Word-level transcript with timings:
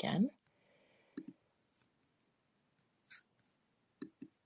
again. 0.00 0.30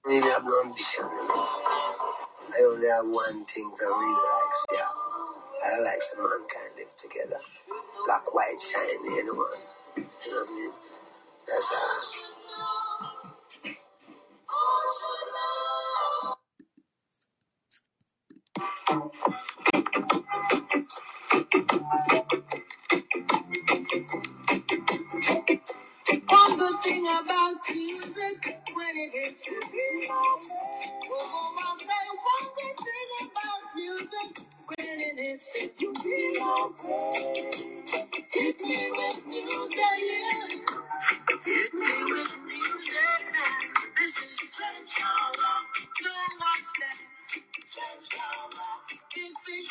really 0.06 0.30
have 0.30 0.44
no 0.44 0.62
ambition. 0.64 1.04
I 1.04 2.62
only 2.70 2.88
have 2.88 3.06
one 3.06 3.44
thing 3.46 3.72
to 3.78 3.84
really 3.84 4.14
like 4.14 4.54
yeah. 4.72 4.88
I 5.66 5.80
like 5.80 6.02
some 6.02 6.24
mankind 6.24 6.74
live 6.78 6.96
together. 6.96 7.40
Black, 8.06 8.34
white, 8.34 8.60
shiny, 8.60 9.20
anyone. 9.20 9.60
You 9.96 10.32
know 10.32 10.42
what 10.44 10.50
I 10.50 10.54
mean? 10.54 10.72
That's 11.46 11.72
all. 11.74 12.02
One 25.48 26.58
good 26.58 26.82
thing 26.82 27.06
about 27.06 27.56
music 27.70 28.62
when 28.74 28.96
it 28.96 29.12
hits 29.12 29.46
you. 29.46 29.60
Oh, 31.12 31.56
I 31.58 31.78
say 31.78 32.08
one 32.32 32.50
good 32.56 32.78
thing 32.86 33.28
about 33.30 33.76
music 33.76 34.46
when 34.68 35.00
it 35.00 35.20
hits 35.20 35.50
you. 35.80 35.94
Hit 38.32 38.60
me 38.62 38.92
with 38.92 39.26
music, 39.26 39.78
yeah. 39.78 40.48
Hit 41.44 41.74
me 41.74 42.12
with 42.12 42.36
music 42.46 43.22
now. 43.34 43.82
This 43.98 44.16
is 44.16 44.38
Trenchtown 44.56 45.30
Rock. 45.42 45.66
Don't 46.04 46.40
watch 46.40 46.70
that. 46.80 46.98
Trenchtown 47.74 48.58
Rock. 48.58 48.92
This 49.16 49.32
is 49.56 49.70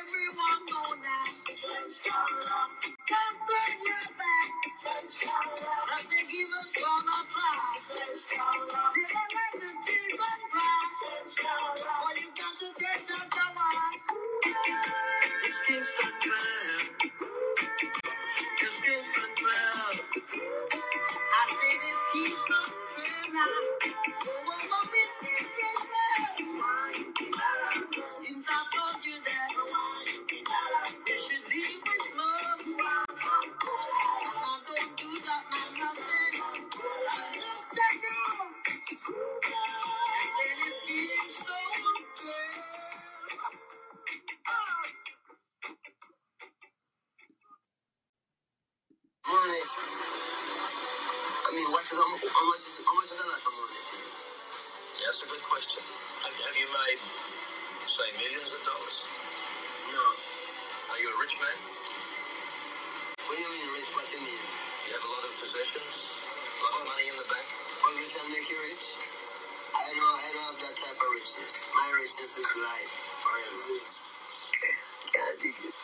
God 75.13 75.33
dig 75.41 75.55
it. 75.65 75.75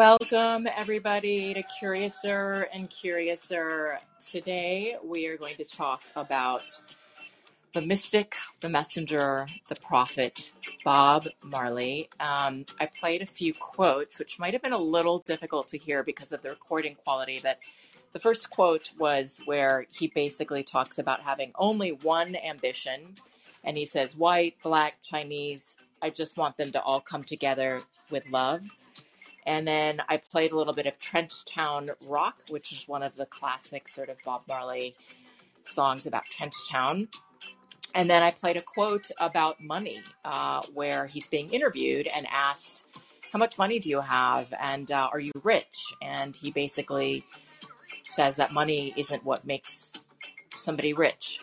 Welcome, 0.00 0.66
everybody, 0.74 1.52
to 1.52 1.62
Curiouser 1.62 2.68
and 2.72 2.88
Curiouser. 2.88 3.98
Today, 4.30 4.96
we 5.04 5.26
are 5.26 5.36
going 5.36 5.56
to 5.56 5.64
talk 5.66 6.00
about 6.16 6.80
the 7.74 7.82
mystic, 7.82 8.34
the 8.62 8.70
messenger, 8.70 9.46
the 9.68 9.74
prophet, 9.74 10.52
Bob 10.86 11.28
Marley. 11.42 12.08
Um, 12.18 12.64
I 12.80 12.86
played 12.86 13.20
a 13.20 13.26
few 13.26 13.52
quotes, 13.52 14.18
which 14.18 14.38
might 14.38 14.54
have 14.54 14.62
been 14.62 14.72
a 14.72 14.78
little 14.78 15.18
difficult 15.18 15.68
to 15.68 15.76
hear 15.76 16.02
because 16.02 16.32
of 16.32 16.40
the 16.40 16.48
recording 16.48 16.94
quality, 17.04 17.38
but 17.42 17.58
the 18.14 18.20
first 18.20 18.48
quote 18.48 18.92
was 18.98 19.42
where 19.44 19.84
he 19.90 20.06
basically 20.06 20.62
talks 20.62 20.96
about 20.96 21.20
having 21.20 21.52
only 21.56 21.90
one 21.90 22.36
ambition. 22.36 23.16
And 23.62 23.76
he 23.76 23.84
says, 23.84 24.16
white, 24.16 24.54
black, 24.62 25.02
Chinese, 25.02 25.74
I 26.00 26.08
just 26.08 26.38
want 26.38 26.56
them 26.56 26.72
to 26.72 26.80
all 26.80 27.02
come 27.02 27.22
together 27.22 27.82
with 28.10 28.26
love. 28.30 28.62
And 29.50 29.66
then 29.66 30.00
I 30.08 30.18
played 30.18 30.52
a 30.52 30.56
little 30.56 30.72
bit 30.72 30.86
of 30.86 31.00
Trenchtown 31.00 31.90
Rock, 32.06 32.42
which 32.50 32.72
is 32.72 32.86
one 32.86 33.02
of 33.02 33.16
the 33.16 33.26
classic 33.26 33.88
sort 33.88 34.08
of 34.08 34.16
Bob 34.24 34.42
Marley 34.46 34.94
songs 35.64 36.06
about 36.06 36.22
Trenchtown. 36.30 37.08
And 37.92 38.08
then 38.08 38.22
I 38.22 38.30
played 38.30 38.56
a 38.56 38.62
quote 38.62 39.10
about 39.18 39.60
money, 39.60 40.02
uh, 40.24 40.62
where 40.72 41.06
he's 41.06 41.26
being 41.26 41.50
interviewed 41.50 42.06
and 42.06 42.28
asked, 42.30 42.86
How 43.32 43.40
much 43.40 43.58
money 43.58 43.80
do 43.80 43.88
you 43.88 44.00
have? 44.00 44.54
And 44.60 44.88
uh, 44.92 45.08
are 45.12 45.18
you 45.18 45.32
rich? 45.42 45.94
And 46.00 46.36
he 46.36 46.52
basically 46.52 47.26
says 48.08 48.36
that 48.36 48.52
money 48.52 48.94
isn't 48.96 49.24
what 49.24 49.44
makes 49.44 49.90
somebody 50.54 50.92
rich. 50.92 51.40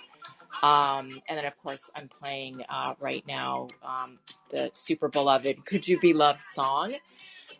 Um, 0.64 1.22
and 1.28 1.38
then, 1.38 1.44
of 1.46 1.58
course, 1.58 1.84
I'm 1.94 2.08
playing 2.08 2.64
uh, 2.70 2.94
right 3.02 3.28
now 3.28 3.68
um, 3.84 4.18
the 4.48 4.70
super 4.72 5.10
beloved 5.10 5.66
Could 5.66 5.86
You 5.90 6.00
Be 6.00 6.14
Loved 6.14 6.42
song. 6.42 6.96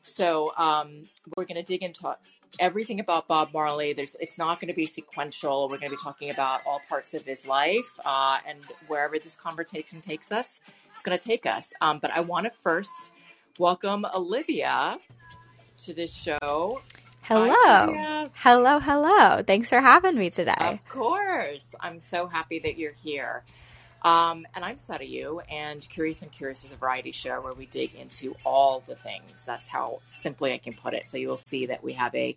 So 0.08 0.54
um, 0.58 1.08
we're 1.36 1.46
going 1.46 1.58
to 1.58 1.64
dig 1.64 1.84
into 1.84 2.16
everything 2.60 3.00
about 3.00 3.28
Bob 3.28 3.50
Marley. 3.54 3.94
There's, 3.94 4.16
it's 4.20 4.38
not 4.38 4.60
going 4.60 4.70
to 4.70 4.74
be 4.74 4.86
sequential. 4.86 5.70
We're 5.70 5.78
going 5.78 5.92
to 5.92 5.98
be 5.98 6.02
talking 6.02 6.30
about 6.30 6.62
all 6.66 6.82
parts 6.88 7.14
of 7.14 7.24
his 7.24 7.46
life, 7.46 8.00
uh, 8.06 8.40
and 8.48 8.60
wherever 8.88 9.20
this 9.20 9.36
conversation 9.36 10.02
takes 10.02 10.32
us, 10.32 10.62
it's 10.92 11.02
going 11.02 11.18
to 11.18 11.24
take 11.24 11.46
us. 11.46 11.74
Um, 11.82 12.00
but 12.00 12.12
I 12.12 12.22
want 12.22 12.46
to 12.46 12.52
first 12.64 13.12
welcome 13.60 14.06
Olivia 14.16 14.98
to 15.86 15.94
this 15.94 16.14
show. 16.14 16.82
Hello. 17.22 17.54
Hi, 17.54 18.30
Hello, 18.34 18.80
hello. 18.80 19.44
Thanks 19.46 19.70
for 19.70 19.82
having 19.82 20.16
me 20.16 20.30
today. 20.30 20.54
Of 20.58 20.88
course, 20.88 21.76
I'm 21.80 22.00
so 22.00 22.28
happy 22.28 22.60
that 22.60 22.78
you're 22.78 22.94
here. 22.94 23.44
Um, 24.04 24.46
and 24.56 24.64
I'm 24.64 24.76
Sadayu, 24.76 25.42
and 25.52 25.88
Curiouser 25.90 26.26
and 26.26 26.32
Curiouser 26.32 26.68
is 26.68 26.72
a 26.72 26.78
variety 26.78 27.12
show 27.12 27.42
where 27.42 27.54
we 27.54 27.66
dig 27.66 27.96
into 27.96 28.36
all 28.46 28.84
the 28.88 28.96
things. 28.96 29.44
That's 29.46 29.68
how 29.68 30.02
simply 30.06 30.54
I 30.54 30.60
can 30.60 30.74
put 30.74 30.94
it. 30.94 31.08
So 31.08 31.18
you'll 31.18 31.38
see 31.38 31.66
that 31.66 31.84
we 31.84 31.94
have 31.94 32.14
a 32.16 32.36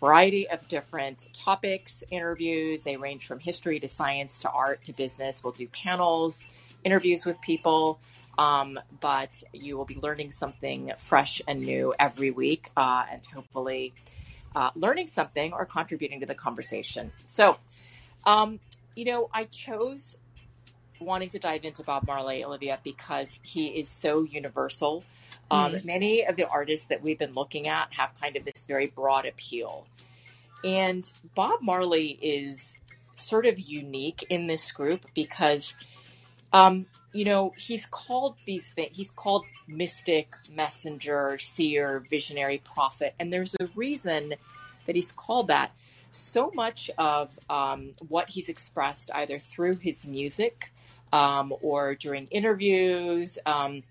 variety 0.00 0.48
of 0.48 0.66
different 0.68 1.22
topics, 1.32 2.02
interviews. 2.10 2.82
They 2.82 2.96
range 2.96 3.26
from 3.26 3.38
history 3.40 3.78
to 3.80 3.88
science 3.88 4.40
to 4.40 4.50
art 4.50 4.84
to 4.84 4.92
business. 4.92 5.44
We'll 5.44 5.52
do 5.52 5.68
panels, 5.68 6.44
interviews 6.82 7.24
with 7.24 7.40
people. 7.40 8.00
Um, 8.38 8.78
but 9.00 9.42
you 9.52 9.78
will 9.78 9.86
be 9.86 9.96
learning 9.96 10.30
something 10.30 10.92
fresh 10.98 11.40
and 11.48 11.60
new 11.60 11.94
every 11.98 12.30
week, 12.30 12.70
uh, 12.76 13.04
and 13.10 13.24
hopefully 13.24 13.94
uh, 14.54 14.70
learning 14.74 15.08
something 15.08 15.54
or 15.54 15.64
contributing 15.64 16.20
to 16.20 16.26
the 16.26 16.34
conversation. 16.34 17.12
So, 17.24 17.56
um, 18.24 18.60
you 18.94 19.06
know, 19.06 19.30
I 19.32 19.44
chose 19.44 20.18
wanting 21.00 21.30
to 21.30 21.38
dive 21.38 21.64
into 21.64 21.82
Bob 21.82 22.06
Marley, 22.06 22.44
Olivia, 22.44 22.78
because 22.82 23.38
he 23.42 23.68
is 23.68 23.88
so 23.88 24.22
universal. 24.22 25.04
Um, 25.50 25.74
Mm. 25.74 25.84
Many 25.84 26.26
of 26.26 26.36
the 26.36 26.48
artists 26.48 26.88
that 26.88 27.02
we've 27.02 27.18
been 27.18 27.34
looking 27.34 27.68
at 27.68 27.92
have 27.94 28.12
kind 28.20 28.36
of 28.36 28.44
this 28.44 28.64
very 28.66 28.88
broad 28.88 29.26
appeal. 29.26 29.86
And 30.64 31.10
Bob 31.34 31.62
Marley 31.62 32.18
is 32.20 32.76
sort 33.14 33.46
of 33.46 33.58
unique 33.58 34.24
in 34.28 34.46
this 34.46 34.72
group 34.72 35.06
because, 35.14 35.74
um, 36.52 36.86
you 37.12 37.24
know, 37.24 37.52
he's 37.56 37.86
called 37.86 38.36
these 38.46 38.70
things, 38.70 38.96
he's 38.96 39.10
called 39.10 39.44
mystic, 39.68 40.34
messenger, 40.50 41.38
seer, 41.38 42.04
visionary, 42.10 42.60
prophet. 42.64 43.14
And 43.18 43.32
there's 43.32 43.54
a 43.60 43.68
reason 43.74 44.34
that 44.86 44.96
he's 44.96 45.12
called 45.12 45.48
that. 45.48 45.70
So 46.12 46.50
much 46.54 46.90
of 46.98 47.38
um, 47.50 47.92
what 48.08 48.30
he's 48.30 48.48
expressed, 48.48 49.10
either 49.14 49.38
through 49.38 49.76
his 49.76 50.06
music 50.06 50.72
um, 51.16 51.52
or 51.62 51.94
during 51.94 52.26
interviews, 52.26 53.38
um, 53.46 53.82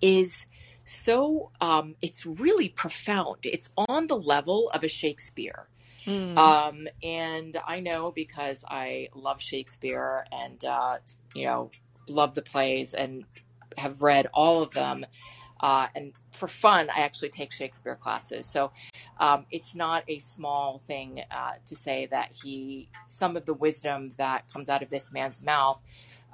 is 0.00 0.46
so 0.84 1.50
um, 1.60 1.94
it's 2.00 2.24
really 2.26 2.68
profound. 2.70 3.38
It's 3.42 3.68
on 3.76 4.06
the 4.06 4.16
level 4.16 4.70
of 4.70 4.82
a 4.82 4.88
Shakespeare. 4.88 5.66
Mm. 6.06 6.36
Um, 6.36 6.88
and 7.02 7.56
I 7.66 7.80
know 7.80 8.10
because 8.10 8.64
I 8.66 9.08
love 9.14 9.40
Shakespeare 9.40 10.24
and, 10.32 10.64
uh, 10.64 10.96
you 11.34 11.44
know, 11.44 11.70
love 12.08 12.34
the 12.34 12.42
plays 12.42 12.94
and 12.94 13.24
have 13.76 14.02
read 14.02 14.26
all 14.32 14.62
of 14.62 14.70
them. 14.72 15.04
Uh, 15.60 15.88
and 15.94 16.12
for 16.32 16.48
fun, 16.48 16.88
I 16.88 17.00
actually 17.00 17.28
take 17.28 17.52
Shakespeare 17.52 17.94
classes. 17.94 18.46
So 18.46 18.72
um, 19.18 19.44
it's 19.50 19.74
not 19.74 20.04
a 20.08 20.18
small 20.18 20.80
thing 20.86 21.22
uh, 21.30 21.52
to 21.66 21.76
say 21.76 22.06
that 22.06 22.32
he, 22.32 22.88
some 23.08 23.36
of 23.36 23.44
the 23.44 23.54
wisdom 23.54 24.08
that 24.16 24.48
comes 24.50 24.70
out 24.70 24.82
of 24.82 24.88
this 24.88 25.12
man's 25.12 25.42
mouth, 25.42 25.78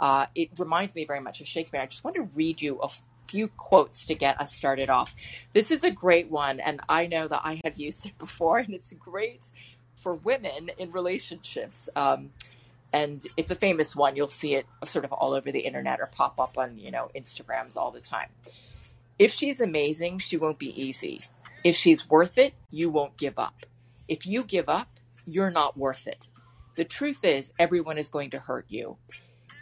uh, 0.00 0.26
it 0.34 0.50
reminds 0.58 0.94
me 0.94 1.04
very 1.04 1.20
much 1.20 1.40
of 1.40 1.48
Shakespeare. 1.48 1.80
I 1.80 1.86
just 1.86 2.04
want 2.04 2.16
to 2.16 2.22
read 2.34 2.60
you 2.60 2.78
a 2.80 2.88
few 3.28 3.48
quotes 3.48 4.06
to 4.06 4.14
get 4.14 4.40
us 4.40 4.54
started 4.54 4.90
off. 4.90 5.14
This 5.52 5.70
is 5.70 5.84
a 5.84 5.90
great 5.90 6.30
one, 6.30 6.60
and 6.60 6.80
I 6.88 7.06
know 7.06 7.28
that 7.28 7.40
I 7.44 7.60
have 7.64 7.78
used 7.78 8.06
it 8.06 8.18
before, 8.18 8.58
and 8.58 8.74
it's 8.74 8.92
great 8.94 9.44
for 9.94 10.14
women 10.14 10.70
in 10.78 10.92
relationships. 10.92 11.88
Um, 11.96 12.30
and 12.92 13.22
it's 13.36 13.50
a 13.50 13.56
famous 13.56 13.96
one. 13.96 14.16
You'll 14.16 14.28
see 14.28 14.54
it 14.54 14.66
sort 14.84 15.04
of 15.04 15.12
all 15.12 15.32
over 15.32 15.50
the 15.50 15.60
internet 15.60 16.00
or 16.00 16.06
pop 16.06 16.38
up 16.38 16.56
on, 16.56 16.78
you 16.78 16.90
know, 16.90 17.10
Instagrams 17.16 17.76
all 17.76 17.90
the 17.90 18.00
time. 18.00 18.28
If 19.18 19.32
she's 19.32 19.60
amazing, 19.60 20.18
she 20.18 20.36
won't 20.36 20.58
be 20.58 20.80
easy. 20.80 21.22
If 21.64 21.74
she's 21.74 22.08
worth 22.08 22.38
it, 22.38 22.54
you 22.70 22.90
won't 22.90 23.16
give 23.16 23.38
up. 23.38 23.66
If 24.08 24.26
you 24.26 24.44
give 24.44 24.68
up, 24.68 24.88
you're 25.26 25.50
not 25.50 25.76
worth 25.76 26.06
it. 26.06 26.28
The 26.76 26.84
truth 26.84 27.24
is, 27.24 27.52
everyone 27.58 27.98
is 27.98 28.08
going 28.08 28.30
to 28.30 28.38
hurt 28.38 28.66
you. 28.68 28.98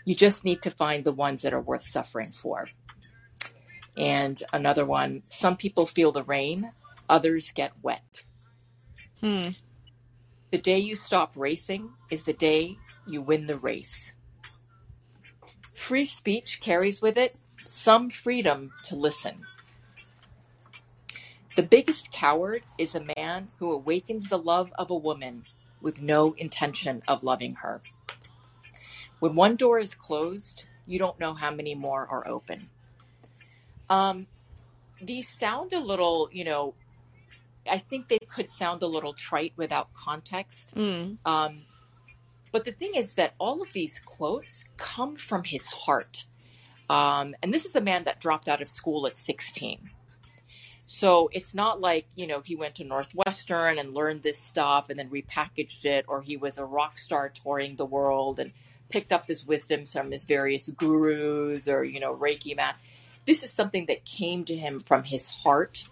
You 0.04 0.14
just 0.14 0.44
need 0.44 0.62
to 0.62 0.70
find 0.70 1.04
the 1.04 1.12
ones 1.12 1.42
that 1.42 1.54
are 1.54 1.61
worth 1.61 1.84
suffering 1.84 2.32
for. 2.32 2.68
And 3.96 4.42
another 4.52 4.84
one 4.84 5.23
some 5.28 5.56
people 5.56 5.87
feel 5.87 6.12
the 6.12 6.25
rain, 6.25 6.73
others 7.08 7.52
get 7.54 7.73
wet. 7.82 8.25
Hmm. 9.20 9.50
The 10.50 10.58
day 10.58 10.78
you 10.78 10.96
stop 10.96 11.32
racing 11.37 11.90
is 12.11 12.25
the 12.25 12.32
day 12.32 12.78
you 13.06 13.23
win 13.23 13.46
the 13.46 13.58
race. 13.58 14.12
Free 15.73 16.04
speech 16.04 16.61
carries 16.61 17.02
with 17.02 17.18
it 17.18 17.37
some 17.66 18.11
freedom 18.11 18.73
to 18.84 18.96
listen. 18.96 19.42
The 21.56 21.62
biggest 21.62 22.12
coward 22.12 22.62
is 22.78 22.94
a 22.94 23.06
man 23.16 23.49
who 23.58 23.70
awakens 23.73 24.28
the 24.28 24.38
love 24.38 24.73
of 24.76 24.90
a 24.90 24.96
woman 24.96 25.44
with 25.80 26.02
no 26.02 26.32
intention 26.32 27.02
of 27.06 27.23
loving 27.23 27.54
her. 27.56 27.80
When 29.25 29.37
one 29.37 29.57
door 29.57 29.78
is 29.78 29.95
closed, 29.95 30.64
you 30.85 30.99
don't 30.99 31.19
know 31.19 31.33
how 31.33 31.50
many 31.50 31.75
more 31.75 32.07
are 32.07 32.28
open. 32.28 32.69
Um, 33.88 34.26
these 35.00 35.31
sound 35.31 35.73
a 35.73 35.81
little, 35.81 36.28
you 36.31 36.45
know, 36.45 36.75
I 37.66 37.78
think 37.78 38.09
they 38.09 38.19
could 38.19 38.50
sound 38.50 38.83
a 38.83 38.87
little 38.87 39.14
trite 39.14 39.54
without 39.57 39.95
context. 39.95 40.75
Mm. 40.76 41.16
Um, 41.25 41.62
but 42.52 42.66
the 42.66 42.73
thing 42.73 42.97
is 42.97 43.14
that 43.14 43.33
all 43.38 43.62
of 43.62 43.73
these 43.73 43.99
quotes 43.99 44.66
come 44.76 45.16
from 45.16 45.43
his 45.43 45.69
heart. 45.69 46.26
Um, 46.90 47.35
and 47.43 47.50
this 47.50 47.64
is 47.64 47.75
a 47.75 47.81
man 47.81 48.04
that 48.04 48.21
dropped 48.21 48.47
out 48.47 48.61
of 48.61 48.69
school 48.69 49.07
at 49.07 49.16
16. 49.16 49.88
So 50.85 51.31
it's 51.33 51.54
not 51.54 51.81
like, 51.81 52.04
you 52.14 52.26
know, 52.26 52.43
he 52.43 52.57
went 52.57 52.75
to 52.75 52.85
Northwestern 52.85 53.78
and 53.78 53.95
learned 53.95 54.23
this 54.23 54.37
stuff 54.37 54.90
and 54.90 54.99
then 54.99 55.09
repackaged 55.09 55.87
it, 55.87 56.04
or 56.09 56.21
he 56.21 56.37
was 56.37 56.59
a 56.59 56.64
rock 56.66 56.99
star 56.99 57.31
touring 57.31 57.76
the 57.76 57.87
world 57.87 58.38
and 58.38 58.52
picked 58.88 59.12
up 59.12 59.26
this 59.26 59.45
wisdom 59.45 59.87
from 59.87 60.11
his 60.11 60.25
various 60.25 60.69
gurus 60.69 61.69
or, 61.69 61.85
you 61.85 62.00
know, 62.00 62.14
Reiki 62.14 62.57
man. 62.57 62.75
This 63.25 63.43
is 63.43 63.50
something 63.50 63.87
that 63.87 64.05
came 64.05 64.45
to 64.45 64.55
him 64.55 64.81
from 64.81 65.05
his 65.05 65.29
heart. 65.29 65.88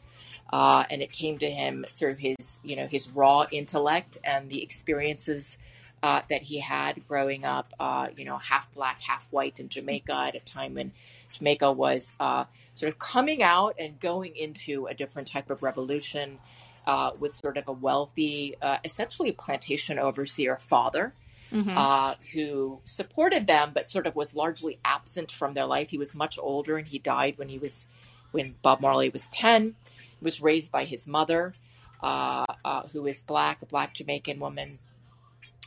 Uh, 0.53 0.85
and 0.91 1.01
it 1.01 1.11
came 1.11 1.39
to 1.39 1.51
him 1.51 1.83
through 1.89 2.15
his, 2.15 2.61
you 2.63 2.77
know, 2.77 2.87
his 2.87 3.09
raw 3.11 3.47
intellect 3.51 4.19
and 4.23 4.51
the 4.51 4.63
experiences 4.63 5.57
uh, 6.03 6.21
that 6.29 6.43
he 6.43 6.59
had 6.59 7.07
growing 7.09 7.45
up, 7.45 7.73
uh, 7.81 8.09
you 8.17 8.25
know, 8.25 8.37
half 8.37 8.73
black, 8.75 9.01
half 9.01 9.29
white 9.31 9.61
in 9.61 9.69
Jamaica 9.69 10.13
at 10.13 10.35
a 10.35 10.41
time 10.41 10.75
when 10.75 10.93
Jamaica 11.33 11.73
was 11.73 12.13
uh, 12.21 12.45
sort 12.75 12.93
of 12.93 12.99
coming 12.99 13.43
out 13.43 13.77
and 13.79 13.99
going 14.01 14.37
into 14.37 14.87
a 14.87 14.95
different 14.95 15.29
type 15.29 15.51
of 15.51 15.63
revolution 15.63 16.39
uh, 16.87 17.13
with 17.19 17.35
sort 17.37 17.57
of 17.57 17.69
a 17.69 17.73
wealthy, 17.73 18.57
uh, 18.61 18.79
essentially 18.85 19.33
plantation 19.33 19.99
overseer 19.99 20.57
father 20.57 21.15
hmm 21.53 21.69
uh, 21.77 22.15
who 22.35 22.81
supported 22.85 23.47
them, 23.47 23.73
but 23.75 23.87
sort 23.87 24.07
of 24.07 24.15
was 24.17 24.35
largely 24.35 24.79
absent 24.85 25.31
from 25.31 25.55
their 25.55 25.67
life. 25.67 25.91
He 25.91 25.99
was 25.99 26.15
much 26.15 26.39
older 26.39 26.77
and 26.77 26.87
he 26.87 26.99
died 26.99 27.39
when 27.39 27.49
he 27.49 27.59
was 27.59 27.87
when 28.33 28.55
Bob 28.63 28.81
Marley 28.81 29.11
was 29.11 29.29
ten. 29.29 29.75
He 29.87 30.25
was 30.25 30.41
raised 30.41 30.71
by 30.73 30.85
his 30.85 31.07
mother, 31.07 31.55
uh, 32.03 32.45
uh, 32.65 32.83
who 32.89 33.07
is 33.07 33.21
black, 33.23 33.63
a 33.63 33.67
black 33.67 33.95
Jamaican 33.95 34.39
woman. 34.41 34.79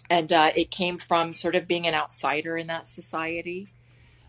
And 0.09 0.31
uh, 0.31 0.51
it 0.55 0.69
came 0.71 0.97
from 0.97 1.33
sort 1.33 1.55
of 1.55 1.67
being 1.67 1.87
an 1.87 1.95
outsider 1.95 2.57
in 2.57 2.67
that 2.67 2.87
society 2.87 3.67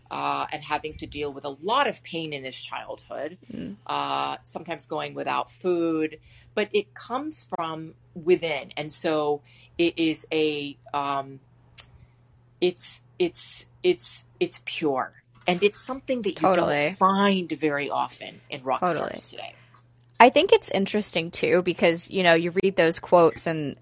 uh, 0.09 0.45
and 0.51 0.63
having 0.63 0.93
to 0.95 1.07
deal 1.07 1.31
with 1.31 1.45
a 1.45 1.55
lot 1.61 1.87
of 1.87 2.01
pain 2.03 2.33
in 2.33 2.43
his 2.43 2.55
childhood, 2.55 3.37
Mm. 3.53 3.75
uh, 3.85 4.37
sometimes 4.43 4.85
going 4.85 5.13
without 5.13 5.51
food, 5.51 6.19
but 6.55 6.69
it 6.73 6.93
comes 6.93 7.43
from 7.43 7.93
within, 8.15 8.71
and 8.77 8.91
so 8.91 9.41
it 9.77 9.97
is 9.97 10.25
a 10.31 10.77
um, 10.93 11.39
it's 12.61 13.01
it's 13.19 13.65
it's 13.83 14.23
it's 14.39 14.61
pure, 14.65 15.13
and 15.45 15.61
it's 15.63 15.79
something 15.79 16.21
that 16.23 16.41
you 16.41 16.47
Totally. 16.47 16.75
don't 16.75 16.97
find 16.97 17.51
very 17.51 17.89
often 17.89 18.41
in 18.49 18.63
rock 18.63 18.81
Totally. 18.81 19.09
stars 19.09 19.29
today. 19.29 19.53
I 20.19 20.29
think 20.29 20.51
it's 20.51 20.69
interesting 20.71 21.31
too 21.31 21.61
because 21.61 22.09
you 22.09 22.23
know 22.23 22.33
you 22.33 22.53
read 22.63 22.75
those 22.75 22.99
quotes 22.99 23.47
and 23.47 23.77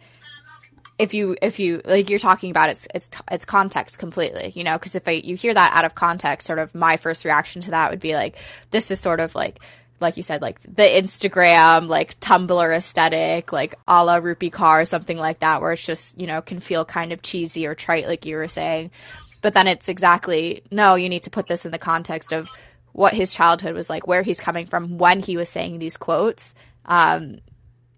if 0.98 1.14
you 1.14 1.36
if 1.42 1.60
you 1.60 1.82
like 1.86 2.10
you're 2.10 2.20
talking 2.20 2.52
about 2.52 2.70
it's 2.70 2.88
it's 2.94 3.10
it's 3.32 3.46
context 3.46 4.00
completely 4.00 4.52
you 4.56 4.64
know 4.64 4.78
because 4.78 4.96
if 4.96 5.08
I, 5.08 5.12
you 5.12 5.36
hear 5.36 5.54
that 5.54 5.74
out 5.74 5.86
of 5.86 5.96
context 5.96 6.48
sort 6.48 6.60
of 6.60 6.74
my 6.74 6.98
first 6.98 7.26
reaction 7.26 7.62
to 7.64 7.72
that 7.72 7.90
would 7.90 8.00
be 8.00 8.16
like 8.16 8.38
this 8.72 8.92
is 8.92 9.00
sort 9.00 9.20
of 9.20 9.36
like 9.36 9.60
like 10.06 10.18
you 10.18 10.24
said 10.24 10.42
like 10.42 10.62
the 10.62 10.84
Instagram 10.84 11.88
like 11.88 12.20
Tumblr 12.20 12.76
aesthetic 12.76 13.52
like 13.52 13.76
a 13.88 14.04
la 14.04 14.20
Rupi 14.20 14.52
Kaur 14.52 14.82
or 14.82 14.86
something 14.86 15.18
like 15.18 15.40
that 15.40 15.62
where 15.62 15.74
it's 15.74 15.86
just 15.86 16.20
you 16.20 16.28
know 16.28 16.42
can 16.42 16.60
feel 16.60 16.86
kind 16.86 17.12
of 17.12 17.22
cheesy 17.22 17.68
or 17.68 17.76
trite 17.76 18.08
like 18.08 18.26
you 18.26 18.38
were 18.38 18.48
saying. 18.48 18.92
But 19.42 19.54
then 19.54 19.68
it's 19.68 19.90
exactly 19.90 20.64
no 20.72 20.96
you 20.96 21.10
need 21.10 21.24
to 21.24 21.30
put 21.30 21.48
this 21.48 21.66
in 21.66 21.72
the 21.72 21.78
context 21.78 22.32
of 22.32 22.50
what 22.94 23.14
his 23.14 23.34
childhood 23.34 23.76
was 23.76 23.90
like 23.90 24.08
where 24.08 24.24
he's 24.24 24.40
coming 24.40 24.66
from 24.66 24.98
when 24.98 25.20
he 25.20 25.38
was 25.38 25.50
saying 25.50 25.80
these 25.80 25.98
quotes. 25.98 26.56
Um, 26.86 27.40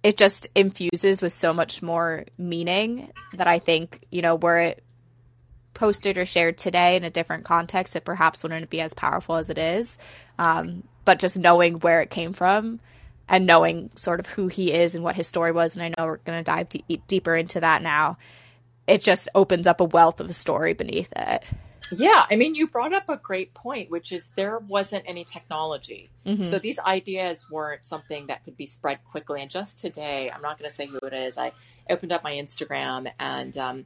it 0.02 0.18
just 0.18 0.48
infuses 0.56 1.22
with 1.22 1.34
so 1.34 1.54
much 1.54 1.82
more 1.82 2.24
meaning 2.38 3.12
that 3.34 3.48
i 3.48 3.60
think 3.60 4.06
you 4.10 4.22
know 4.22 4.36
were 4.36 4.60
it 4.60 4.84
posted 5.78 6.18
or 6.18 6.26
shared 6.26 6.58
today 6.58 6.96
in 6.96 7.04
a 7.04 7.10
different 7.10 7.46
context 7.46 7.96
it 7.96 8.04
perhaps 8.04 8.42
wouldn't 8.42 8.70
be 8.70 8.82
as 8.82 8.96
powerful 8.96 9.36
as 9.36 9.50
it 9.52 9.60
is. 9.60 9.98
Um, 10.40 10.84
but 11.08 11.20
just 11.20 11.40
knowing 11.40 11.80
where 11.80 12.02
it 12.02 12.10
came 12.10 12.34
from 12.34 12.82
and 13.30 13.46
knowing 13.46 13.90
sort 13.96 14.20
of 14.20 14.28
who 14.28 14.48
he 14.48 14.74
is 14.74 14.94
and 14.94 15.04
what 15.06 15.16
his 15.16 15.26
story 15.28 15.52
was 15.54 15.76
and 15.76 15.84
i 15.84 15.88
know 15.88 16.06
we're 16.06 16.18
going 16.18 16.38
to 16.38 16.44
dive 16.44 16.68
de- 16.70 17.02
deeper 17.08 17.34
into 17.36 17.62
that 17.62 17.82
now 17.82 18.18
it 18.88 19.02
just 19.02 19.30
opens 19.34 19.68
up 19.68 19.80
a 19.80 19.86
wealth 19.86 20.20
of 20.20 20.30
a 20.30 20.34
story 20.34 20.74
beneath 20.74 21.12
it 21.16 21.44
Yeah, 21.90 22.26
I 22.30 22.36
mean, 22.36 22.54
you 22.56 22.68
brought 22.68 22.92
up 22.94 23.08
a 23.10 23.16
great 23.16 23.54
point, 23.54 23.90
which 23.90 24.12
is 24.12 24.30
there 24.36 24.60
wasn't 24.60 25.06
any 25.08 25.24
technology. 25.24 26.10
Mhm. 26.26 26.46
So 26.46 26.60
these 26.60 26.80
ideas 26.80 27.50
weren't 27.50 27.86
something 27.86 28.28
that 28.28 28.44
could 28.44 28.58
be 28.58 28.66
spread 28.66 29.00
quickly. 29.10 29.42
And 29.42 29.50
just 29.50 29.80
today, 29.80 30.30
I'm 30.30 30.42
not 30.42 30.60
going 30.60 30.70
to 30.70 30.76
say 30.76 30.86
who 30.88 30.98
it 30.98 31.14
is. 31.14 31.38
I 31.38 31.54
opened 31.90 32.12
up 32.12 32.26
my 32.26 32.34
Instagram, 32.34 33.10
and 33.22 33.58
um, 33.58 33.86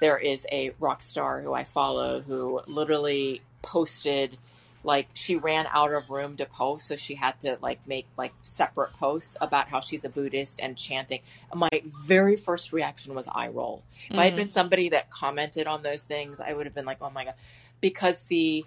there 0.00 0.16
is 0.16 0.46
a 0.50 0.70
rock 0.80 1.02
star 1.02 1.42
who 1.42 1.52
I 1.52 1.64
follow 1.64 2.22
who 2.22 2.62
literally 2.66 3.42
posted 3.60 4.38
like 4.84 5.08
she 5.14 5.36
ran 5.36 5.66
out 5.72 5.92
of 5.92 6.10
room 6.10 6.36
to 6.36 6.46
post 6.46 6.86
so 6.86 6.96
she 6.96 7.14
had 7.14 7.38
to 7.40 7.56
like 7.62 7.86
make 7.86 8.06
like 8.16 8.32
separate 8.42 8.92
posts 8.94 9.36
about 9.40 9.68
how 9.68 9.80
she's 9.80 10.04
a 10.04 10.08
buddhist 10.08 10.60
and 10.60 10.76
chanting 10.76 11.20
my 11.54 11.68
very 12.06 12.36
first 12.36 12.72
reaction 12.72 13.14
was 13.14 13.28
eye 13.32 13.48
roll 13.48 13.82
if 14.10 14.18
i 14.18 14.24
had 14.24 14.32
Mhm. 14.34 14.36
been 14.36 14.48
somebody 14.48 14.88
that 14.90 15.10
commented 15.10 15.66
on 15.66 15.82
those 15.82 16.02
things 16.02 16.40
i 16.40 16.52
would 16.52 16.66
have 16.66 16.74
been 16.74 16.84
like 16.86 16.98
oh 17.00 17.10
my 17.10 17.24
god 17.24 17.34
because 17.80 18.24
the 18.24 18.64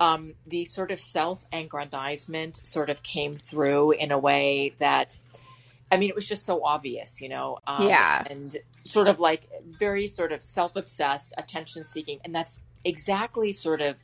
um, 0.00 0.34
the 0.46 0.64
sort 0.64 0.92
of 0.92 1.00
self-aggrandizement 1.00 2.60
sort 2.64 2.88
of 2.88 3.02
came 3.02 3.36
through 3.36 3.90
in 3.92 4.12
a 4.12 4.18
way 4.18 4.74
that 4.78 5.18
i 5.90 5.96
mean 5.96 6.08
it 6.08 6.14
was 6.14 6.26
just 6.26 6.44
so 6.44 6.64
obvious 6.64 7.20
you 7.20 7.28
know 7.28 7.58
um, 7.66 7.88
Yeah. 7.88 8.22
and 8.30 8.56
sort 8.84 9.08
of 9.08 9.18
like 9.20 9.48
very 9.78 10.06
sort 10.06 10.32
of 10.32 10.42
self-obsessed 10.42 11.34
attention 11.36 11.84
seeking 11.84 12.20
and 12.24 12.34
that's 12.34 12.60
exactly 12.84 13.52
sort 13.52 13.80
of 13.80 13.96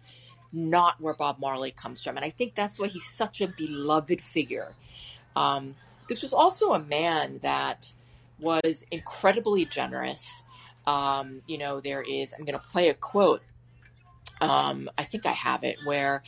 not 0.54 1.00
where 1.00 1.14
bob 1.14 1.38
marley 1.38 1.70
comes 1.70 2.02
from. 2.02 2.16
And 2.16 2.24
i 2.24 2.30
think 2.30 2.54
that's 2.54 2.78
why 2.78 2.88
he's 2.88 3.04
such 3.06 3.40
a 3.40 3.48
beloved 3.48 4.20
figure. 4.20 4.72
Um, 5.36 5.74
this 6.08 6.22
was 6.22 6.32
also 6.32 6.74
a 6.74 6.78
man 6.78 7.40
that 7.42 7.92
was 8.38 8.84
incredibly 8.90 9.64
generous. 9.64 10.42
Um, 10.86 11.42
you 11.46 11.58
know 11.58 11.80
there 11.80 12.02
is 12.02 12.34
i'm 12.38 12.44
going 12.44 12.58
to 12.58 12.66
play 12.66 12.88
a 12.88 12.94
quote. 12.94 13.42
Um, 14.40 14.90
I 14.98 15.04
think 15.04 15.26
I 15.26 15.32
have 15.32 15.62
it, 15.62 15.76
where 15.84 16.22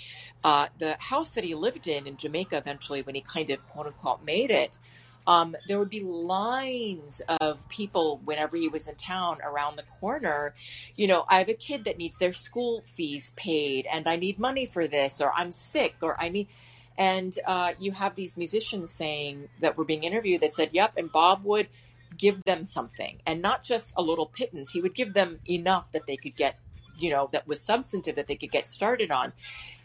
uh, 0.45 0.69
the 0.79 0.97
house 1.01 1.31
that 1.31 1.43
he 1.43 1.55
lived 1.55 1.89
in 1.89 2.07
in 2.07 2.17
Jamaica 2.17 2.57
eventually, 2.57 3.03
when 3.03 3.15
he 3.17 3.21
kind 3.21 3.51
of 3.51 3.67
quote 3.69 3.87
unquote 3.87 4.25
made 4.25 4.51
it, 4.51 4.79
um, 5.27 5.57
there 5.67 5.79
would 5.79 5.91
be 5.91 6.01
lines 6.01 7.21
of 7.41 7.69
people 7.69 8.21
whenever 8.25 8.57
he 8.57 8.69
was 8.69 8.87
in 8.87 8.95
town 8.95 9.39
around 9.43 9.77
the 9.77 9.83
corner. 9.83 10.55
You 10.95 11.09
know, 11.09 11.25
I 11.29 11.39
have 11.39 11.49
a 11.49 11.55
kid 11.55 11.85
that 11.85 11.99
needs 11.99 12.19
their 12.19 12.33
school 12.33 12.83
fees 12.85 13.33
paid, 13.37 13.87
and 13.91 14.07
I 14.07 14.17
need 14.17 14.39
money 14.39 14.67
for 14.67 14.87
this, 14.87 15.21
or 15.21 15.33
I'm 15.35 15.53
sick, 15.53 15.97
or 16.03 16.21
I 16.21 16.29
need. 16.29 16.49
And 16.97 17.37
uh, 17.47 17.73
you 17.79 17.93
have 17.93 18.15
these 18.15 18.37
musicians 18.37 18.93
saying 18.93 19.49
that 19.61 19.77
were 19.77 19.85
being 19.85 20.05
interviewed 20.05 20.41
that 20.43 20.53
said, 20.53 20.71
"Yep," 20.73 20.97
and 20.97 21.11
Bob 21.11 21.45
would 21.45 21.69
give 22.17 22.43
them 22.45 22.65
something, 22.65 23.19
and 23.27 23.43
not 23.43 23.63
just 23.63 23.93
a 23.97 24.03
little 24.03 24.27
pittance. 24.27 24.71
He 24.71 24.81
would 24.81 24.95
give 24.95 25.13
them 25.13 25.41
enough 25.49 25.93
that 25.93 26.07
they 26.07 26.17
could 26.17 26.37
get 26.37 26.59
you 26.99 27.11
know 27.11 27.29
that 27.33 27.47
was 27.47 27.61
substantive 27.61 28.17
that 28.17 28.27
they 28.27 28.37
could 28.37 28.51
get 28.51 28.67
started 28.67 29.11
on 29.11 29.33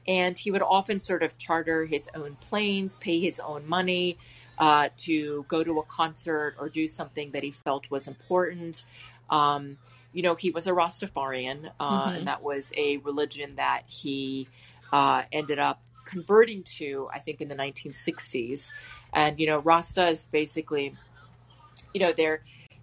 and 0.07 0.37
he 0.37 0.51
would 0.51 0.61
often 0.61 0.99
sort 0.99 1.23
of 1.23 1.37
charter 1.37 1.85
his 1.85 2.07
own 2.15 2.35
planes 2.41 2.97
pay 2.97 3.19
his 3.19 3.39
own 3.39 3.67
money 3.67 4.17
uh, 4.57 4.89
to 4.97 5.45
go 5.47 5.63
to 5.63 5.79
a 5.79 5.83
concert 5.83 6.55
or 6.59 6.69
do 6.69 6.87
something 6.87 7.31
that 7.31 7.43
he 7.43 7.51
felt 7.51 7.89
was 7.89 8.07
important 8.07 8.85
um, 9.29 9.77
you 10.13 10.21
know 10.21 10.35
he 10.35 10.51
was 10.51 10.67
a 10.67 10.71
rastafarian 10.71 11.71
uh, 11.79 12.09
Mhm. 12.09 12.17
and 12.17 12.27
that 12.27 12.41
was 12.43 12.71
a 12.75 12.97
religion 12.97 13.55
that 13.55 13.83
he 13.87 14.47
uh, 14.91 15.23
ended 15.31 15.59
up 15.59 15.81
converting 16.03 16.63
to 16.63 17.07
i 17.13 17.19
think 17.19 17.41
in 17.41 17.47
the 17.47 17.55
1960s 17.55 18.69
and 19.13 19.39
you 19.39 19.47
know 19.47 19.59
rasta 19.59 20.09
is 20.09 20.27
basically 20.31 20.95
you 21.93 22.01
know 22.01 22.11
they're 22.11 22.41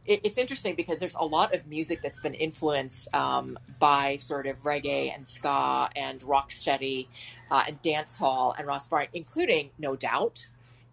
it's 0.09 0.39
interesting 0.39 0.75
because 0.75 0.99
there's 0.99 1.15
a 1.17 1.25
lot 1.25 1.55
of 1.55 1.67
music 1.67 2.01
that's 2.03 2.21
been 2.21 2.33
influenced 2.33 3.15
um, 3.15 3.59
by 3.79 4.17
sort 4.17 4.47
of 4.47 4.59
reggae 4.63 5.15
and 5.15 5.27
ska 5.27 5.91
and 5.95 6.21
rocksteady 6.23 7.09
uh, 7.51 7.65
and 7.69 7.81
dance 7.83 8.17
hall 8.17 8.55
and 8.59 8.67
Rastafari, 8.67 9.09
including 9.13 9.69
No 9.79 9.97
Doubt 9.97 10.49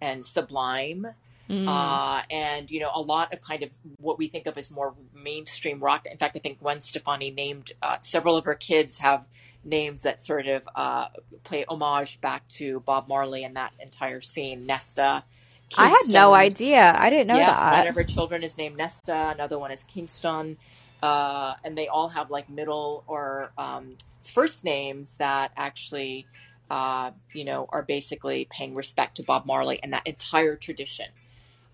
and 0.05 0.25
Sublime. 0.25 1.07
Mm. 1.49 1.67
Uh, 1.67 2.23
and 2.31 2.71
you 2.71 2.79
know 2.79 2.89
a 2.95 3.01
lot 3.01 3.31
of 3.31 3.39
kind 3.39 3.61
of 3.61 3.69
what 3.97 4.17
we 4.17 4.27
think 4.27 4.47
of 4.47 4.57
as 4.57 4.71
more 4.71 4.95
mainstream 5.13 5.79
rock. 5.79 6.07
In 6.07 6.17
fact, 6.17 6.35
I 6.35 6.39
think 6.39 6.59
Gwen 6.59 6.81
Stefani 6.81 7.29
named 7.29 7.71
uh, 7.83 7.97
several 8.01 8.35
of 8.35 8.45
her 8.45 8.55
kids 8.55 8.97
have 8.97 9.27
names 9.63 10.03
that 10.03 10.19
sort 10.21 10.47
of 10.47 10.67
uh, 10.75 11.07
play 11.43 11.65
homage 11.67 12.19
back 12.21 12.47
to 12.47 12.79
Bob 12.81 13.07
Marley 13.07 13.43
and 13.43 13.55
that 13.57 13.73
entire 13.79 14.21
scene. 14.21 14.65
Nesta, 14.65 15.23
i 15.77 15.89
had 15.89 16.07
no 16.07 16.33
idea 16.33 16.95
i 16.99 17.09
didn't 17.09 17.27
know 17.27 17.37
yeah, 17.37 17.47
that 17.47 17.79
one 17.79 17.87
of 17.87 17.95
her 17.95 18.03
children 18.03 18.43
is 18.43 18.57
named 18.57 18.77
Nesta. 18.77 19.31
Another 19.33 19.59
one 19.59 19.71
is 19.71 19.83
Kingston, 19.83 20.57
uh, 21.03 21.53
and 21.63 21.77
they 21.77 21.87
all 21.87 22.07
have 22.09 22.31
like 22.31 22.49
middle 22.49 23.03
or 23.07 23.51
um, 23.57 23.97
first 24.25 24.63
names 24.63 25.15
that 25.17 25.51
actually, 25.55 26.25
uh, 26.69 27.11
you 27.33 27.45
know, 27.45 27.67
are 27.69 27.83
basically 27.83 28.47
paying 28.49 28.75
respect 28.75 29.17
to 29.17 29.23
Bob 29.23 29.45
Marley 29.45 29.79
and 29.81 29.93
that 29.93 30.05
entire 30.07 30.55
tradition. 30.55 31.07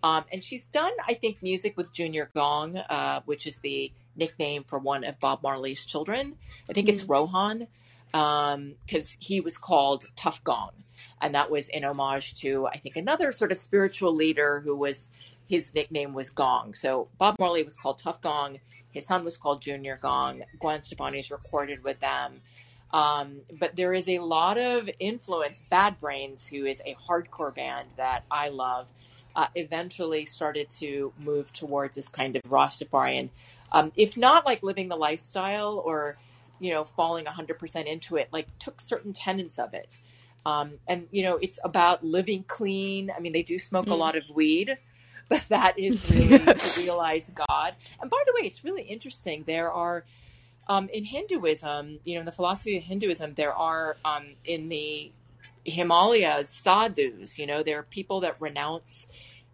Um, 0.03 0.25
and 0.31 0.43
she's 0.43 0.65
done, 0.65 0.91
I 1.07 1.13
think, 1.13 1.43
music 1.43 1.77
with 1.77 1.93
Junior 1.93 2.29
Gong, 2.33 2.77
uh, 2.77 3.21
which 3.25 3.45
is 3.45 3.57
the 3.57 3.91
nickname 4.15 4.63
for 4.63 4.79
one 4.79 5.03
of 5.03 5.19
Bob 5.19 5.43
Marley's 5.43 5.85
children. 5.85 6.35
I 6.69 6.73
think 6.73 6.89
it's 6.89 7.03
Rohan, 7.03 7.67
because 8.11 9.15
he 9.19 9.41
was 9.41 9.57
called 9.57 10.05
Tough 10.15 10.43
Gong 10.43 10.71
and 11.21 11.35
that 11.35 11.49
was 11.51 11.69
in 11.69 11.83
homage 11.83 12.33
to 12.41 12.67
I 12.67 12.77
think 12.77 12.97
another 12.97 13.31
sort 13.31 13.51
of 13.51 13.57
spiritual 13.57 14.13
leader 14.13 14.59
who 14.59 14.75
was 14.75 15.09
his 15.47 15.73
nickname 15.73 16.13
was 16.13 16.29
Gong. 16.29 16.73
So 16.73 17.09
Bob 17.17 17.35
Marley 17.39 17.63
was 17.63 17.75
called 17.75 17.97
Tough 17.97 18.21
Gong. 18.21 18.59
His 18.91 19.05
son 19.05 19.23
was 19.23 19.37
called 19.37 19.61
Junior 19.61 19.99
Gong. 20.01 20.43
Gwen 20.59 20.81
Stefani's 20.81 21.29
recorded 21.29 21.83
with 21.83 21.99
them. 21.99 22.41
Um, 22.93 23.41
but 23.59 23.75
there 23.75 23.93
is 23.93 24.07
a 24.09 24.19
lot 24.19 24.57
of 24.57 24.89
influence. 24.99 25.61
Bad 25.69 25.99
Brains, 25.99 26.47
who 26.47 26.65
is 26.65 26.81
a 26.85 26.95
hardcore 26.95 27.53
band 27.55 27.93
that 27.97 28.23
I 28.29 28.49
love, 28.49 28.89
uh, 29.35 29.47
eventually 29.55 30.25
started 30.25 30.69
to 30.69 31.13
move 31.17 31.53
towards 31.53 31.95
this 31.95 32.09
kind 32.09 32.35
of 32.35 32.41
Rastafarian, 32.43 33.29
um, 33.71 33.91
if 33.95 34.17
not 34.17 34.45
like 34.45 34.61
living 34.61 34.89
the 34.89 34.97
lifestyle 34.97 35.81
or, 35.85 36.17
you 36.59 36.71
know, 36.71 36.83
falling 36.83 37.25
100% 37.25 37.85
into 37.85 38.17
it, 38.17 38.27
like 38.33 38.47
took 38.59 38.81
certain 38.81 39.13
tenets 39.13 39.57
of 39.57 39.73
it. 39.73 39.99
Um, 40.45 40.73
and 40.87 41.07
you 41.11 41.23
know, 41.23 41.37
it's 41.37 41.59
about 41.63 42.03
living 42.03 42.43
clean. 42.47 43.11
I 43.15 43.19
mean, 43.19 43.31
they 43.31 43.43
do 43.43 43.57
smoke 43.57 43.87
a 43.87 43.91
Mm. 43.91 43.99
lot 43.99 44.15
of 44.17 44.29
weed, 44.31 44.77
but 45.29 45.45
that 45.49 45.79
is 45.79 46.11
really 46.11 46.39
to 46.45 46.81
realize 46.81 47.31
God. 47.47 47.75
And 48.01 48.09
by 48.09 48.21
the 48.25 48.33
way, 48.35 48.47
it's 48.47 48.63
really 48.63 48.83
interesting. 48.83 49.43
There 49.45 49.71
are 49.71 50.03
um, 50.71 50.87
in 50.93 51.03
Hinduism, 51.03 51.99
you 52.05 52.13
know, 52.13 52.21
in 52.21 52.25
the 52.25 52.31
philosophy 52.31 52.77
of 52.77 52.83
Hinduism, 52.85 53.33
there 53.33 53.53
are 53.53 53.97
um, 54.05 54.35
in 54.45 54.69
the 54.69 55.11
Himalayas 55.65 56.47
sadhus. 56.47 57.37
You 57.37 57.45
know, 57.45 57.61
there 57.61 57.79
are 57.79 57.83
people 57.83 58.21
that 58.21 58.39
renounce 58.39 59.07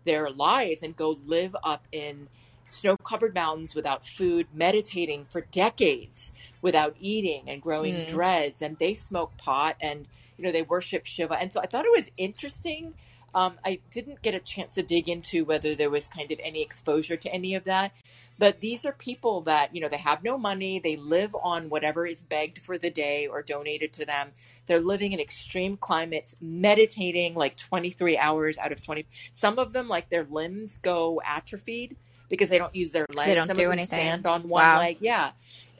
their 0.06 0.30
lives 0.30 0.84
and 0.84 0.96
go 0.96 1.18
live 1.26 1.56
up 1.64 1.88
in 1.92 2.30
snow-covered 2.68 3.34
mountains 3.34 3.74
without 3.74 4.06
food, 4.06 4.46
meditating 4.54 5.26
for 5.26 5.42
decades 5.52 6.34
without 6.62 6.96
eating 7.00 7.50
and 7.50 7.64
growing 7.64 7.96
Mm. 7.96 8.08
dreads, 8.08 8.62
and 8.62 8.78
they 8.78 8.94
smoke 8.94 9.36
pot 9.38 9.76
and 9.82 10.08
you 10.38 10.46
know 10.46 10.52
they 10.52 10.62
worship 10.62 11.08
Shiva. 11.08 11.34
And 11.42 11.52
so 11.52 11.60
I 11.62 11.66
thought 11.66 11.86
it 11.86 11.98
was 11.98 12.12
interesting. 12.18 12.94
Um, 13.36 13.60
I 13.64 13.80
didn't 13.92 14.22
get 14.22 14.34
a 14.34 14.40
chance 14.40 14.76
to 14.76 14.84
dig 14.84 15.08
into 15.10 15.46
whether 15.46 15.76
there 15.76 15.90
was 15.90 16.08
kind 16.08 16.32
of 16.32 16.40
any 16.44 16.62
exposure 16.62 17.18
to 17.18 17.34
any 17.34 17.56
of 17.56 17.66
that, 17.66 17.92
but 18.40 18.62
these 18.62 18.86
are 18.86 18.92
people 18.94 19.42
that 19.42 19.76
you 19.76 19.82
know 19.82 19.90
they 19.90 19.98
have 19.98 20.24
no 20.24 20.38
money, 20.38 20.80
they 20.80 20.96
live 20.96 21.36
on 21.44 21.70
whatever 21.70 22.08
is 22.08 22.22
begged 22.22 22.60
for 22.60 22.78
the 22.78 22.90
day 22.90 23.28
or 23.28 23.42
donated 23.44 23.94
to 23.94 24.06
them. 24.06 24.30
They're 24.66 24.80
living 24.80 25.12
in 25.12 25.20
extreme 25.20 25.78
climates, 25.78 26.36
meditating 26.42 27.36
like 27.36 27.58
23 27.58 28.18
hours 28.18 28.58
out 28.58 28.72
of 28.72 28.82
20. 28.82 29.06
Some 29.32 29.60
of 29.60 29.74
them, 29.74 29.88
like 29.88 30.10
their 30.10 30.26
limbs, 30.30 30.78
go 30.78 31.22
atrophied 31.26 31.96
because 32.30 32.50
they 32.50 32.58
don't 32.58 32.76
use 32.76 32.92
their 32.92 33.06
legs. 33.14 33.28
They 33.28 33.36
don't 33.36 33.48
Some 33.48 33.56
do 33.56 33.72
anything. 33.72 33.88
stand 34.00 34.26
on 34.26 34.42
one 34.44 34.64
Wow. 34.64 34.80
leg. 34.80 34.98
Yeah, 35.00 35.32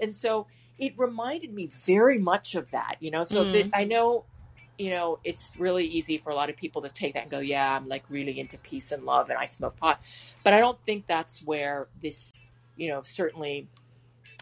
and 0.02 0.16
so 0.16 0.48
it 0.78 0.94
reminded 0.98 1.54
me 1.54 1.68
very 1.68 2.20
much 2.20 2.56
of 2.56 2.70
that. 2.72 2.98
You 3.00 3.12
know, 3.12 3.24
so 3.24 3.44
Mm. 3.46 3.72
I 3.74 3.84
know. 3.84 4.26
You 4.78 4.92
know, 4.92 5.20
it's 5.24 5.54
really 5.58 5.86
easy 5.86 6.18
for 6.18 6.30
a 6.30 6.36
lot 6.36 6.50
of 6.50 6.56
people 6.56 6.84
to 6.84 6.90
take 6.90 7.16
that 7.16 7.24
and 7.24 7.32
go, 7.32 7.40
"Yeah, 7.40 7.76
I'm 7.76 7.88
like 7.88 8.04
really 8.10 8.40
into 8.40 8.58
peace 8.60 8.92
and 8.92 9.04
love, 9.04 9.30
and 9.30 9.38
I 9.38 9.48
smoke 9.48 9.78
pot," 9.78 10.02
but 10.44 10.54
I 10.54 10.60
don't 10.60 10.78
think 10.86 11.08
that's 11.08 11.42
where 11.44 11.88
this, 12.02 12.34
you 12.76 12.90
know, 12.90 13.02
certainly 13.02 13.68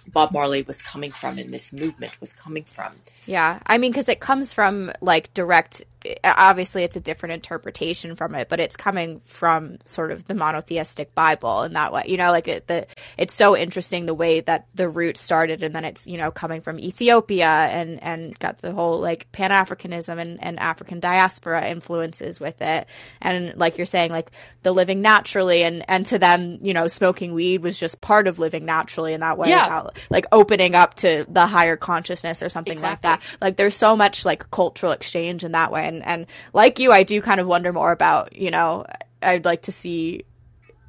Bob 0.08 0.32
Marley 0.34 0.62
was 0.62 0.82
coming 0.82 1.12
from, 1.12 1.38
and 1.38 1.54
this 1.54 1.74
movement 1.74 2.20
was 2.22 2.34
coming 2.34 2.64
from. 2.64 2.94
Yeah, 3.26 3.60
I 3.66 3.78
mean, 3.78 3.92
because 3.92 4.10
it 4.10 4.20
comes 4.20 4.54
from 4.54 4.92
like 5.02 5.34
direct. 5.34 5.84
Obviously, 6.24 6.84
it's 6.84 6.96
a 6.96 7.00
different 7.00 7.34
interpretation 7.34 8.16
from 8.16 8.36
it, 8.36 8.50
but 8.50 8.60
it's 8.60 8.76
coming 8.76 9.22
from 9.22 9.78
sort 9.86 10.12
of 10.12 10.26
the 10.26 10.34
monotheistic 10.34 11.14
Bible 11.16 11.64
in 11.64 11.74
that 11.74 11.94
way. 11.94 12.04
You 12.08 12.18
know, 12.18 12.32
like 12.32 12.48
it, 12.48 12.68
the 12.68 12.88
it's 13.18 13.34
so 13.34 13.56
interesting 13.56 14.06
the 14.06 14.14
way 14.14 14.42
that 14.42 14.68
the 14.76 14.90
root 14.90 15.18
started, 15.18 15.64
and 15.64 15.76
then 15.76 15.86
it's 15.86 16.08
you 16.08 16.18
know 16.18 16.32
coming 16.32 16.62
from 16.62 16.80
Ethiopia 16.80 17.48
and 17.48 18.02
and 18.02 18.38
got 18.40 18.60
the 18.60 18.72
whole 18.72 19.00
like 19.00 19.32
Pan 19.32 19.52
Africanism 19.52 20.20
and 20.20 20.44
and 20.44 20.60
African 20.60 21.00
diaspora 21.00 21.68
influences 21.68 22.40
with 22.40 22.62
it, 22.62 22.88
and 23.22 23.56
like 23.56 23.78
you're 23.78 23.86
saying, 23.86 24.12
like 24.12 24.32
the 24.64 24.72
living 24.72 25.02
naturally, 25.02 25.64
and 25.64 25.84
and 25.88 26.06
to 26.08 26.20
them, 26.20 26.60
you 26.62 26.74
know, 26.74 26.88
smoking 26.88 27.34
weed 27.34 27.62
was 27.62 27.80
just 27.80 28.02
part 28.02 28.28
of 28.28 28.40
living 28.40 28.66
naturally 28.66 29.14
in 29.14 29.22
that 29.22 29.38
way. 29.38 29.50
Yeah. 29.50 29.88
like 30.10 30.26
opening 30.32 30.76
up 30.76 30.96
to 30.96 31.26
the 31.30 31.46
higher 31.46 31.78
consciousness 31.78 32.42
or 32.42 32.50
something 32.50 32.82
like 32.82 33.02
that 33.02 33.22
like 33.42 33.58
there's 33.58 33.76
so 33.76 33.96
much 33.96 34.26
like 34.26 34.50
cultural 34.52 34.92
exchange 34.92 35.44
in 35.44 35.52
that 35.54 35.72
way 35.72 35.88
and 35.88 35.95
and 36.04 36.26
like 36.54 36.80
you 36.80 36.92
i 36.92 37.04
do 37.04 37.22
kind 37.22 37.40
of 37.40 37.48
wonder 37.48 37.72
more 37.72 37.92
about 37.92 38.36
you 38.36 38.52
know 38.52 38.86
i'd 39.22 39.46
like 39.46 39.64
to 39.64 39.72
see 39.72 40.24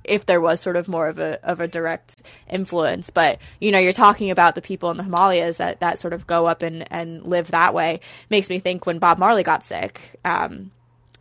if 0.07 0.27
there 0.27 0.41
was 0.41 0.61
sort 0.61 0.77
of 0.77 0.89
more 0.89 1.09
of 1.09 1.19
a 1.19 1.45
of 1.45 1.61
a 1.61 1.69
direct 1.69 2.23
influence. 2.49 3.11
But 3.11 3.39
you 3.61 3.71
know 3.71 3.79
you're 3.79 3.93
talking 3.93 4.31
about 4.31 4.55
the 4.55 4.63
people 4.63 4.91
in 4.91 4.97
the 4.97 5.03
himalayas 5.03 5.59
that 5.59 5.81
that 5.81 5.99
sort 5.99 6.13
of 6.13 6.27
go 6.27 6.47
up 6.47 6.63
and 6.63 6.91
and 6.91 7.25
live 7.25 7.51
that 7.51 7.75
way. 7.75 8.01
Makes 8.31 8.49
me 8.49 8.59
think 8.59 8.87
when 8.87 8.99
bob 8.99 9.19
marley 9.19 9.43
got 9.43 9.63
sick 9.63 10.19
um 10.25 10.71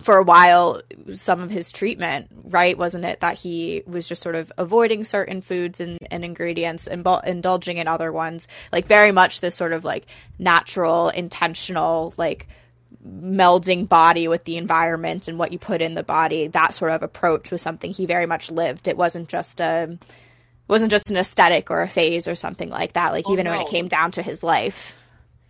for 0.02 0.18
a 0.18 0.24
while 0.24 0.82
some 1.14 1.42
of 1.42 1.50
his 1.50 1.72
treatment 1.72 2.28
right 2.44 2.78
wasn't 2.78 3.06
it 3.06 3.22
that 3.22 3.38
he 3.38 3.82
was 3.88 4.10
just 4.10 4.22
sort 4.22 4.36
of 4.36 4.52
avoiding 4.58 5.06
certain 5.06 5.42
foods 5.42 5.80
and, 5.80 5.98
and 6.12 6.26
ingredients 6.26 6.86
and 6.86 7.08
indulging 7.26 7.78
in 7.78 7.88
other 7.88 8.12
ones. 8.12 8.48
Like 8.72 8.88
very 8.88 9.12
much 9.12 9.42
this 9.42 9.56
sort 9.56 9.74
of 9.74 9.86
like 9.86 10.06
natural 10.38 11.10
intentional 11.10 12.14
like 12.18 12.48
melding 13.08 13.88
body 13.88 14.28
with 14.28 14.44
the 14.44 14.58
environment 14.58 15.28
and 15.28 15.38
what 15.38 15.52
you 15.52 15.60
put 15.60 15.82
in 15.82 15.94
the 15.94 16.04
body 16.04 16.48
that 16.48 16.74
sort 16.74 16.92
of 16.92 17.04
approach 17.04 17.52
was 17.52 17.62
something 17.62 17.92
he 17.92 18.06
very 18.06 18.26
much 18.26 18.52
lived. 18.52 18.88
It 18.88 18.98
wasn't 18.98 19.30
just 19.30 19.60
a 19.60 19.98
wasn't 20.68 20.92
just 20.92 21.12
an 21.12 21.18
aesthetic 21.18 21.70
or 21.70 21.82
a 21.82 21.88
phase 21.88 22.28
or 22.28 22.36
something 22.36 22.70
like 22.70 22.94
that 22.94 23.12
like 23.12 23.26
Oh, 23.28 23.34
even 23.34 23.48
when 23.48 23.62
it 23.62 23.68
came 23.68 23.88
down 23.88 24.12
to 24.12 24.22
his 24.22 24.42
life 24.44 24.96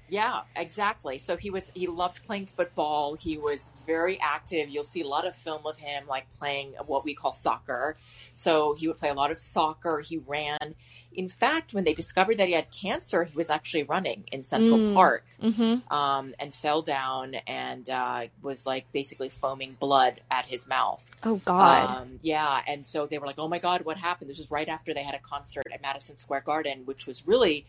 Yeah, 0.09 0.41
exactly. 0.55 1.17
So 1.17 1.35
he 1.35 1.49
was 1.49 1.71
he 1.73 1.87
loved 1.87 2.25
playing 2.25 2.45
football. 2.45 3.15
He 3.15 3.37
was 3.37 3.69
very 3.87 4.19
active. 4.19 4.69
You'll 4.69 4.83
see 4.83 5.01
a 5.01 5.07
lot 5.07 5.25
of 5.25 5.35
film 5.35 5.65
of 5.65 5.77
him 5.77 6.05
like 6.07 6.25
playing 6.39 6.73
what 6.85 7.03
we 7.03 7.15
call 7.15 7.33
soccer. 7.33 7.97
So 8.35 8.75
he 8.75 8.87
would 8.87 8.97
play 8.97 9.09
a 9.09 9.13
lot 9.13 9.31
of 9.31 9.39
soccer. 9.39 10.01
He 10.01 10.17
ran. 10.17 10.75
In 11.13 11.29
fact, 11.29 11.73
when 11.73 11.85
they 11.85 11.93
discovered 11.93 12.37
that 12.39 12.47
he 12.47 12.53
had 12.53 12.69
cancer, 12.71 13.23
he 13.23 13.35
was 13.35 13.49
actually 13.49 13.83
running 13.83 14.25
in 14.31 14.43
Central 14.43 14.75
Mm. 14.75 14.93
Park 14.93 15.25
mm-hmm. 15.41 15.93
um, 15.93 16.35
and 16.39 16.53
fell 16.53 16.81
down 16.81 17.35
and 17.47 17.89
uh, 17.89 18.27
was 18.41 18.65
like 18.65 18.91
basically 18.91 19.29
foaming 19.29 19.77
blood 19.79 20.19
at 20.29 20.45
his 20.45 20.67
mouth. 20.67 21.03
oh 21.23 21.37
god 21.45 22.01
Um, 22.01 22.19
yeah, 22.21 22.61
and 22.67 22.85
so 22.85 23.07
they 23.07 23.17
were 23.17 23.25
like, 23.25 23.39
"Oh 23.39 23.47
my 23.47 23.59
God, 23.59 23.85
what 23.85 23.97
happened?" 23.97 24.29
This 24.29 24.37
was 24.37 24.51
right 24.51 24.67
after 24.67 24.93
they 24.93 25.03
had 25.03 25.15
a 25.15 25.19
concert 25.19 25.65
at 25.71 25.81
Madison 25.81 26.17
Square 26.17 26.41
Garden, 26.41 26.81
which 26.85 27.07
was 27.07 27.25
really 27.25 27.65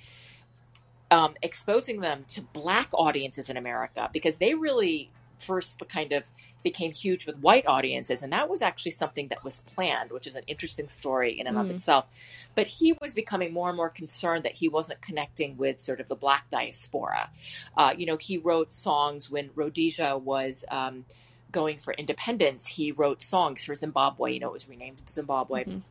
um, 1.10 1.34
exposing 1.42 2.00
them 2.00 2.24
to 2.28 2.42
black 2.42 2.88
audiences 2.92 3.48
in 3.48 3.56
America 3.56 4.08
because 4.12 4.36
they 4.36 4.54
really 4.54 5.10
first 5.38 5.82
kind 5.88 6.12
of 6.12 6.30
became 6.62 6.90
huge 6.92 7.26
with 7.26 7.36
white 7.38 7.66
audiences, 7.66 8.22
and 8.22 8.32
that 8.32 8.48
was 8.48 8.62
actually 8.62 8.90
something 8.90 9.28
that 9.28 9.44
was 9.44 9.58
planned, 9.74 10.10
which 10.10 10.26
is 10.26 10.34
an 10.34 10.42
interesting 10.46 10.88
story 10.88 11.38
in 11.38 11.46
and 11.46 11.58
of 11.58 11.66
Mm. 11.66 11.72
itself. 11.72 12.06
But 12.54 12.66
he 12.66 12.94
was 13.00 13.12
becoming 13.12 13.52
more 13.52 13.68
and 13.68 13.76
more 13.76 13.90
concerned 13.90 14.44
that 14.44 14.56
he 14.56 14.68
wasn't 14.68 15.00
connecting 15.02 15.56
with 15.58 15.80
sort 15.80 16.00
of 16.00 16.08
the 16.08 16.16
black 16.16 16.48
diaspora. 16.50 17.30
Uh, 17.76 17.94
you 17.96 18.06
know, 18.06 18.16
he 18.16 18.38
wrote 18.38 18.72
songs 18.72 19.30
when 19.30 19.50
Rhodesia 19.54 20.18
was. 20.18 20.64
Um, 20.70 21.04
going 21.52 21.78
for 21.78 21.94
independence, 21.94 22.66
he 22.66 22.92
wrote 22.92 23.22
songs 23.22 23.64
for 23.64 23.74
Zimbabwe. 23.74 24.32
You 24.34 24.40
know, 24.40 24.48
it 24.48 24.52
was 24.52 24.68
renamed 24.68 25.00
Zimbabwe. 25.08 25.64
Mhm. 25.64 25.82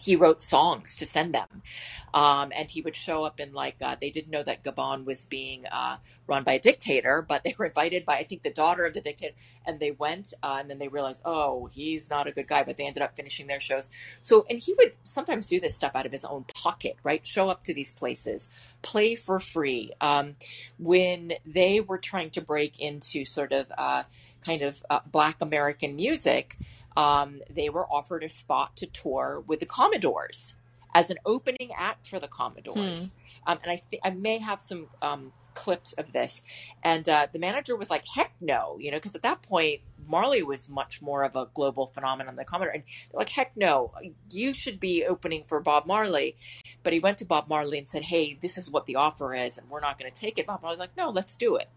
He 0.00 0.16
wrote 0.16 0.40
songs 0.40 0.96
to 0.96 1.06
send 1.06 1.34
them, 1.34 1.62
um, 2.14 2.52
and 2.54 2.70
he 2.70 2.80
would 2.82 2.96
show 2.96 3.24
up 3.24 3.40
in 3.40 3.52
like 3.52 3.76
uh, 3.82 3.96
they 4.00 4.10
didn't 4.10 4.30
know 4.30 4.42
that 4.42 4.64
Gabon 4.64 5.04
was 5.04 5.24
being 5.24 5.66
uh, 5.66 5.96
run 6.26 6.42
by 6.44 6.54
a 6.54 6.58
dictator, 6.58 7.24
but 7.26 7.44
they 7.44 7.54
were 7.58 7.66
invited 7.66 8.04
by 8.04 8.16
I 8.16 8.24
think 8.24 8.42
the 8.42 8.50
daughter 8.50 8.84
of 8.84 8.94
the 8.94 9.00
dictator, 9.00 9.34
and 9.66 9.78
they 9.78 9.90
went, 9.90 10.32
uh, 10.42 10.58
and 10.60 10.70
then 10.70 10.78
they 10.78 10.88
realized, 10.88 11.22
oh, 11.24 11.68
he's 11.72 12.10
not 12.10 12.26
a 12.26 12.32
good 12.32 12.48
guy, 12.48 12.62
but 12.62 12.76
they 12.76 12.86
ended 12.86 13.02
up 13.02 13.16
finishing 13.16 13.46
their 13.46 13.60
shows. 13.60 13.88
So, 14.20 14.46
and 14.48 14.58
he 14.58 14.74
would 14.74 14.92
sometimes 15.02 15.46
do 15.46 15.60
this 15.60 15.74
stuff 15.74 15.92
out 15.94 16.06
of 16.06 16.12
his 16.12 16.24
own 16.24 16.44
pocket, 16.54 16.96
right? 17.02 17.24
Show 17.26 17.48
up 17.48 17.64
to 17.64 17.74
these 17.74 17.92
places, 17.92 18.48
play 18.82 19.14
for 19.14 19.38
free. 19.38 19.92
Um, 20.00 20.36
when 20.78 21.34
they 21.46 21.80
were 21.80 21.98
trying 21.98 22.30
to 22.30 22.40
break 22.40 22.80
into 22.80 23.24
sort 23.24 23.52
of 23.52 23.66
uh, 23.76 24.04
kind 24.44 24.62
of 24.62 24.82
uh, 24.88 25.00
Black 25.10 25.40
American 25.40 25.96
music, 25.96 26.56
um, 26.96 27.40
they 27.50 27.68
were 27.70 27.86
offered 27.86 28.24
a 28.24 28.28
spot 28.28 28.76
to 28.76 28.86
tour 28.86 29.42
with 29.46 29.60
the 29.60 29.66
Commodores 29.66 30.54
as 30.94 31.10
an 31.10 31.18
opening 31.24 31.70
act 31.76 32.08
for 32.08 32.18
the 32.18 32.28
Commodores. 32.28 33.10
Um, 33.46 33.58
and 33.62 33.72
I 33.72 33.76
think 33.76 34.02
I 34.04 34.10
may 34.10 34.38
have 34.38 34.60
some 34.60 34.88
um, 35.00 35.32
clips 35.54 35.92
of 35.94 36.12
this. 36.12 36.42
And 36.82 37.08
uh, 37.08 37.28
the 37.32 37.38
manager 37.38 37.76
was 37.76 37.90
like, 37.90 38.04
"Heck 38.06 38.32
no," 38.40 38.76
you 38.80 38.90
know, 38.90 38.96
because 38.96 39.14
at 39.14 39.22
that 39.22 39.42
point 39.42 39.80
Marley 40.08 40.42
was 40.42 40.68
much 40.68 41.00
more 41.00 41.22
of 41.24 41.36
a 41.36 41.48
global 41.54 41.86
phenomenon 41.86 42.34
than 42.34 42.36
the 42.36 42.44
Commodore. 42.44 42.74
And 42.74 42.84
like, 43.12 43.28
"Heck 43.28 43.56
no, 43.56 43.92
you 44.32 44.52
should 44.52 44.80
be 44.80 45.04
opening 45.04 45.44
for 45.46 45.60
Bob 45.60 45.86
Marley." 45.86 46.36
But 46.82 46.92
he 46.92 47.00
went 47.00 47.18
to 47.18 47.24
Bob 47.24 47.48
Marley 47.48 47.78
and 47.78 47.88
said, 47.88 48.02
"Hey, 48.02 48.38
this 48.40 48.58
is 48.58 48.70
what 48.70 48.86
the 48.86 48.96
offer 48.96 49.34
is, 49.34 49.58
and 49.58 49.68
we're 49.70 49.80
not 49.80 49.98
going 49.98 50.10
to 50.10 50.16
take 50.16 50.38
it." 50.38 50.46
Bob 50.46 50.62
Marley 50.62 50.74
was 50.74 50.80
like, 50.80 50.96
"No, 50.96 51.10
let's 51.10 51.36
do 51.36 51.56
it." 51.56 51.68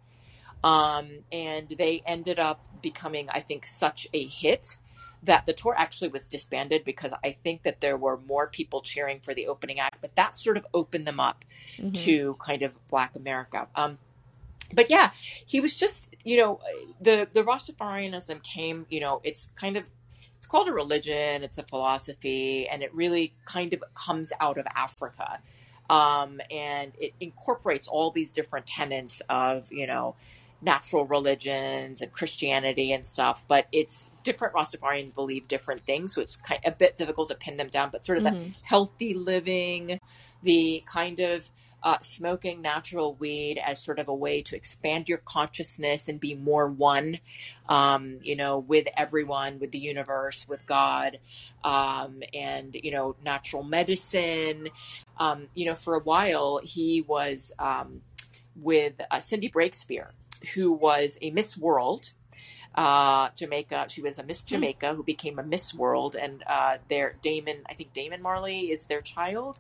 Um, 0.64 1.10
and 1.32 1.68
they 1.68 2.02
ended 2.06 2.40
up 2.40 2.62
becoming, 2.82 3.30
I 3.30 3.42
think, 3.42 3.66
such 3.66 4.08
a 4.14 4.26
hit 4.26 4.78
that 5.24 5.46
the 5.46 5.54
tour 5.54 5.74
actually 5.78 6.10
was 6.10 6.28
disbanded 6.28 6.84
because 6.84 7.14
I 7.24 7.32
think 7.44 7.64
that 7.64 7.82
there 7.82 7.98
were 7.98 8.18
more 8.28 8.48
people 8.48 8.82
cheering 8.82 9.20
for 9.20 9.34
the 9.34 9.48
opening 9.48 9.80
act, 9.80 9.98
but 10.02 10.16
that 10.16 10.36
sort 10.36 10.58
of 10.58 10.66
opened 10.74 11.08
them 11.08 11.20
up 11.20 11.46
Mhm. 11.78 11.94
to 12.06 12.36
kind 12.40 12.62
of 12.62 12.76
Black 12.88 13.16
America. 13.16 13.68
Um, 13.76 13.98
but 14.74 14.90
yeah, 14.90 15.12
he 15.46 15.60
was 15.60 15.78
just, 15.78 16.10
you 16.24 16.38
know, 16.38 16.60
the 17.02 17.28
the 17.32 17.44
Rastafarianism 17.44 18.44
came, 18.44 18.86
you 18.90 19.00
know, 19.00 19.22
it's 19.24 19.50
kind 19.56 19.78
of 19.78 19.90
it's 20.38 20.48
called 20.48 20.68
a 20.68 20.74
religion, 20.74 21.44
it's 21.44 21.58
a 21.58 21.64
philosophy, 21.64 22.68
and 22.68 22.84
it 22.84 22.94
really 22.94 23.34
kind 23.46 23.74
of 23.74 23.82
comes 23.94 24.34
out 24.42 24.58
of 24.58 24.68
Africa. 24.76 25.40
Um, 25.90 26.42
and 26.52 26.92
it 27.00 27.14
incorporates 27.20 27.88
all 27.88 28.12
these 28.12 28.32
different 28.34 28.66
tenets 28.66 29.22
of, 29.30 29.72
you 29.72 29.88
know, 29.88 30.16
natural 30.64 31.06
religions 31.06 32.02
and 32.02 32.12
Christianity 32.12 32.94
and 32.94 33.06
stuff, 33.06 33.46
but 33.48 33.68
it's 33.72 34.10
different 34.24 34.54
Rastafarians 34.54 35.14
believe 35.14 35.48
different 35.48 35.86
things, 35.86 36.16
so 36.16 36.22
it's 36.22 36.38
kind 36.38 36.62
of 36.66 36.74
a 36.74 36.76
bit 36.76 36.96
difficult 36.96 37.28
to 37.28 37.36
pin 37.36 37.58
them 37.58 37.68
down. 37.68 37.90
But 37.92 38.06
sort 38.06 38.18
of 38.18 38.24
the 38.24 38.32
Mhm. 38.32 38.56
healthy 38.62 39.14
living, 39.14 40.00
the 40.42 40.84
kind 40.86 41.20
of 41.20 41.52
uh, 41.84 42.00
smoking 42.00 42.62
natural 42.62 43.14
weed 43.16 43.58
as 43.58 43.78
sort 43.84 44.00
of 44.00 44.08
a 44.08 44.14
way 44.14 44.42
to 44.42 44.56
expand 44.56 45.10
your 45.10 45.18
consciousness 45.18 46.08
and 46.08 46.18
be 46.18 46.34
more 46.34 46.70
one, 46.70 47.20
um, 47.68 48.20
you 48.24 48.38
know, 48.38 48.60
with 48.60 48.88
everyone, 48.96 49.60
with 49.60 49.72
the 49.72 49.80
universe, 49.80 50.48
with 50.48 50.66
God, 50.66 51.20
um, 51.66 52.24
and 52.34 52.74
you 52.82 52.92
know, 52.92 53.18
natural 53.22 53.64
medicine. 53.64 54.70
Um, 55.18 55.50
you 55.54 55.66
know, 55.66 55.76
for 55.76 55.96
a 55.96 56.00
while 56.00 56.60
he 56.64 57.02
was 57.02 57.52
um, 57.60 58.02
with 58.56 58.94
uh, 59.12 59.20
Cindy 59.20 59.50
Breakspeare. 59.50 60.12
Who 60.54 60.74
was 60.74 61.18
a 61.22 61.32
Miss 61.32 61.58
World. 61.58 62.14
Uh, 62.76 63.30
Jamaica. 63.36 63.86
She 63.90 64.02
was 64.02 64.18
a 64.18 64.24
Miss 64.24 64.42
Hmm. 64.42 64.48
Jamaica 64.48 64.96
who 64.96 65.04
became 65.04 65.38
a 65.38 65.44
Miss 65.44 65.74
World, 65.74 66.16
and 66.16 66.44
uh, 66.48 66.78
their 66.88 67.16
Damian, 67.22 67.64
I 67.70 67.76
think 67.76 67.94
Damian 67.94 68.22
Marley 68.22 68.72
is 68.72 68.86
their 68.86 69.02
child. 69.02 69.60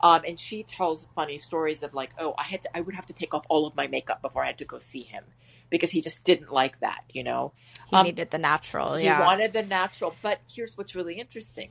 Um, 0.00 0.22
and 0.26 0.38
she 0.38 0.62
tells 0.62 1.06
funny 1.14 1.38
stories 1.38 1.82
of 1.82 1.92
like, 1.94 2.10
oh, 2.18 2.34
I 2.38 2.44
had 2.44 2.62
to, 2.62 2.76
I 2.76 2.80
would 2.80 2.94
have 2.94 3.06
to 3.06 3.12
take 3.12 3.34
off 3.34 3.44
all 3.48 3.66
of 3.66 3.74
my 3.74 3.86
makeup 3.88 4.22
before 4.22 4.44
I 4.44 4.48
had 4.48 4.58
to 4.58 4.64
go 4.64 4.78
see 4.78 5.02
him 5.02 5.24
because 5.70 5.90
he 5.90 6.00
just 6.00 6.24
didn't 6.24 6.52
like 6.52 6.78
that, 6.80 7.02
you 7.12 7.24
know. 7.24 7.52
He 7.88 7.96
Um, 7.96 8.06
needed 8.06 8.30
the 8.30 8.38
natural. 8.38 8.94
He 8.94 9.08
wanted 9.08 9.52
the 9.52 9.62
natural. 9.64 10.14
But 10.22 10.40
here's 10.52 10.76
what's 10.78 10.94
really 10.94 11.14
interesting. 11.18 11.70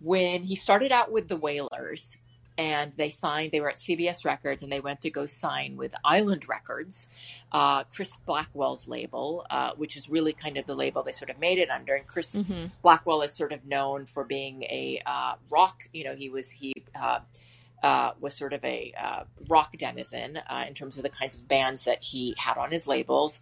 When 0.00 0.42
he 0.44 0.56
started 0.56 0.92
out 0.92 1.10
with 1.10 1.28
the 1.28 1.36
Wailers 1.36 2.16
and 2.58 2.92
they 2.96 3.08
signed, 3.08 3.52
they 3.52 3.60
were 3.60 3.70
at 3.70 3.76
CBS 3.76 4.24
Records 4.24 4.64
and 4.64 4.70
they 4.70 4.80
went 4.80 5.00
to 5.02 5.10
go 5.10 5.26
sign 5.26 5.76
with 5.76 5.94
Island 6.04 6.48
Records, 6.48 7.06
uh, 7.52 7.84
Chris 7.84 8.16
Blackwell's 8.26 8.88
label, 8.88 9.46
uh, 9.48 9.72
which 9.76 9.96
is 9.96 10.10
really 10.10 10.32
kind 10.32 10.58
of 10.58 10.66
the 10.66 10.74
label 10.74 11.04
they 11.04 11.12
sort 11.12 11.30
of 11.30 11.38
made 11.38 11.58
it 11.58 11.70
under. 11.70 11.94
And 11.94 12.06
Chris 12.06 12.34
hmm 12.34 12.66
Blackwell 12.82 13.22
is 13.22 13.32
sort 13.32 13.52
of 13.52 13.64
known 13.64 14.06
for 14.06 14.24
being 14.24 14.64
a 14.64 15.00
uh, 15.06 15.34
rock. 15.48 15.88
You 15.92 16.04
know, 16.04 16.14
he 16.16 16.30
was 16.30 16.50
he 16.50 16.74
uh, 17.00 17.20
uh, 17.82 18.10
was 18.20 18.34
sort 18.34 18.52
of 18.52 18.64
a 18.64 18.92
uh, 19.00 19.22
rock 19.48 19.76
denizen 19.78 20.36
uh, 20.36 20.64
in 20.66 20.74
terms 20.74 20.96
of 20.96 21.04
the 21.04 21.08
kinds 21.08 21.36
of 21.36 21.46
bands 21.46 21.84
that 21.84 22.02
he 22.02 22.34
had 22.36 22.56
on 22.56 22.72
his 22.72 22.88
labels. 22.88 23.40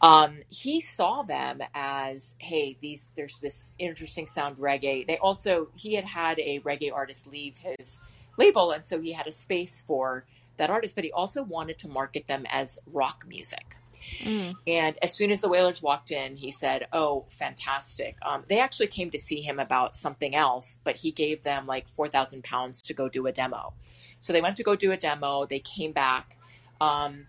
Um, 0.00 0.40
he 0.50 0.80
saw 0.80 1.22
them 1.22 1.60
as, 1.74 2.34
hey, 2.38 2.78
these 2.80 3.10
there's 3.16 3.40
this 3.40 3.72
interesting 3.78 4.26
sound 4.26 4.56
reggae. 4.56 5.06
They 5.06 5.18
also 5.18 5.68
he 5.74 5.94
had 5.94 6.04
had 6.06 6.38
a 6.38 6.60
reggae 6.60 6.92
artist 6.92 7.26
leave 7.26 7.58
his 7.58 7.98
label, 8.36 8.72
and 8.72 8.84
so 8.84 9.00
he 9.00 9.12
had 9.12 9.26
a 9.26 9.32
space 9.32 9.84
for 9.86 10.24
that 10.56 10.70
artist, 10.70 10.94
but 10.94 11.04
he 11.04 11.12
also 11.12 11.42
wanted 11.42 11.78
to 11.80 11.88
market 11.88 12.26
them 12.26 12.46
as 12.48 12.78
rock 12.92 13.24
music. 13.28 13.76
Mm. 14.20 14.54
And 14.66 14.96
as 15.02 15.14
soon 15.14 15.30
as 15.30 15.40
the 15.40 15.48
Wailers 15.48 15.82
walked 15.82 16.10
in, 16.10 16.36
he 16.36 16.50
said, 16.50 16.86
"Oh, 16.92 17.24
fantastic!" 17.30 18.16
Um, 18.22 18.44
they 18.48 18.60
actually 18.60 18.88
came 18.88 19.10
to 19.10 19.18
see 19.18 19.40
him 19.40 19.58
about 19.58 19.96
something 19.96 20.34
else, 20.34 20.78
but 20.84 20.96
he 20.96 21.10
gave 21.10 21.42
them 21.42 21.66
like 21.66 21.88
four 21.88 22.06
thousand 22.08 22.44
pounds 22.44 22.82
to 22.82 22.94
go 22.94 23.08
do 23.08 23.26
a 23.26 23.32
demo. 23.32 23.72
So 24.20 24.32
they 24.32 24.40
went 24.40 24.56
to 24.56 24.62
go 24.62 24.76
do 24.76 24.92
a 24.92 24.96
demo. 24.96 25.46
They 25.46 25.60
came 25.60 25.92
back, 25.92 26.36
um, 26.80 27.26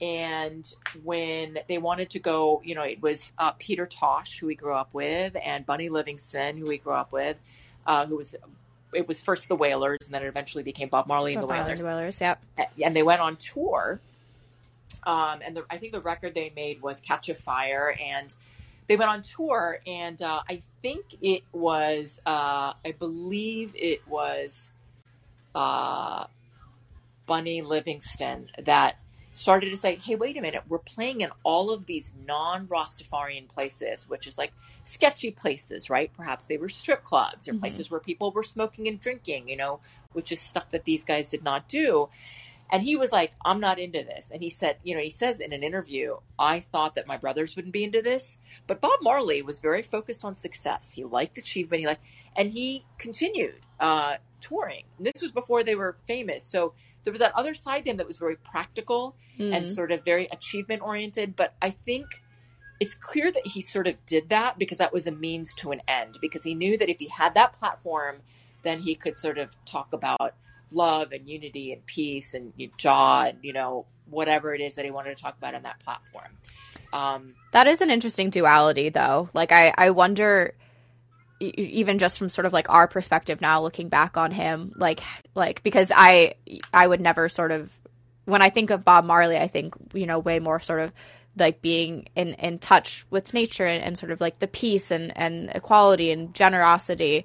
and 0.00 0.70
when 1.04 1.58
they 1.68 1.78
wanted 1.78 2.10
to 2.10 2.18
go, 2.18 2.62
you 2.64 2.74
know, 2.74 2.82
it 2.82 3.02
was 3.02 3.32
uh, 3.38 3.52
Peter 3.52 3.86
Tosh, 3.86 4.38
who 4.38 4.46
we 4.46 4.54
grew 4.54 4.74
up 4.74 4.92
with, 4.92 5.36
and 5.42 5.66
Bunny 5.66 5.88
Livingston, 5.88 6.56
who 6.56 6.66
we 6.68 6.78
grew 6.78 6.94
up 6.94 7.12
with, 7.12 7.36
uh, 7.86 8.06
who 8.06 8.16
was. 8.16 8.34
It 8.92 9.06
was 9.06 9.22
first 9.22 9.48
the 9.48 9.56
Wailers, 9.56 9.98
and 10.04 10.14
then 10.14 10.22
it 10.22 10.28
eventually 10.28 10.64
became 10.64 10.88
Bob 10.88 11.06
Marley 11.06 11.34
and 11.34 11.42
the 11.42 11.46
Bob 11.46 11.56
Marley 11.56 11.64
Wailers 11.66 11.80
and 11.80 11.90
the 11.90 11.94
Wailers. 11.94 12.20
Yep. 12.20 12.42
and 12.82 12.96
they 12.96 13.02
went 13.02 13.20
on 13.20 13.36
tour. 13.36 14.00
Um, 15.04 15.40
and 15.44 15.56
the, 15.56 15.64
I 15.70 15.78
think 15.78 15.92
the 15.92 16.00
record 16.00 16.34
they 16.34 16.52
made 16.54 16.82
was 16.82 17.00
Catch 17.00 17.28
a 17.28 17.34
Fire, 17.34 17.94
and 18.02 18.34
they 18.86 18.96
went 18.96 19.10
on 19.10 19.22
tour. 19.22 19.80
And 19.86 20.20
uh, 20.22 20.40
I 20.48 20.62
think 20.82 21.04
it 21.22 21.42
was, 21.52 22.20
uh, 22.26 22.72
I 22.84 22.92
believe 22.98 23.72
it 23.74 24.06
was 24.08 24.70
uh, 25.54 26.26
Bunny 27.26 27.62
Livingston 27.62 28.50
that 28.64 28.96
started 29.38 29.70
to 29.70 29.76
say, 29.76 29.96
"Hey, 29.96 30.16
wait 30.16 30.36
a 30.36 30.40
minute, 30.42 30.64
we're 30.68 30.78
playing 30.78 31.22
in 31.22 31.30
all 31.44 31.70
of 31.70 31.86
these 31.86 32.14
non-Rastafarian 32.26 33.48
places, 33.48 34.08
which 34.08 34.26
is 34.26 34.38
like 34.38 34.52
sketchy 34.84 35.30
places, 35.30 35.90
right? 35.90 36.12
Perhaps 36.12 36.44
they 36.46 36.58
were 36.58 36.68
strip 36.68 37.04
clubs 37.04 37.48
or 37.48 37.54
Mhm. 37.54 37.60
places 37.60 37.90
where 37.90 38.00
people 38.00 38.32
were 38.32 38.42
smoking 38.42 38.88
and 38.88 39.00
drinking, 39.00 39.48
you 39.48 39.56
know, 39.56 39.80
which 40.12 40.32
is 40.32 40.40
stuff 40.40 40.70
that 40.72 40.84
these 40.84 41.04
guys 41.04 41.30
did 41.30 41.44
not 41.44 41.68
do." 41.68 42.08
And 42.70 42.82
he 42.82 42.96
was 42.96 43.12
like, 43.12 43.32
I'm 43.44 43.60
not 43.60 43.78
into 43.78 44.02
this. 44.04 44.30
And 44.32 44.42
he 44.42 44.50
said, 44.50 44.78
you 44.82 44.94
know, 44.94 45.00
he 45.02 45.10
says 45.10 45.40
in 45.40 45.52
an 45.52 45.62
interview, 45.62 46.16
I 46.38 46.60
thought 46.60 46.96
that 46.96 47.06
my 47.06 47.16
brothers 47.16 47.56
wouldn't 47.56 47.72
be 47.72 47.84
into 47.84 48.02
this. 48.02 48.38
But 48.66 48.80
Bob 48.80 48.98
Marley 49.02 49.42
was 49.42 49.60
very 49.60 49.82
focused 49.82 50.24
on 50.24 50.36
success. 50.36 50.92
He 50.92 51.04
liked 51.04 51.38
achievement. 51.38 51.80
He 51.80 51.86
liked, 51.86 52.04
and 52.36 52.52
he 52.52 52.84
continued 52.98 53.60
uh, 53.80 54.16
touring. 54.40 54.84
This 54.98 55.22
was 55.22 55.32
before 55.32 55.62
they 55.62 55.76
were 55.76 55.96
famous. 56.06 56.44
So 56.44 56.74
there 57.08 57.12
was 57.12 57.20
that 57.20 57.32
other 57.34 57.54
side 57.54 57.86
to 57.86 57.90
him 57.90 57.96
that 57.96 58.06
was 58.06 58.18
very 58.18 58.36
practical 58.36 59.16
and 59.38 59.64
Mm. 59.64 59.74
sort 59.74 59.92
of 59.92 60.04
very 60.04 60.26
achievement 60.30 60.82
oriented. 60.82 61.34
But 61.36 61.54
I 61.62 61.70
think 61.70 62.04
it's 62.80 62.94
clear 62.94 63.32
that 63.32 63.46
he 63.46 63.62
sort 63.62 63.86
of 63.86 63.94
did 64.04 64.28
that 64.28 64.58
because 64.58 64.76
that 64.76 64.92
was 64.92 65.06
a 65.06 65.10
means 65.10 65.54
to 65.54 65.70
an 65.72 65.80
end, 65.88 66.18
because 66.20 66.44
he 66.44 66.54
knew 66.54 66.76
that 66.76 66.90
if 66.90 66.98
he 66.98 67.08
had 67.08 67.32
that 67.32 67.54
platform, 67.54 68.16
then 68.60 68.80
he 68.80 68.94
could 68.94 69.16
sort 69.16 69.38
of 69.38 69.56
talk 69.64 69.94
about 69.94 70.34
love 70.70 71.12
and 71.12 71.26
unity 71.30 71.72
and 71.72 71.86
peace 71.86 72.34
and 72.34 72.52
Jah 72.76 73.28
and, 73.28 73.38
you 73.40 73.54
know, 73.54 73.86
whatever 74.10 74.54
it 74.54 74.60
is 74.60 74.74
that 74.74 74.84
he 74.84 74.90
wanted 74.90 75.16
to 75.16 75.22
talk 75.22 75.38
about 75.38 75.54
on 75.54 75.62
that 75.62 75.80
platform. 75.80 76.36
Um, 76.92 77.34
That 77.52 77.66
is 77.68 77.80
an 77.80 77.88
interesting 77.88 78.28
duality, 78.28 78.90
though. 78.90 79.30
Like, 79.32 79.50
I, 79.50 79.72
I 79.78 79.90
wonder, 79.90 80.52
even 81.40 81.98
just 81.98 82.18
from 82.18 82.28
sort 82.28 82.46
of 82.46 82.52
like 82.52 82.68
our 82.70 82.88
perspective 82.88 83.40
now, 83.40 83.62
looking 83.62 83.88
back 83.88 84.16
on 84.16 84.30
him, 84.30 84.72
like, 84.76 85.00
like 85.34 85.62
because 85.62 85.92
I, 85.94 86.34
I 86.72 86.86
would 86.86 87.00
never 87.00 87.28
sort 87.28 87.52
of, 87.52 87.70
when 88.24 88.42
I 88.42 88.50
think 88.50 88.70
of 88.70 88.84
Bob 88.84 89.04
Marley, 89.04 89.38
I 89.38 89.48
think 89.48 89.74
you 89.94 90.06
know 90.06 90.18
way 90.18 90.38
more 90.38 90.60
sort 90.60 90.80
of 90.80 90.92
like 91.36 91.62
being 91.62 92.08
in 92.14 92.34
in 92.34 92.58
touch 92.58 93.06
with 93.10 93.32
nature 93.32 93.64
and, 93.64 93.82
and 93.82 93.98
sort 93.98 94.12
of 94.12 94.20
like 94.20 94.38
the 94.38 94.46
peace 94.46 94.90
and 94.90 95.16
and 95.16 95.50
equality 95.54 96.10
and 96.10 96.34
generosity. 96.34 97.24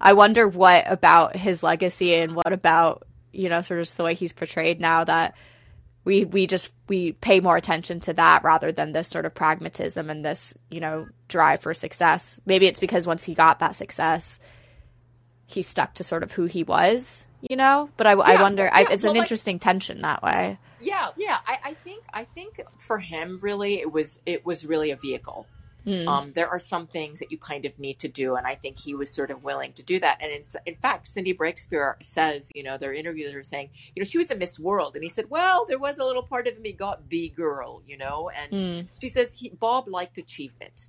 I 0.00 0.12
wonder 0.12 0.46
what 0.46 0.84
about 0.90 1.36
his 1.36 1.62
legacy 1.62 2.14
and 2.14 2.34
what 2.34 2.52
about 2.52 3.06
you 3.32 3.48
know 3.48 3.62
sort 3.62 3.80
of 3.80 3.96
the 3.96 4.04
way 4.04 4.14
he's 4.14 4.32
portrayed 4.32 4.80
now 4.80 5.04
that 5.04 5.34
we 6.04 6.24
we 6.24 6.46
just 6.46 6.72
we 6.88 7.12
pay 7.12 7.40
more 7.40 7.56
attention 7.56 8.00
to 8.00 8.12
that 8.12 8.44
rather 8.44 8.72
than 8.72 8.92
this 8.92 9.08
sort 9.08 9.26
of 9.26 9.34
pragmatism 9.34 10.10
and 10.10 10.24
this 10.24 10.56
you 10.70 10.80
know 10.80 11.06
drive 11.28 11.60
for 11.60 11.74
success 11.74 12.38
maybe 12.46 12.66
it's 12.66 12.80
because 12.80 13.06
once 13.06 13.24
he 13.24 13.34
got 13.34 13.58
that 13.60 13.74
success 13.76 14.38
he 15.46 15.62
stuck 15.62 15.94
to 15.94 16.04
sort 16.04 16.22
of 16.22 16.32
who 16.32 16.44
he 16.44 16.62
was 16.62 17.26
you 17.48 17.56
know 17.56 17.88
but 17.96 18.06
i, 18.06 18.12
I 18.12 18.32
Yeah, 18.34 18.42
wonder 18.42 18.68
I, 18.72 18.86
it's 18.90 19.02
well, 19.04 19.12
an 19.12 19.18
like- 19.18 19.24
interesting 19.24 19.58
tension 19.58 20.02
that 20.02 20.22
way 20.22 20.58
yeah, 20.80 21.08
yeah. 21.16 21.38
I, 21.46 21.58
I 21.64 21.72
think 21.72 22.04
I 22.12 22.24
think 22.24 22.60
for 22.78 22.98
him, 22.98 23.38
really, 23.40 23.80
it 23.80 23.90
was 23.90 24.20
it 24.26 24.44
was 24.44 24.66
really 24.66 24.90
a 24.90 24.96
vehicle. 24.96 25.46
Mm. 25.86 26.06
Um, 26.06 26.32
there 26.32 26.48
are 26.48 26.58
some 26.58 26.86
things 26.86 27.18
that 27.18 27.30
you 27.30 27.38
kind 27.38 27.66
of 27.66 27.78
need 27.78 27.98
to 27.98 28.08
do, 28.08 28.36
and 28.36 28.46
I 28.46 28.54
think 28.54 28.78
he 28.78 28.94
was 28.94 29.10
sort 29.10 29.30
of 29.30 29.44
willing 29.44 29.72
to 29.74 29.82
do 29.82 30.00
that. 30.00 30.18
And 30.22 30.32
in, 30.32 30.42
in 30.64 30.76
fact, 30.76 31.08
Cindy 31.08 31.34
Breakspeare 31.34 32.02
says, 32.02 32.50
you 32.54 32.62
know, 32.62 32.78
their 32.78 32.94
interviewers 32.94 33.34
are 33.34 33.42
saying, 33.42 33.70
you 33.94 34.00
know, 34.02 34.04
she 34.04 34.18
was 34.18 34.30
a 34.30 34.34
Miss 34.36 34.58
World, 34.58 34.94
and 34.94 35.04
he 35.04 35.10
said, 35.10 35.28
well, 35.28 35.66
there 35.66 35.78
was 35.78 35.98
a 35.98 36.04
little 36.04 36.22
part 36.22 36.46
of 36.48 36.56
him 36.56 36.64
he 36.64 36.72
got 36.72 37.10
the 37.10 37.28
girl, 37.28 37.82
you 37.86 37.98
know, 37.98 38.30
and 38.30 38.52
Mm. 38.52 38.88
she 39.00 39.08
says 39.08 39.34
he, 39.34 39.50
Bob 39.50 39.88
liked 39.88 40.16
achievement. 40.18 40.88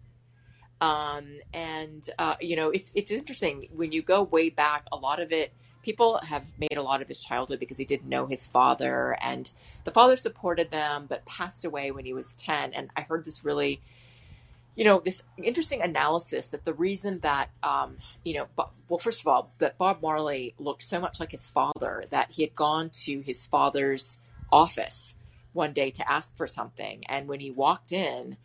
Um, 0.81 1.39
and 1.53 2.08
uh, 2.19 2.36
you 2.41 2.55
know, 2.55 2.69
it's 2.69 2.91
it's 2.95 3.10
interesting 3.10 3.69
when 3.73 3.91
you 3.91 4.01
go 4.01 4.23
way 4.23 4.49
back. 4.49 4.86
A 4.91 4.97
lot 4.97 5.21
of 5.21 5.31
it, 5.31 5.53
people 5.81 6.19
have 6.19 6.45
made 6.60 6.77
a 6.77 6.81
lot 6.81 7.01
of 7.01 7.08
his 7.08 7.21
childhood 7.21 7.60
because 7.60 7.77
he 7.77 7.86
didn't 7.86 8.10
know 8.10 8.27
his 8.27 8.45
father, 8.45 9.17
and 9.21 9.49
the 9.86 9.91
father 9.91 10.17
supported 10.17 10.71
them, 10.71 11.05
but 11.08 11.25
passed 11.25 11.63
away 11.63 11.91
when 11.91 12.05
he 12.05 12.13
was 12.13 12.36
ten. 12.36 12.73
And 12.73 12.89
I 12.95 13.01
heard 13.01 13.23
this 13.23 13.45
really, 13.45 13.81
you 14.75 14.83
know, 14.83 14.99
this 14.99 15.21
interesting 15.38 15.81
analysis 15.81 16.49
that 16.49 16.65
the 16.65 16.73
reason 16.73 17.19
that, 17.19 17.49
um, 17.63 17.97
you 18.23 18.33
know, 18.35 18.47
well, 18.89 18.99
first 18.99 19.21
of 19.21 19.27
all, 19.27 19.51
that 19.59 19.77
Bob 19.77 20.01
Marley 20.01 20.53
looked 20.59 20.81
so 20.81 20.99
much 20.99 21.19
like 21.19 21.31
his 21.31 21.49
father 21.49 22.03
that 22.09 22.31
he 22.31 22.41
had 22.41 22.55
gone 22.55 22.89
to 22.89 23.21
his 23.21 23.47
father's 23.47 24.17
office 24.51 25.15
one 25.53 25.71
day 25.71 25.89
to 25.89 26.11
ask 26.11 26.35
for 26.35 26.47
something, 26.47 27.03
and 27.07 27.27
when 27.27 27.39
he 27.39 27.49
walked 27.49 27.93
in 27.93 28.35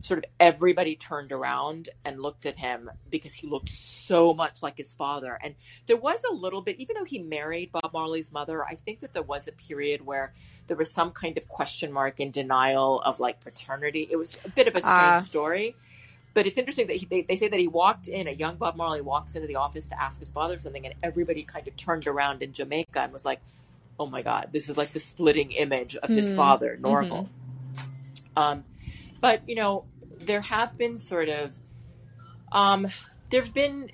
sort 0.00 0.18
of 0.18 0.24
everybody 0.38 0.94
turned 0.94 1.32
around 1.32 1.88
and 2.04 2.20
looked 2.20 2.46
at 2.46 2.58
him 2.58 2.90
because 3.10 3.34
he 3.34 3.46
looked 3.48 3.68
so 3.68 4.32
much 4.32 4.62
like 4.62 4.76
his 4.76 4.94
father. 4.94 5.38
And 5.42 5.54
there 5.86 5.96
was 5.96 6.22
a 6.30 6.34
little 6.34 6.62
bit, 6.62 6.76
even 6.78 6.94
though 6.96 7.04
he 7.04 7.18
married 7.18 7.72
Bob 7.72 7.92
Marley's 7.92 8.30
mother, 8.32 8.64
I 8.64 8.76
think 8.76 9.00
that 9.00 9.12
there 9.12 9.22
was 9.22 9.48
a 9.48 9.52
period 9.52 10.04
where 10.06 10.32
there 10.68 10.76
was 10.76 10.92
some 10.92 11.10
kind 11.10 11.36
of 11.36 11.48
question 11.48 11.92
mark 11.92 12.20
and 12.20 12.32
denial 12.32 13.00
of 13.00 13.18
like 13.18 13.40
paternity. 13.40 14.06
It 14.10 14.16
was 14.16 14.38
a 14.44 14.48
bit 14.50 14.68
of 14.68 14.76
a 14.76 14.80
strange 14.80 15.18
Ah. 15.18 15.20
story. 15.20 15.74
But 16.34 16.46
it's 16.46 16.58
interesting 16.58 16.86
that 16.86 16.96
he, 16.96 17.06
they, 17.06 17.22
they 17.22 17.36
say 17.36 17.48
that 17.48 17.58
he 17.58 17.66
walked 17.66 18.06
in, 18.06 18.28
a 18.28 18.32
young 18.32 18.56
Bob 18.56 18.76
Marley 18.76 19.00
walks 19.00 19.34
into 19.34 19.48
the 19.48 19.56
office 19.56 19.88
to 19.88 20.00
ask 20.00 20.20
his 20.20 20.28
father 20.30 20.58
something, 20.58 20.86
and 20.86 20.94
everybody 21.02 21.42
kind 21.42 21.66
of 21.66 21.76
turned 21.76 22.06
around 22.06 22.42
in 22.42 22.52
Jamaica 22.52 23.00
and 23.00 23.12
was 23.12 23.24
like, 23.24 23.40
oh 23.98 24.06
my 24.06 24.22
God, 24.22 24.50
this 24.52 24.68
is 24.68 24.76
like 24.76 24.90
the 24.90 25.00
splitting 25.00 25.50
image 25.52 25.96
of 25.96 26.10
his 26.10 26.28
Hmm. 26.28 26.36
father, 26.36 26.76
Norval. 26.80 27.28
Um, 28.36 28.62
but 29.20 29.42
you 29.48 29.54
know, 29.54 29.84
there 30.18 30.40
have 30.40 30.76
been 30.76 30.96
sort 30.96 31.28
of, 31.28 31.52
um, 32.52 32.86
there's 33.30 33.50
been 33.50 33.90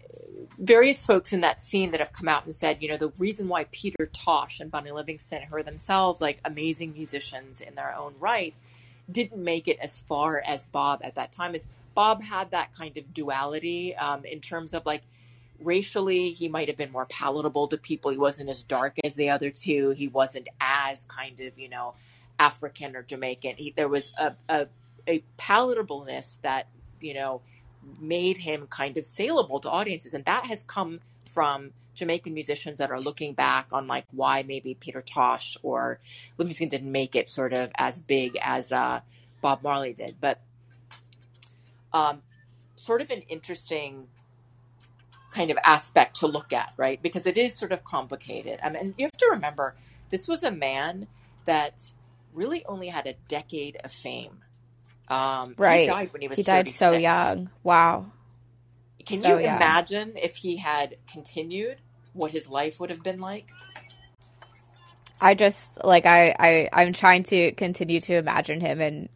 various 0.59 1.05
folks 1.05 1.33
in 1.33 1.41
that 1.41 1.61
scene 1.61 1.91
that 1.91 2.01
have 2.01 2.13
come 2.13 2.29
out 2.29 2.45
and 2.45 2.55
said, 2.55 2.79
you 2.81 2.89
know, 2.89 2.97
the 2.97 3.13
reason 3.19 3.49
why 3.49 3.65
Peter 3.73 4.09
Tosh 4.13 4.61
and 4.61 4.71
Bunny 4.71 4.91
Livingston, 4.91 5.43
who 5.43 5.57
are 5.57 5.63
themselves 5.63 6.21
like 6.21 6.39
amazing 6.45 6.93
musicians 6.93 7.61
in 7.61 7.75
their 7.75 7.95
own 7.97 8.15
right, 8.21 8.55
didn't 9.11 9.43
make 9.43 9.69
it 9.69 9.79
as 9.81 10.01
far 10.01 10.43
as 10.47 10.67
Bob 10.67 11.01
at 11.03 11.17
that 11.17 11.33
time 11.33 11.55
is 11.55 11.65
Bob 11.95 12.23
had 12.23 12.51
that 12.51 12.73
kind 12.73 12.97
of 12.97 13.13
duality 13.15 13.95
um, 13.97 14.25
in 14.25 14.41
terms 14.41 14.75
of 14.75 14.87
like 14.87 15.03
racially 15.61 16.31
he 16.31 16.49
might 16.49 16.69
have 16.69 16.77
been 16.77 16.91
more 16.91 17.07
palatable 17.07 17.69
to 17.69 17.77
people 17.77 18.11
he 18.11 18.19
wasn't 18.19 18.49
as 18.49 18.65
dark 18.65 18.97
as 19.05 19.15
the 19.15 19.31
other 19.31 19.51
two 19.51 19.91
he 19.91 20.09
wasn't 20.09 20.49
as 20.61 21.05
kind 21.05 21.39
of 21.41 21.57
you 21.57 21.69
know 21.69 21.95
African 22.39 22.97
or 22.97 23.03
Jamaican. 23.03 23.57
He, 23.57 23.73
there 23.77 23.89
was 23.89 24.13
a, 24.19 24.35
a 24.49 24.67
a 25.07 25.23
palatableness 25.39 26.41
that 26.43 26.69
you 27.01 27.15
know 27.15 27.41
made 28.01 28.37
him 28.37 28.67
kind 28.67 28.97
of 28.97 29.05
saleable 29.05 29.61
to 29.61 29.71
audiences, 29.71 30.15
and 30.15 30.25
that 30.25 30.47
has 30.47 30.63
come 30.63 31.01
from 31.27 31.73
Jamaican 31.95 32.35
musicians 32.35 32.79
that 32.79 32.91
are 32.91 33.01
looking 33.01 33.35
back 33.35 33.69
on 33.73 33.87
like 33.87 34.05
why 34.11 34.43
maybe 34.43 34.75
Peter 34.75 35.01
Tosh 35.01 35.57
or 35.63 36.01
Livingston 36.39 36.69
didn't 36.69 36.91
make 36.91 37.15
it 37.15 37.29
sort 37.29 37.53
of 37.53 37.71
as 37.77 38.01
big 38.01 38.37
as 38.41 38.73
uh, 38.73 39.01
Bob 39.41 39.63
Marley 39.63 39.93
did, 39.93 40.17
but 40.21 40.41
um, 41.93 42.23
sort 42.77 43.01
of 43.01 43.11
an 43.11 43.23
interesting 43.29 44.09
kind 45.31 45.51
of 45.51 45.59
aspect 45.65 46.21
to 46.21 46.27
look 46.27 46.53
at, 46.53 46.73
right? 46.77 47.03
Because 47.03 47.27
it 47.27 47.37
is 47.37 47.55
sort 47.55 47.73
of 47.73 47.83
complicated. 47.85 48.61
I 48.63 48.71
mean, 48.71 48.95
you 48.97 49.05
have 49.05 49.13
to 49.13 49.29
remember 49.33 49.75
this 50.11 50.29
was 50.29 50.43
a 50.43 50.51
man 50.51 51.07
that 51.45 51.93
really 52.33 52.65
only 52.67 52.89
had 52.89 53.07
a 53.07 53.15
decade 53.29 53.77
of 53.85 53.93
fame. 53.93 54.44
Um, 55.09 55.55
Right. 55.59 55.81
He 55.81 55.87
died 55.87 56.13
when 56.13 56.23
he 56.23 56.29
was 56.29 56.39
He 56.39 56.43
died 56.45 56.69
so 56.69 56.97
young. 56.97 57.51
Wow. 57.63 58.07
Can 59.05 59.21
So 59.21 59.29
you 59.39 59.45
young. 59.45 59.57
imagine 59.57 60.13
if 60.17 60.37
he 60.37 60.57
had 60.57 60.97
continued 61.13 61.77
what 62.15 62.31
his 62.31 62.49
life 62.49 62.81
would 62.81 62.91
have 62.91 63.03
been 63.03 63.21
like? 63.21 63.51
I 65.21 65.35
just 65.35 65.85
like 65.85 66.07
I, 66.07 66.35
I 66.39 66.69
I'm 66.73 66.93
trying 66.93 67.23
to 67.25 67.53
continue 67.53 68.01
to 68.01 68.15
imagine 68.15 68.61
him 68.61 68.81
in 68.81 69.09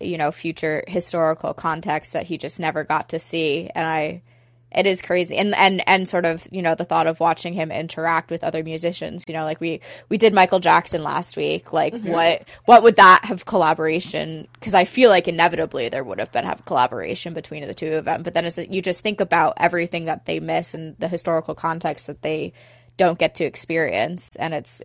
you 0.00 0.16
know 0.18 0.30
future 0.30 0.84
historical 0.86 1.54
context 1.54 2.12
that 2.12 2.24
he 2.26 2.38
just 2.38 2.60
never 2.60 2.84
got 2.84 3.10
to 3.10 3.18
see 3.18 3.68
and 3.74 3.86
I 3.86 4.22
it 4.70 4.86
is 4.86 5.00
crazy. 5.02 5.36
And 5.36 5.54
and 5.54 5.82
and 5.88 6.08
sort 6.08 6.24
of 6.24 6.46
you 6.50 6.60
know 6.62 6.74
the 6.74 6.84
thought 6.84 7.06
of 7.06 7.20
watching 7.20 7.54
him 7.54 7.70
interact 7.72 8.30
with 8.30 8.44
other 8.44 8.62
musicians 8.62 9.24
you 9.26 9.34
know 9.34 9.44
like 9.44 9.60
we 9.60 9.80
we 10.10 10.18
did 10.18 10.34
Michael 10.34 10.60
Jackson 10.60 11.02
last 11.02 11.36
week 11.36 11.72
like 11.72 11.94
Mhm. 11.94 12.10
what 12.12 12.42
what 12.66 12.82
would 12.82 12.96
that 12.96 13.24
have 13.24 13.44
collaboration 13.44 14.46
because 14.54 14.74
I 14.74 14.84
feel 14.84 15.08
like 15.10 15.26
inevitably 15.28 15.88
there 15.88 16.04
would 16.04 16.18
have 16.18 16.32
been 16.32 16.44
have 16.44 16.64
collaboration 16.66 17.32
between 17.34 17.66
the 17.66 17.74
two 17.74 17.94
of 17.94 18.04
them. 18.04 18.22
But 18.22 18.34
then 18.34 18.44
as 18.44 18.58
you 18.58 18.82
just 18.82 19.02
think 19.02 19.20
about 19.20 19.54
everything 19.56 20.04
that 20.04 20.26
they 20.26 20.40
miss 20.40 20.74
and 20.74 20.96
the 20.98 21.08
historical 21.08 21.54
context 21.54 22.06
that 22.06 22.22
they 22.22 22.52
don't 22.96 23.18
get 23.18 23.36
to 23.36 23.44
experience. 23.44 24.30
And 24.36 24.52
it's 24.52 24.82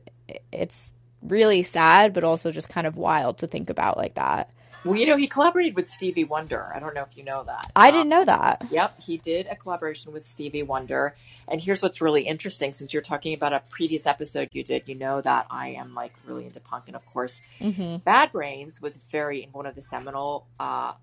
it's 0.51 0.93
really 1.21 1.63
sad 1.63 2.13
but 2.13 2.23
also 2.23 2.51
just 2.51 2.69
kind 2.69 2.85
of 2.87 2.95
wild 2.97 3.37
to 3.39 3.47
think 3.47 3.69
about 3.69 3.97
like 3.97 4.15
that 4.15 4.49
Well, 4.85 4.97
you 4.97 5.05
know, 5.05 5.15
he 5.15 5.27
collaborated 5.27 5.75
with 5.75 5.89
Stevie 5.89 6.25
Wonder. 6.25 6.71
I 6.75 6.79
don't 6.79 6.93
know 6.93 7.03
if 7.03 7.15
you 7.15 7.23
know 7.23 7.43
that. 7.45 7.71
i 7.75 7.87
Um, 7.87 7.93
didn't 7.93 8.09
know 8.09 8.25
that 8.25 8.63
Yep, 8.69 9.01
he 9.01 9.17
did 9.17 9.47
a 9.47 9.55
collaboration 9.55 10.11
with 10.11 10.27
Stevie 10.27 10.63
Wonder. 10.63 11.15
And 11.47 11.61
here's 11.61 11.81
what's 11.81 12.01
really 12.01 12.23
interesting 12.23 12.73
since 12.73 12.93
you're 12.93 13.01
talking 13.01 13.33
about 13.33 13.53
a 13.53 13.61
previous 13.69 14.05
episode 14.05 14.49
you 14.51 14.63
did, 14.63 14.83
you 14.87 14.95
know 14.95 15.21
that 15.21 15.47
I 15.49 15.69
am 15.69 15.93
like 15.93 16.13
really 16.25 16.45
into 16.45 16.59
punk. 16.59 16.85
And 16.87 16.95
of 16.95 17.05
course, 17.05 17.41
hmm 17.59 17.97
Bad 17.97 18.31
Brains 18.33 18.81
was 18.81 18.97
very 19.09 19.47
one 19.51 19.65
of 19.65 19.75
the 19.75 19.81
seminal 19.81 20.47
uh, 20.59 20.93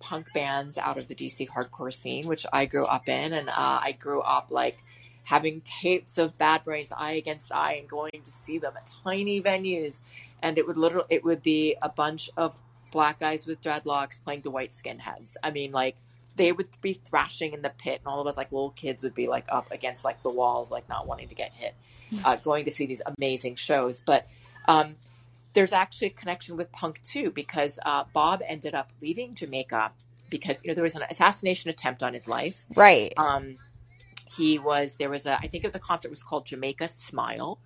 punk 0.00 0.26
bands 0.34 0.76
out 0.76 0.98
of 0.98 1.08
the 1.08 1.14
DC 1.14 1.48
hardcore 1.48 1.92
scene, 1.92 2.26
which 2.26 2.44
I 2.52 2.66
grew 2.66 2.84
up 2.84 3.08
in. 3.08 3.32
And 3.32 3.48
uh, 3.48 3.52
I 3.56 3.96
grew 3.98 4.20
up 4.20 4.50
like 4.50 4.78
having 5.24 5.62
tapes 5.62 6.18
of 6.18 6.36
Bad 6.36 6.64
Brains 6.64 6.92
I 6.94 7.12
Against 7.12 7.52
I 7.52 7.74
and 7.74 7.88
going 7.88 8.22
to 8.24 8.30
see 8.30 8.58
them 8.58 8.74
at 8.76 8.90
tiny 9.04 9.40
venues. 9.40 10.00
And 10.42 10.58
it 10.58 10.66
would 10.66 10.76
literally, 10.76 11.06
it 11.10 11.24
would 11.24 11.42
be 11.42 11.76
a 11.80 11.88
bunch 11.88 12.30
of 12.36 12.56
black 12.90 13.20
guys 13.20 13.46
with 13.46 13.60
dreadlocks 13.62 14.22
playing 14.22 14.42
to 14.42 14.50
white 14.50 14.70
skinheads. 14.70 15.36
I 15.42 15.50
mean, 15.50 15.72
like, 15.72 15.96
they 16.36 16.52
would 16.52 16.68
be 16.80 16.94
thrashing 16.94 17.52
in 17.52 17.62
the 17.62 17.70
pit, 17.70 18.00
and 18.00 18.06
all 18.06 18.20
of 18.20 18.26
us, 18.26 18.36
like 18.36 18.52
little 18.52 18.70
kids, 18.70 19.02
would 19.02 19.14
be 19.14 19.28
like 19.28 19.44
up 19.48 19.70
against 19.70 20.04
like 20.04 20.22
the 20.22 20.30
walls, 20.30 20.70
like 20.70 20.88
not 20.88 21.06
wanting 21.06 21.28
to 21.28 21.34
get 21.34 21.52
hit, 21.52 21.74
uh, 22.24 22.36
going 22.36 22.64
to 22.64 22.70
see 22.70 22.86
these 22.86 23.02
amazing 23.18 23.56
shows. 23.56 24.00
But 24.00 24.26
um, 24.66 24.96
there's 25.52 25.72
actually 25.72 26.08
a 26.08 26.10
connection 26.10 26.56
with 26.56 26.70
punk 26.72 27.02
too, 27.02 27.30
because 27.30 27.78
uh, 27.84 28.04
Bob 28.12 28.42
ended 28.46 28.74
up 28.74 28.90
leaving 29.02 29.34
Jamaica 29.34 29.92
because 30.30 30.62
you 30.62 30.68
know 30.68 30.74
there 30.74 30.84
was 30.84 30.94
an 30.94 31.02
assassination 31.10 31.70
attempt 31.70 32.02
on 32.02 32.14
his 32.14 32.28
life. 32.28 32.64
right 32.74 33.12
Um, 33.16 33.56
he 34.36 34.58
was 34.58 34.94
there 34.94 35.10
was 35.10 35.26
a 35.26 35.38
I 35.38 35.48
think 35.48 35.64
of 35.64 35.72
the 35.72 35.80
concert 35.80 36.10
was 36.10 36.22
called 36.22 36.46
Jamaica 36.46 36.88
Smile, 36.88 37.58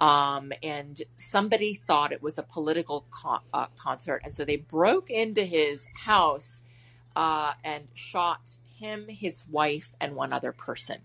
um, 0.00 0.52
and 0.62 1.02
somebody 1.18 1.74
thought 1.74 2.12
it 2.12 2.22
was 2.22 2.38
a 2.38 2.42
political 2.42 3.06
con- 3.10 3.42
uh, 3.52 3.66
concert, 3.78 4.22
and 4.24 4.32
so 4.34 4.44
they 4.44 4.56
broke 4.56 5.10
into 5.10 5.44
his 5.44 5.86
house 5.94 6.60
uh, 7.16 7.52
and 7.64 7.88
shot 7.94 8.56
him, 8.78 9.06
his 9.08 9.44
wife, 9.50 9.92
and 10.00 10.16
one 10.16 10.32
other 10.32 10.52
person. 10.52 11.00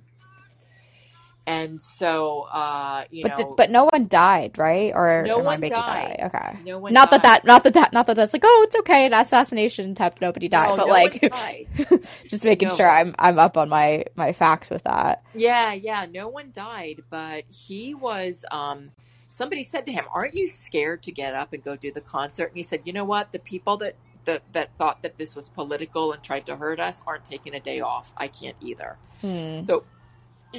And 1.47 1.81
so, 1.81 2.41
uh, 2.51 3.05
you 3.11 3.23
but 3.23 3.29
know, 3.29 3.35
did, 3.35 3.55
but 3.55 3.71
no 3.71 3.85
one 3.91 4.07
died 4.07 4.57
right 4.57 4.93
or 4.93 5.23
No 5.25 5.39
one 5.39 5.61
died. 5.63 6.17
okay 6.23 6.59
no 6.59 6.79
one 6.79 6.93
not 6.93 7.11
that 7.11 7.23
died. 7.23 7.23
that 7.23 7.45
not 7.45 7.63
that 7.63 7.73
that 7.73 7.93
not 7.93 8.07
that 8.07 8.15
that's 8.15 8.33
like 8.33 8.43
oh 8.45 8.63
it's 8.67 8.75
okay 8.77 9.05
an 9.05 9.13
assassination 9.13 9.91
attempt 9.91 10.21
nobody 10.21 10.47
died 10.47 10.67
No, 10.67 10.75
but 10.75 10.87
no 10.87 10.93
like 10.93 11.19
died. 11.29 11.67
just 12.29 12.43
making 12.45 12.69
No 12.69 12.75
sure 12.75 12.87
one. 12.87 12.89
i'm 12.89 13.15
i'm 13.19 13.39
up 13.39 13.57
on 13.57 13.69
my 13.69 14.05
my 14.15 14.33
facts 14.33 14.69
with 14.69 14.83
that 14.83 15.23
Yeah, 15.33 15.73
yeah, 15.73 16.05
no 16.09 16.29
one 16.29 16.51
died, 16.53 17.03
but 17.09 17.45
he 17.49 17.93
was 17.93 18.45
um 18.51 18.91
somebody 19.29 19.63
said 19.63 19.85
to 19.87 19.91
him, 19.91 20.05
"Aren't 20.13 20.33
you 20.35 20.47
scared 20.47 21.03
to 21.03 21.11
get 21.11 21.35
up 21.35 21.53
and 21.53 21.63
go 21.63 21.75
do 21.77 21.91
the 21.91 22.01
concert?" 22.01 22.47
And 22.47 22.57
he 22.57 22.63
said, 22.63 22.81
"You 22.85 22.93
know 22.93 23.05
what? 23.05 23.31
The 23.31 23.39
people 23.39 23.77
that 23.77 23.95
that, 24.25 24.43
that 24.53 24.75
thought 24.77 25.03
that 25.03 25.17
this 25.17 25.35
was 25.35 25.49
political 25.49 26.13
and 26.13 26.23
tried 26.23 26.45
to 26.47 26.55
hurt 26.57 26.79
us 26.79 27.01
aren't 27.07 27.25
taking 27.25 27.53
a 27.55 27.59
day 27.61 27.81
off. 27.81 28.13
I 28.17 28.27
can't 28.29 28.57
either." 28.61 28.99
hmm. 29.21 29.65
So 29.69 29.87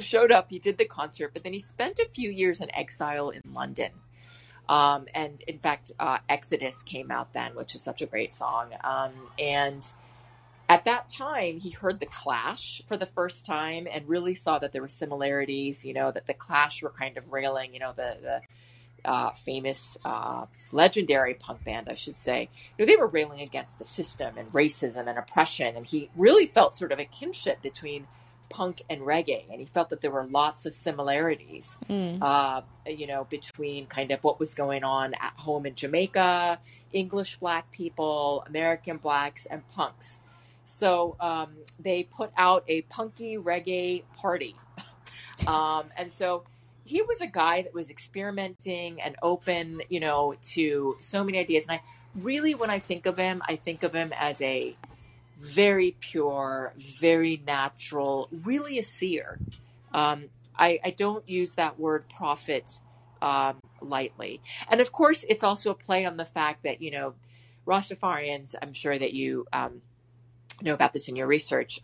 showed 0.01 0.31
up, 0.31 0.47
he 0.49 0.59
did 0.59 0.77
the 0.77 0.85
concert, 0.85 1.31
but 1.33 1.43
then 1.43 1.53
he 1.53 1.59
spent 1.59 1.99
a 1.99 2.09
few 2.13 2.29
years 2.29 2.61
in 2.61 2.73
exile 2.75 3.29
in 3.29 3.41
London. 3.53 3.91
Um, 4.69 5.07
and 5.13 5.41
in 5.47 5.59
fact, 5.59 5.91
uh, 5.99 6.17
Exodus 6.27 6.83
came 6.83 7.11
out 7.11 7.33
then, 7.33 7.55
which 7.55 7.75
is 7.75 7.81
such 7.81 8.01
a 8.01 8.05
great 8.05 8.33
song. 8.33 8.71
Um, 8.83 9.11
and 9.39 9.85
at 10.69 10.83
that 10.85 11.07
time, 11.07 11.59
he 11.59 11.69
heard 11.69 11.99
The 11.99 12.05
Clash 12.05 12.81
for 12.87 12.97
the 12.97 13.05
first 13.05 13.45
time 13.45 13.87
and 13.89 14.07
really 14.09 14.35
saw 14.35 14.59
that 14.59 14.73
there 14.73 14.81
were 14.81 14.89
similarities, 14.89 15.85
you 15.85 15.93
know, 15.93 16.11
that 16.11 16.27
The 16.27 16.33
Clash 16.33 16.83
were 16.83 16.89
kind 16.89 17.17
of 17.17 17.31
railing, 17.31 17.73
you 17.73 17.79
know, 17.79 17.93
the, 17.95 18.17
the 18.21 18.41
uh, 19.09 19.31
famous, 19.31 19.95
uh, 20.03 20.45
legendary 20.73 21.35
punk 21.35 21.63
band, 21.63 21.87
I 21.89 21.93
should 21.93 22.17
say. 22.17 22.49
You 22.77 22.85
know, 22.85 22.91
they 22.91 22.97
were 22.97 23.07
railing 23.07 23.39
against 23.39 23.79
the 23.79 23.85
system 23.85 24.37
and 24.37 24.51
racism 24.51 25.07
and 25.07 25.17
oppression. 25.17 25.77
And 25.77 25.85
he 25.85 26.09
really 26.17 26.47
felt 26.47 26.75
sort 26.75 26.91
of 26.91 26.99
a 26.99 27.05
kinship 27.05 27.61
between 27.61 28.05
punk 28.49 28.81
and 28.89 29.01
reggae. 29.01 29.43
And 29.49 29.59
he 29.59 29.65
felt 29.65 29.89
that 29.89 30.01
there 30.01 30.11
were 30.11 30.25
lots 30.25 30.65
of 30.65 30.73
similarities 30.73 31.75
Mm. 31.89 32.19
uh, 32.21 32.61
you 32.87 33.07
know, 33.07 33.25
between 33.25 33.87
kind 33.87 34.11
of 34.11 34.23
what 34.23 34.39
was 34.39 34.55
going 34.55 34.83
on 34.83 35.13
at 35.15 35.33
home 35.35 35.65
in 35.65 35.75
Jamaica, 35.75 36.59
English 36.93 37.37
black 37.37 37.69
people, 37.71 38.43
American 38.47 38.97
blacks, 38.97 39.45
and 39.45 39.67
punks. 39.69 40.19
So 40.65 41.15
um, 41.19 41.55
they 41.79 42.03
put 42.03 42.31
out 42.37 42.63
a 42.67 42.81
punky 42.83 43.37
reggae 43.37 44.03
party. 44.15 44.55
Um, 45.45 45.85
and 45.95 46.11
so 46.11 46.43
he 46.83 47.03
was 47.03 47.21
a 47.21 47.27
guy 47.27 47.61
that 47.61 47.71
was 47.73 47.91
experimenting 47.91 48.99
and 49.01 49.15
open, 49.21 49.81
you 49.87 49.99
know, 49.99 50.33
to 50.53 50.97
so 50.99 51.23
many 51.23 51.37
ideas. 51.37 51.65
And 51.65 51.73
I 51.73 51.81
really, 52.15 52.55
when 52.55 52.71
I 52.71 52.79
think 52.79 53.05
of 53.05 53.17
him, 53.17 53.43
I 53.47 53.55
think 53.55 53.83
of 53.83 53.93
him 53.93 54.11
as 54.17 54.41
a 54.41 54.75
very 55.39 55.95
pure, 55.99 56.73
very 56.77 57.41
natural, 57.45 58.29
really 58.45 58.79
a 58.79 58.83
seer. 58.83 59.39
Um, 59.93 60.25
I, 60.57 60.79
I 60.83 60.91
don't 60.91 61.27
use 61.29 61.53
that 61.53 61.79
word 61.79 62.05
prophet 62.09 62.79
um, 63.21 63.59
lightly. 63.81 64.41
And 64.69 64.81
of 64.81 64.91
course, 64.91 65.23
it's 65.29 65.43
also 65.43 65.71
a 65.71 65.75
play 65.75 66.05
on 66.05 66.17
the 66.17 66.25
fact 66.25 66.63
that, 66.63 66.81
you 66.81 66.91
know, 66.91 67.13
Rastafarians, 67.65 68.55
I'm 68.61 68.73
sure 68.73 68.97
that 68.97 69.13
you 69.13 69.45
um, 69.53 69.81
know 70.61 70.73
about 70.73 70.93
this 70.93 71.09
in 71.09 71.15
your 71.15 71.27
research. 71.27 71.79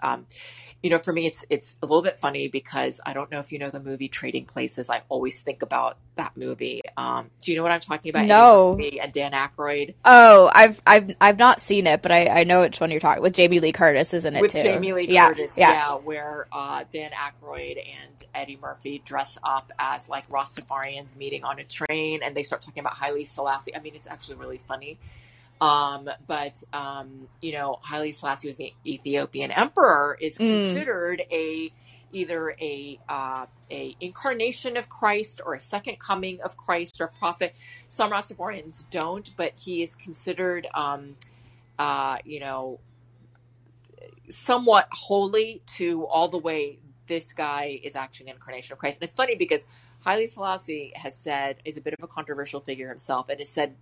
You 0.84 0.90
know, 0.90 1.00
for 1.00 1.14
me, 1.14 1.26
it's 1.26 1.46
it's 1.50 1.76
a 1.82 1.86
little 1.86 2.02
bit 2.02 2.18
funny 2.18 2.50
because 2.50 3.00
I 3.06 3.14
don't 3.14 3.32
know 3.32 3.40
if 3.40 3.52
you 3.52 3.58
know 3.58 3.70
the 3.70 3.80
movie 3.80 4.10
Trading 4.10 4.46
Places. 4.46 4.90
I 4.90 5.02
always 5.08 5.40
think 5.40 5.62
about 5.62 5.98
that 6.16 6.36
movie. 6.36 6.82
Um, 6.98 7.30
do 7.42 7.52
you 7.52 7.58
know 7.58 7.64
what 7.64 7.72
I'm 7.72 7.80
talking 7.80 8.10
about? 8.10 8.26
No. 8.26 8.78
And 9.02 9.14
Dan 9.14 9.32
Aykroyd 9.32 9.96
Oh, 10.04 10.52
I've 10.54 10.82
I've 10.86 11.16
I've 11.22 11.40
not 11.40 11.62
seen 11.62 11.88
it, 11.88 12.02
but 12.02 12.12
I 12.12 12.28
I 12.28 12.44
know 12.44 12.62
which 12.62 12.80
one 12.80 12.92
you're 12.92 13.00
talking 13.00 13.24
with. 13.24 13.34
Jamie 13.34 13.62
Lee 13.62 13.72
Curtis 13.72 14.14
isn't 14.14 14.36
it 14.36 14.42
with 14.42 14.52
too. 14.52 14.62
Jamie 14.62 14.94
Lee 14.94 15.08
yeah, 15.08 15.30
Curtis, 15.30 15.58
yeah, 15.58 15.72
yeah, 15.72 15.96
where 15.96 16.48
uh, 16.52 16.84
Dan 16.92 17.12
Aykroyd 17.12 17.78
and 17.78 18.24
Eddie 18.36 18.60
Murphy 18.62 19.02
dress 19.06 19.38
up 19.44 19.72
as 19.80 20.10
like 20.10 20.28
Rastafarians 20.30 21.16
meeting 21.16 21.44
on 21.44 21.60
a 21.60 21.64
train, 21.64 22.22
and 22.24 22.36
they 22.36 22.44
start 22.44 22.62
talking 22.62 22.82
about 22.82 22.96
Haile 22.96 23.26
Selassie. 23.26 23.76
I 23.76 23.80
mean, 23.80 23.96
it's 23.96 24.08
actually 24.08 24.36
really 24.36 24.60
funny. 24.68 25.00
Um, 25.62 26.10
but 26.28 26.62
um, 26.74 27.30
you 27.42 27.54
know, 27.54 27.80
Haile 27.84 28.12
Selassie 28.14 28.48
was 28.48 28.58
the 28.58 28.74
Ethiopian 28.86 29.52
emperor, 29.52 30.18
is 30.22 30.40
Mm. 30.40 30.40
considered 30.40 31.24
a 31.32 31.74
either 32.12 32.56
a 32.62 33.00
uh, 33.10 33.46
a 33.72 33.98
incarnation 34.00 34.78
of 34.78 34.90
Christ 34.90 35.42
or 35.46 35.56
a 35.56 35.60
second 35.60 36.00
coming 36.00 36.40
of 36.44 36.58
Christ 36.58 37.02
or 37.02 37.08
prophet. 37.20 37.56
Some 37.90 38.12
Rastafarians 38.12 38.86
don't, 38.92 39.30
but 39.38 39.54
he 39.58 39.84
is 39.84 39.96
considered, 39.96 40.68
um, 40.76 41.18
uh, 41.80 42.18
you 42.26 42.40
know, 42.42 42.82
somewhat 44.30 44.88
holy 44.92 45.64
to 45.78 46.06
all 46.08 46.30
the 46.30 46.40
way 46.40 46.80
this 47.08 47.34
guy 47.34 47.80
is 47.84 47.96
actually 47.96 48.30
an 48.30 48.36
incarnation 48.36 48.74
of 48.74 48.80
Christ. 48.80 48.98
And 49.02 49.06
it's 49.06 49.16
funny 49.16 49.36
because 49.36 49.66
Haile 50.06 50.28
Selassie 50.28 50.94
has 50.96 51.18
said 51.18 51.58
is 51.66 51.78
a 51.78 51.82
bit 51.82 51.94
of 51.94 52.04
a 52.04 52.08
controversial 52.08 52.62
figure 52.62 52.90
himself 52.90 53.30
and 53.30 53.40
has 53.40 53.50
said 53.50 53.76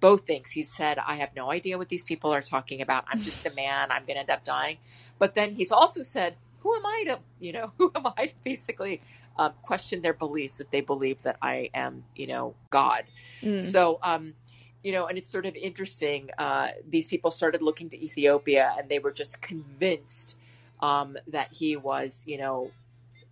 both 0.00 0.26
things. 0.26 0.50
He 0.50 0.62
said, 0.62 0.98
I 0.98 1.14
have 1.16 1.30
no 1.36 1.50
idea 1.50 1.78
what 1.78 1.88
these 1.88 2.02
people 2.02 2.32
are 2.32 2.40
talking 2.40 2.82
about. 2.82 3.04
I'm 3.08 3.22
just 3.22 3.46
a 3.46 3.52
man. 3.54 3.90
I'm 3.90 4.04
going 4.04 4.14
to 4.14 4.20
end 4.20 4.30
up 4.30 4.44
dying. 4.44 4.78
But 5.18 5.34
then 5.34 5.54
he's 5.54 5.70
also 5.70 6.02
said, 6.02 6.36
who 6.60 6.74
am 6.74 6.84
I 6.84 7.04
to, 7.08 7.18
you 7.38 7.52
know, 7.52 7.72
who 7.78 7.92
am 7.94 8.06
I 8.16 8.26
to 8.26 8.34
basically 8.42 9.02
um, 9.38 9.52
question 9.62 10.02
their 10.02 10.14
beliefs 10.14 10.60
if 10.60 10.70
they 10.70 10.80
believe 10.80 11.22
that 11.22 11.36
I 11.42 11.70
am, 11.74 12.04
you 12.16 12.26
know, 12.26 12.54
God? 12.70 13.04
Mm. 13.42 13.62
So, 13.62 13.98
um, 14.02 14.34
you 14.82 14.92
know, 14.92 15.06
and 15.06 15.18
it's 15.18 15.30
sort 15.30 15.46
of 15.46 15.54
interesting. 15.54 16.30
Uh, 16.38 16.68
these 16.88 17.06
people 17.06 17.30
started 17.30 17.62
looking 17.62 17.88
to 17.90 18.02
Ethiopia 18.02 18.74
and 18.78 18.88
they 18.88 18.98
were 18.98 19.12
just 19.12 19.42
convinced 19.42 20.36
um, 20.80 21.16
that 21.28 21.48
he 21.52 21.76
was, 21.76 22.24
you 22.26 22.38
know, 22.38 22.70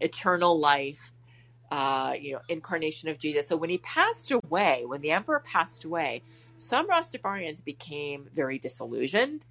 eternal 0.01 0.59
life, 0.59 1.13
uh, 1.71 2.15
you 2.19 2.33
know, 2.33 2.41
incarnation 2.49 3.09
of 3.09 3.19
Jesus. 3.19 3.49
So 3.49 3.57
when 3.57 3.71
he 3.71 3.79
passed 3.79 4.31
away, 4.31 4.85
when 4.87 5.01
the 5.01 5.11
emperor 5.11 5.41
passed 5.41 5.85
away, 5.85 6.23
some 6.59 6.89
Rastafarians 6.89 7.65
became 7.65 8.29
very 8.33 8.59
disillusioned. 8.59 9.47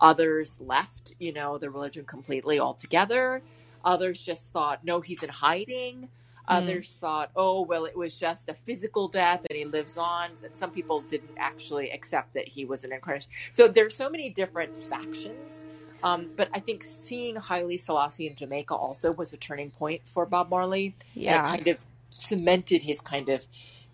Others 0.00 0.56
left, 0.60 1.14
you 1.18 1.32
know, 1.32 1.58
the 1.58 1.70
religion 1.70 2.04
completely 2.06 2.60
altogether. 2.60 3.44
Others 3.84 4.22
just 4.22 4.52
thought, 4.52 4.84
no, 4.84 5.00
he's 5.00 5.22
in 5.22 5.30
hiding. 5.30 6.08
Others 6.48 6.96
thought, 7.00 7.30
oh, 7.36 7.62
well, 7.62 7.86
it 7.86 7.96
was 7.96 8.18
just 8.18 8.48
a 8.48 8.54
physical 8.54 9.08
death 9.08 9.42
and 9.50 9.58
he 9.58 9.64
lives 9.66 9.96
on. 9.96 10.30
And 10.44 10.56
some 10.56 10.72
people 10.72 11.02
didn't 11.02 11.34
actually 11.38 11.90
accept 11.90 12.34
that 12.34 12.48
he 12.48 12.64
was 12.66 12.84
an 12.84 12.92
incarnation. 12.92 13.30
So 13.52 13.68
there's 13.68 13.96
so 13.96 14.10
many 14.10 14.30
different 14.30 14.76
factions. 14.76 15.66
Um, 16.02 16.30
but 16.36 16.50
I 16.54 16.60
think 16.60 16.84
seeing 16.84 17.36
Haile 17.36 17.78
Selassie 17.78 18.28
in 18.28 18.36
Jamaica 18.36 18.74
also 18.74 19.12
was 19.12 19.32
a 19.32 19.38
turning 19.38 19.70
point 19.70 20.02
for 20.08 20.26
Bob 20.26 20.50
Marley. 20.50 20.96
And 21.26 21.36
Yeah. 21.36 21.36
it 21.36 21.44
kind 21.44 21.68
of 21.68 21.78
cemented 22.10 22.82
his 22.82 23.00
kind 23.00 23.28
of 23.30 23.46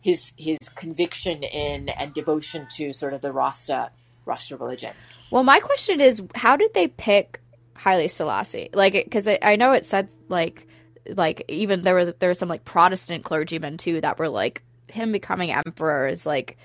his 0.07 0.33
his 0.37 0.59
conviction 0.77 1.43
in 1.43 1.89
and 1.89 2.15
devotion 2.15 2.69
to 2.77 2.93
sort 2.93 3.13
of 3.13 3.21
the 3.23 3.33
Rasta 3.33 3.91
Rasta 4.25 4.57
religion. 4.57 4.95
Well, 5.33 5.43
my 5.43 5.59
question 5.59 6.01
is, 6.01 6.23
how 6.37 6.57
did 6.57 6.73
they 6.75 6.87
pick 6.87 7.41
Haile 7.75 8.09
Selassie? 8.09 8.71
Like, 8.73 8.93
because 8.93 9.27
I, 9.27 9.41
I 9.43 9.57
know 9.57 9.73
it 9.73 9.85
said 9.85 10.09
like, 10.29 10.69
like 11.09 11.45
even 11.49 11.83
there 11.83 11.95
were 11.95 12.13
there 12.13 12.31
were 12.31 12.35
some 12.35 12.49
like 12.49 12.65
Protestant 12.65 13.25
clergymen 13.25 13.79
too 13.79 14.01
that 14.01 14.21
were 14.21 14.29
like 14.29 14.63
him 14.87 15.11
becoming 15.11 15.51
emperor 15.51 16.07
is 16.07 16.25
like, 16.25 16.57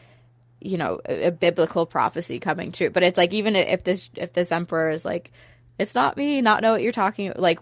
you 0.59 0.77
know, 0.77 1.01
a, 1.09 1.29
a 1.29 1.31
biblical 1.31 1.87
prophecy 1.87 2.39
coming 2.39 2.71
true. 2.71 2.91
But 2.91 3.01
it's 3.01 3.17
like 3.17 3.33
even 3.33 3.55
if 3.55 3.83
this 3.83 4.11
if 4.17 4.33
this 4.33 4.51
emperor 4.51 4.91
is 4.91 5.03
like, 5.03 5.31
it's 5.79 5.95
not 5.95 6.15
me, 6.15 6.41
not 6.41 6.61
know 6.61 6.73
what 6.73 6.83
you're 6.83 6.91
talking. 6.91 7.33
Like, 7.35 7.57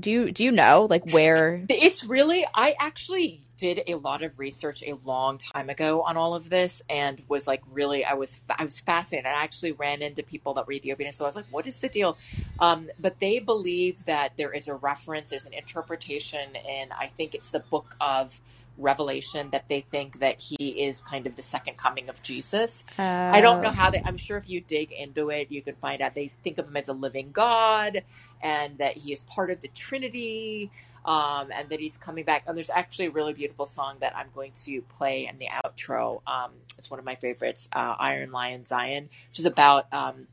do 0.00 0.10
you 0.10 0.32
do 0.32 0.42
you 0.42 0.50
know 0.50 0.88
like 0.90 1.12
where? 1.12 1.64
It's 1.68 2.02
really, 2.02 2.44
I 2.52 2.74
actually 2.80 3.44
did 3.60 3.82
a 3.86 3.94
lot 3.94 4.22
of 4.22 4.38
research 4.38 4.82
a 4.82 4.94
long 5.04 5.38
time 5.38 5.68
ago 5.68 6.02
on 6.02 6.16
all 6.16 6.34
of 6.34 6.48
this 6.48 6.82
and 6.88 7.22
was 7.28 7.46
like 7.46 7.62
really, 7.70 8.04
I 8.04 8.14
was, 8.14 8.40
I 8.48 8.64
was 8.64 8.80
fascinated. 8.80 9.26
I 9.26 9.44
actually 9.44 9.72
ran 9.72 10.02
into 10.02 10.22
people 10.22 10.54
that 10.54 10.66
were 10.66 10.72
Ethiopian. 10.72 11.12
So 11.12 11.24
I 11.26 11.28
was 11.28 11.36
like, 11.36 11.50
what 11.50 11.66
is 11.66 11.78
the 11.78 11.88
deal? 11.88 12.16
Um, 12.58 12.90
but 12.98 13.18
they 13.18 13.38
believe 13.38 14.04
that 14.06 14.32
there 14.36 14.52
is 14.52 14.66
a 14.68 14.74
reference, 14.74 15.30
there's 15.30 15.46
an 15.46 15.52
interpretation 15.54 16.56
in, 16.56 16.90
I 16.92 17.06
think 17.06 17.34
it's 17.34 17.50
the 17.50 17.60
book 17.60 17.94
of 18.00 18.40
Revelation 18.78 19.50
that 19.50 19.68
they 19.68 19.80
think 19.80 20.20
that 20.20 20.40
he 20.40 20.84
is 20.86 21.02
kind 21.02 21.26
of 21.26 21.36
the 21.36 21.42
second 21.42 21.76
coming 21.76 22.08
of 22.08 22.22
Jesus. 22.22 22.82
I 22.98 23.42
don't 23.42 23.60
know 23.60 23.68
Uh, 23.68 23.72
how 23.72 23.90
they. 23.90 24.00
I'm 24.02 24.16
sure 24.16 24.38
if 24.38 24.48
you 24.48 24.62
dig 24.62 24.90
into 24.90 25.28
it, 25.28 25.48
you 25.50 25.60
can 25.60 25.74
find 25.74 26.00
out 26.00 26.14
they 26.14 26.32
think 26.42 26.56
of 26.56 26.68
him 26.68 26.76
as 26.78 26.88
a 26.88 26.94
living 26.94 27.30
God, 27.30 28.02
and 28.40 28.78
that 28.78 28.96
he 28.96 29.12
is 29.12 29.22
part 29.24 29.50
of 29.50 29.60
the 29.60 29.68
Trinity, 29.68 30.70
um, 31.04 31.50
and 31.52 31.68
that 31.70 31.80
he's 31.80 31.96
coming 31.96 32.24
back. 32.24 32.44
And 32.46 32.56
there's 32.56 32.70
actually 32.70 33.06
a 33.06 33.10
really 33.10 33.32
beautiful 33.32 33.66
song 33.66 33.96
that 34.00 34.16
I'm 34.16 34.28
going 34.34 34.52
to 34.64 34.82
play 34.82 35.26
in 35.26 35.38
the 35.38 35.46
outro. 35.46 36.20
Um, 36.26 36.52
it's 36.78 36.90
one 36.90 36.98
of 36.98 37.04
my 37.04 37.14
favorites, 37.14 37.68
uh, 37.72 37.96
"Iron 37.98 38.32
Lion 38.32 38.62
Zion," 38.62 39.08
which 39.30 39.38
is 39.38 39.46
about, 39.46 39.92
um, 39.92 40.26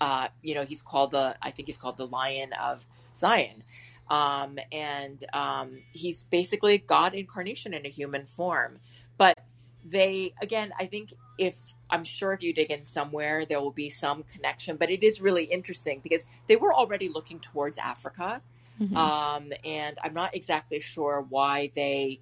uh, 0.00 0.28
you 0.42 0.54
know, 0.54 0.62
he's 0.62 0.82
called 0.82 1.12
the. 1.12 1.36
I 1.42 1.50
think 1.50 1.68
he's 1.68 1.78
called 1.78 1.96
the 1.96 2.06
Lion 2.06 2.52
of 2.52 2.86
Zion. 3.14 3.62
Um, 4.10 4.58
and 4.72 5.22
um, 5.34 5.82
he's 5.92 6.22
basically 6.22 6.78
God 6.78 7.14
incarnation 7.14 7.74
in 7.74 7.84
a 7.84 7.90
human 7.90 8.26
form. 8.26 8.78
But 9.18 9.38
they 9.84 10.34
again 10.42 10.72
i 10.78 10.86
think 10.86 11.14
if 11.38 11.72
i'm 11.90 12.04
sure 12.04 12.32
if 12.32 12.42
you 12.42 12.52
dig 12.52 12.70
in 12.70 12.82
somewhere 12.82 13.44
there 13.44 13.60
will 13.60 13.70
be 13.70 13.88
some 13.88 14.24
connection 14.34 14.76
but 14.76 14.90
it 14.90 15.02
is 15.02 15.20
really 15.20 15.44
interesting 15.44 16.00
because 16.02 16.24
they 16.46 16.56
were 16.56 16.74
already 16.74 17.08
looking 17.08 17.38
towards 17.38 17.78
africa 17.78 18.42
mhm. 18.80 18.96
um, 18.96 19.52
and 19.64 19.98
i'm 20.02 20.14
not 20.14 20.34
exactly 20.34 20.80
sure 20.80 21.24
why 21.28 21.70
they 21.74 22.20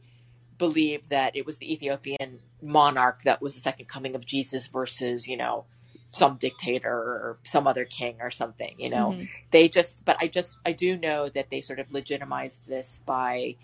believe 0.59 1.09
that 1.09 1.37
it 1.37 1.47
was 1.47 1.59
the 1.59 1.73
ethiopian 1.73 2.41
monarch 2.63 3.23
that 3.23 3.43
was 3.43 3.55
the 3.55 3.61
second 3.61 3.87
coming 3.89 4.15
of 4.17 4.25
jesus 4.27 4.67
versus 4.69 5.27
you 5.29 5.37
know 5.37 5.65
some 6.11 6.37
dictator 6.37 6.91
or 6.93 7.39
some 7.43 7.67
other 7.67 7.85
king 7.85 8.17
or 8.21 8.31
something 8.31 8.75
you 8.79 8.89
know 8.91 9.13
Mhm. 9.13 9.29
they 9.51 9.69
just 9.69 10.05
but 10.05 10.17
i 10.21 10.27
just 10.29 10.59
i 10.65 10.73
do 10.73 10.97
know 10.97 11.29
that 11.29 11.51
they 11.51 11.61
sort 11.61 11.79
of 11.79 11.93
legitimized 11.93 12.67
this 12.67 13.01
by 13.07 13.57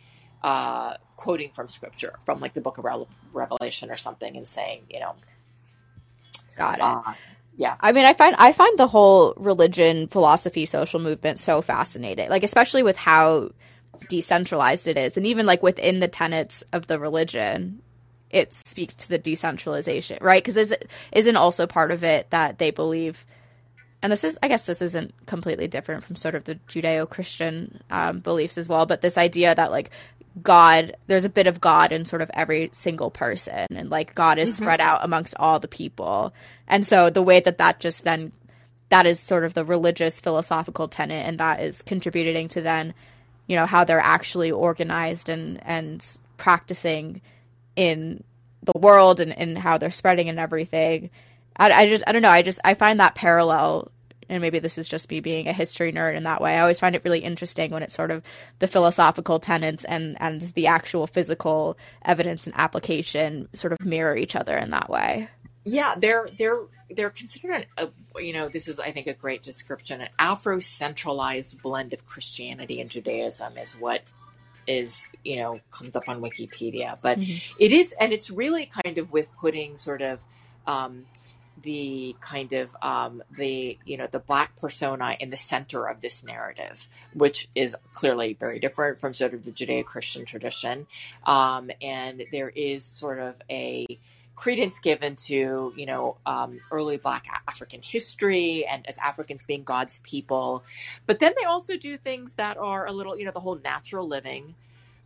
uh 0.43 0.97
quoting 1.17 1.51
from 1.53 1.69
scripture 1.69 2.19
from 2.25 2.41
like 2.41 2.53
the 2.55 2.61
book 2.61 2.79
of 2.79 2.85
Re- 2.85 3.07
revelation 3.33 3.91
or 3.91 3.97
something 3.97 4.37
and 4.37 4.49
saying 4.49 4.83
you 4.91 5.01
know 5.01 5.15
got 6.57 6.81
it. 6.81 6.99
uh, 7.07 7.15
yeah 7.57 7.77
I 7.81 7.93
mean, 7.93 8.05
I 8.05 8.13
find 8.13 8.35
I 8.39 8.53
find 8.53 8.79
the 8.79 8.87
whole 8.87 9.35
religion, 9.37 10.09
philosophy, 10.09 10.67
social 10.67 11.01
movement 11.01 11.39
so 11.39 11.63
fascinating. 11.63 12.29
Like, 12.31 12.43
especially 12.43 12.83
with 12.83 12.97
how 12.97 13.51
decentralized 14.09 14.89
it 14.89 14.97
is, 14.99 15.17
and 15.17 15.27
even 15.27 15.47
like 15.47 15.63
within 15.63 16.01
the 16.01 16.09
tenets 16.09 16.63
of 16.73 16.87
the 16.87 16.99
religion, 16.99 17.83
it 18.31 18.55
speaks 18.55 18.95
to 18.95 19.09
the 19.09 19.19
decentralization, 19.19 20.19
right? 20.21 20.43
Because 20.43 20.57
is 20.57 20.75
isn't 21.13 21.37
also 21.37 21.67
part 21.67 21.91
of 21.91 22.03
it 22.03 22.31
that 22.31 22.59
they 22.59 22.71
believe, 22.71 23.25
and 24.03 24.11
this 24.11 24.25
is, 24.25 24.39
I 24.43 24.49
guess, 24.49 24.67
this 24.67 24.83
isn't 24.83 25.15
completely 25.27 25.69
different 25.69 26.05
from 26.05 26.17
sort 26.17 26.35
of 26.35 26.45
the 26.45 26.57
Judeo-Christian 26.69 27.83
um, 27.91 28.21
beliefs 28.21 28.59
as 28.59 28.69
well, 28.69 28.87
but 28.87 29.03
this 29.03 29.19
idea 29.19 29.55
that 29.55 29.71
like 29.71 29.91
God, 30.41 30.97
there's 31.07 31.25
a 31.25 31.31
bit 31.31 31.47
of 31.47 31.61
God 31.61 31.93
in 31.93 32.05
sort 32.05 32.23
of 32.23 32.31
every 32.33 32.71
single 32.73 33.11
person, 33.11 33.67
and 33.71 33.91
like 33.91 34.15
God 34.15 34.39
is 34.39 34.51
mm-hmm. 34.51 34.65
spread 34.65 34.81
out 34.81 35.05
amongst 35.05 35.35
all 35.39 35.59
the 35.59 35.69
people. 35.69 36.33
And 36.67 36.87
so 36.87 37.11
the 37.11 37.23
way 37.23 37.41
that 37.41 37.59
that 37.59 37.81
just 37.81 38.05
then, 38.05 38.33
that 38.89 39.05
is 39.05 39.21
sort 39.21 39.45
of 39.45 39.55
the 39.55 39.65
religious 39.65 40.21
philosophical 40.21 40.89
tenet, 40.89 41.27
and 41.27 41.39
that 41.39 41.61
is 41.61 41.83
contributing 41.83 42.49
to 42.49 42.63
then, 42.63 42.95
you 43.47 43.57
know, 43.57 43.67
how 43.67 43.85
they're 43.85 44.01
actually 44.01 44.51
organized 44.51 45.29
and 45.29 45.61
and 45.67 46.05
practicing 46.39 47.21
in 47.77 48.25
the 48.63 48.79
world 48.79 49.21
and, 49.21 49.37
and 49.37 49.59
how 49.59 49.77
they're 49.77 49.91
spreading 49.91 50.29
and 50.29 50.39
everything. 50.39 51.11
I, 51.57 51.71
I 51.71 51.89
just 51.89 52.05
I 52.07 52.13
don't 52.13 52.23
know. 52.23 52.31
I 52.31 52.43
just 52.43 52.61
I 52.65 52.75
find 52.75 53.01
that 53.01 53.15
parallel 53.15 53.91
and 54.33 54.41
maybe 54.41 54.59
this 54.59 54.79
is 54.79 54.89
just 54.89 55.11
me 55.11 55.21
being 55.21 55.47
a 55.47 55.53
history 55.53 55.93
nerd 55.93 56.17
in 56.17 56.23
that 56.25 56.41
way. 56.41 56.57
I 56.57 56.61
always 56.61 56.81
find 56.81 56.95
it 56.97 57.05
really 57.05 57.21
interesting 57.21 57.71
when 57.71 57.83
it's 57.83 57.95
sort 57.95 58.11
of 58.11 58.23
the 58.61 58.67
philosophical 58.67 59.39
tenets 59.39 59.85
and 59.85 60.17
and 60.21 60.41
the 60.41 60.67
actual 60.69 61.07
physical 61.07 61.77
evidence 62.05 62.47
and 62.47 62.55
application 62.57 63.49
sort 63.53 63.73
of 63.73 63.85
mirror 63.85 64.17
each 64.17 64.35
other 64.35 64.57
in 64.57 64.71
that 64.71 64.89
way. 64.89 65.29
yeah 65.65 65.95
they're 65.97 66.29
they're 66.39 66.63
they're 66.91 67.11
considered 67.11 67.67
a, 67.79 67.89
you 68.21 68.33
know 68.33 68.49
this 68.49 68.69
is 68.69 68.79
i 68.81 68.91
think 68.91 69.07
a 69.07 69.15
great 69.15 69.43
description 69.43 70.01
an 70.01 70.09
afro-centralized 70.19 71.63
blend 71.63 71.93
of 71.93 72.05
christianity 72.07 72.81
and 72.81 72.91
judaism 72.91 73.57
is 73.57 73.75
what 73.79 74.03
is 74.67 75.07
you 75.25 75.37
know 75.37 75.61
comes 75.71 75.95
up 75.95 76.09
on 76.09 76.21
wikipedia 76.21 76.99
but 77.03 77.19
it 77.59 77.73
is 77.73 77.95
and 78.01 78.13
it's 78.13 78.31
really 78.31 78.67
kind 78.67 78.99
of 78.99 79.13
with 79.13 79.29
putting 79.41 79.77
sort 79.77 80.03
of 80.03 80.19
um 80.67 81.05
the 81.63 82.17
kind 82.21 82.53
of 82.53 82.75
um 82.83 83.23
the 83.37 83.79
you 83.85 83.97
know 83.97 84.07
the 84.11 84.19
black 84.19 84.57
persona 84.61 85.17
in 85.21 85.31
the 85.31 85.37
center 85.37 85.87
of 85.87 86.01
this 86.01 86.25
narrative 86.25 86.89
which 87.15 87.49
is 87.55 87.77
clearly 87.93 88.35
very 88.39 88.59
different 88.59 88.99
from 88.99 89.15
sort 89.15 89.35
of 89.35 89.45
the 89.45 89.53
judeo-christian 89.53 90.25
tradition. 90.25 90.87
Um 91.25 91.71
and 91.81 92.25
there 92.33 92.49
is 92.49 92.85
sort 92.85 93.19
of 93.19 93.37
a 93.51 93.87
credence 94.35 94.79
given 94.79 95.15
to 95.15 95.73
you 95.77 95.87
know 95.87 96.17
um, 96.27 96.59
early 96.71 96.97
black 96.97 97.27
african 97.47 97.81
history 97.83 98.67
and 98.67 98.89
as 98.89 98.99
africans 98.99 99.43
being 99.43 99.63
god's 99.63 100.01
people. 100.01 100.65
But 101.07 101.19
then 101.19 101.33
they 101.39 101.45
also 101.45 101.77
do 101.77 101.97
things 101.97 102.35
that 102.35 102.57
are 102.57 102.87
a 102.87 102.93
little 102.93 103.17
you 103.17 103.25
know 103.25 103.31
the 103.31 103.41
whole 103.41 103.61
natural 103.63 104.09
living. 104.09 104.55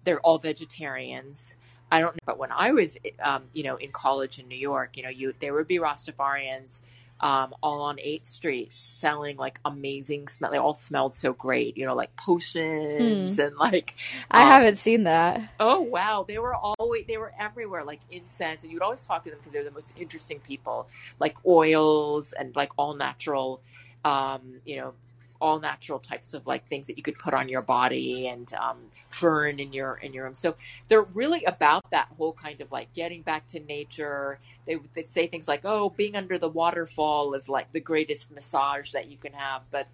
They're 0.05 0.21
all 0.21 0.39
vegetarians 0.39 1.57
i 1.91 2.01
don't 2.01 2.15
know 2.15 2.21
but 2.27 2.39
when 2.39 2.51
i 2.53 2.73
was 2.73 2.97
um, 3.23 3.45
you 3.53 3.63
know 3.63 3.77
in 3.77 3.91
college 3.91 4.39
in 4.39 4.49
new 4.49 4.59
york 4.59 4.97
you 4.97 5.03
know 5.03 5.09
you 5.09 5.35
there 5.41 5.55
would 5.55 5.67
be 5.67 5.79
rastafarians 5.79 6.81
um, 7.21 7.55
all 7.63 7.83
on 7.83 7.97
8th 7.97 8.27
Street 8.27 8.75
selling 8.75 9.37
like 9.37 9.59
amazing 9.65 10.29
smell. 10.29 10.51
They 10.51 10.59
all 10.59 10.75
smelled 10.75 11.15
so 11.15 11.33
great, 11.33 11.77
you 11.77 11.87
know, 11.87 11.95
like 11.95 12.15
potions 12.17 13.39
and 13.39 13.57
like 13.57 13.95
I 14.31 14.43
um, 14.43 14.49
haven't 14.49 14.77
seen 14.77 15.05
that. 15.05 15.41
Oh 15.59 15.81
wow, 15.81 16.25
they 16.27 16.39
were 16.39 16.55
always 16.55 17.07
they 17.07 17.17
were 17.17 17.33
everywhere, 17.39 17.85
like 17.85 18.01
incense, 18.11 18.63
and 18.63 18.73
you'd 18.73 18.83
always 18.83 19.07
talk 19.07 19.25
to 19.25 19.31
them 19.31 19.39
because 19.39 19.53
they're 19.53 19.65
the 19.65 19.71
most 19.71 19.95
interesting 19.99 20.41
people, 20.41 20.89
like 21.19 21.37
oils 21.47 22.33
and 22.33 22.55
like 22.55 22.71
all 22.77 22.95
natural, 22.95 23.63
um, 24.05 24.61
you 24.67 24.77
know, 24.77 24.93
all 25.41 25.59
natural 25.61 25.99
types 25.99 26.35
of 26.35 26.47
like 26.47 26.67
things 26.67 26.87
that 26.87 26.97
you 26.97 27.03
could 27.03 27.19
put 27.19 27.35
on 27.35 27.49
your 27.49 27.63
body 27.63 28.29
and 28.29 28.53
um, 28.55 28.79
burn 29.21 29.59
in 29.61 29.73
your 29.73 29.95
in 29.97 30.13
your 30.13 30.25
room. 30.25 30.35
So 30.35 30.57
they're 30.89 31.03
really 31.03 31.45
about 31.45 31.91
that 31.91 32.09
whole 32.17 32.33
kind 32.33 32.61
of 32.61 32.71
like 32.73 32.93
getting 32.93 33.23
back 33.23 33.47
to 33.49 33.61
nature. 33.61 34.39
They 34.67 34.77
they 34.95 35.05
say 35.05 35.27
things 35.27 35.49
like, 35.49 35.61
"Oh, 35.65 35.91
being 35.91 36.17
under 36.17 36.39
the 36.39 36.49
waterfall 36.49 37.35
is 37.35 37.49
like 37.49 37.73
the 37.73 37.81
greatest 37.81 38.31
massage 38.31 38.93
that 38.93 39.11
you 39.11 39.17
can 39.17 39.33
have," 39.33 39.63
but 39.71 39.87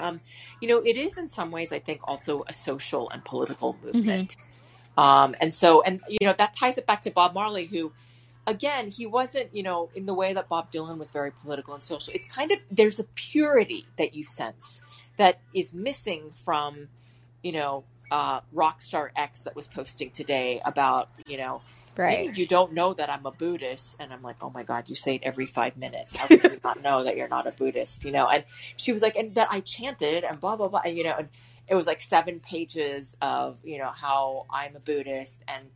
um, 0.00 0.20
you 0.60 0.68
know, 0.68 0.78
it 0.78 0.96
is 0.96 1.18
in 1.18 1.28
some 1.28 1.50
ways, 1.50 1.72
I 1.72 1.78
think, 1.78 2.00
also 2.04 2.44
a 2.46 2.52
social 2.52 3.10
and 3.10 3.24
political 3.24 3.76
movement. 3.82 4.36
Um, 4.96 5.34
and 5.40 5.54
so, 5.54 5.82
and 5.82 6.00
you 6.08 6.26
know, 6.26 6.34
that 6.36 6.54
ties 6.54 6.78
it 6.78 6.86
back 6.86 7.02
to 7.02 7.10
Bob 7.10 7.34
Marley, 7.34 7.66
who, 7.66 7.92
again, 8.48 8.88
he 8.88 9.06
wasn't, 9.06 9.54
you 9.54 9.62
know, 9.62 9.90
in 9.94 10.06
the 10.06 10.14
way 10.14 10.32
that 10.32 10.48
Bob 10.48 10.72
Dylan 10.72 10.98
was 10.98 11.10
very 11.10 11.30
political 11.30 11.74
and 11.74 11.82
social. 11.82 12.12
It's 12.14 12.26
kind 12.26 12.50
of 12.50 12.58
there's 12.70 12.98
a 12.98 13.04
purity 13.04 13.86
that 13.96 14.14
you 14.14 14.24
sense 14.24 14.80
that 15.18 15.40
is 15.54 15.74
missing 15.74 16.30
from, 16.32 16.88
you 17.42 17.52
know, 17.52 17.84
uh, 18.10 18.40
Rockstar 18.54 19.10
X 19.14 19.42
that 19.42 19.54
was 19.54 19.66
posting 19.66 20.10
today 20.10 20.60
about, 20.64 21.10
you 21.26 21.36
know, 21.36 21.60
Right. 21.96 22.34
you 22.38 22.46
don't 22.46 22.74
know 22.74 22.94
that 22.94 23.10
I'm 23.10 23.26
a 23.26 23.32
Buddhist. 23.32 23.96
And 23.98 24.12
I'm 24.12 24.22
like, 24.22 24.36
oh 24.40 24.50
my 24.50 24.62
God, 24.62 24.88
you 24.88 24.94
say 24.94 25.16
it 25.16 25.22
every 25.24 25.46
five 25.46 25.76
minutes. 25.76 26.16
How 26.16 26.28
could 26.28 26.44
you 26.44 26.60
not 26.64 26.80
know 26.80 27.02
that 27.04 27.16
you're 27.16 27.28
not 27.28 27.48
a 27.48 27.50
Buddhist? 27.50 28.04
You 28.04 28.12
know, 28.12 28.28
and 28.28 28.44
she 28.76 28.92
was 28.92 29.02
like, 29.02 29.16
and 29.16 29.34
that 29.34 29.48
I 29.50 29.60
chanted 29.60 30.22
and 30.22 30.38
blah, 30.38 30.54
blah, 30.56 30.68
blah. 30.68 30.82
And, 30.84 30.96
you 30.96 31.02
know, 31.02 31.16
and 31.18 31.28
it 31.66 31.74
was 31.74 31.88
like 31.88 32.00
seven 32.00 32.38
pages 32.38 33.16
of, 33.20 33.58
you 33.64 33.78
know, 33.78 33.90
how 33.90 34.46
I'm 34.48 34.76
a 34.76 34.80
Buddhist 34.80 35.42
and, 35.48 35.66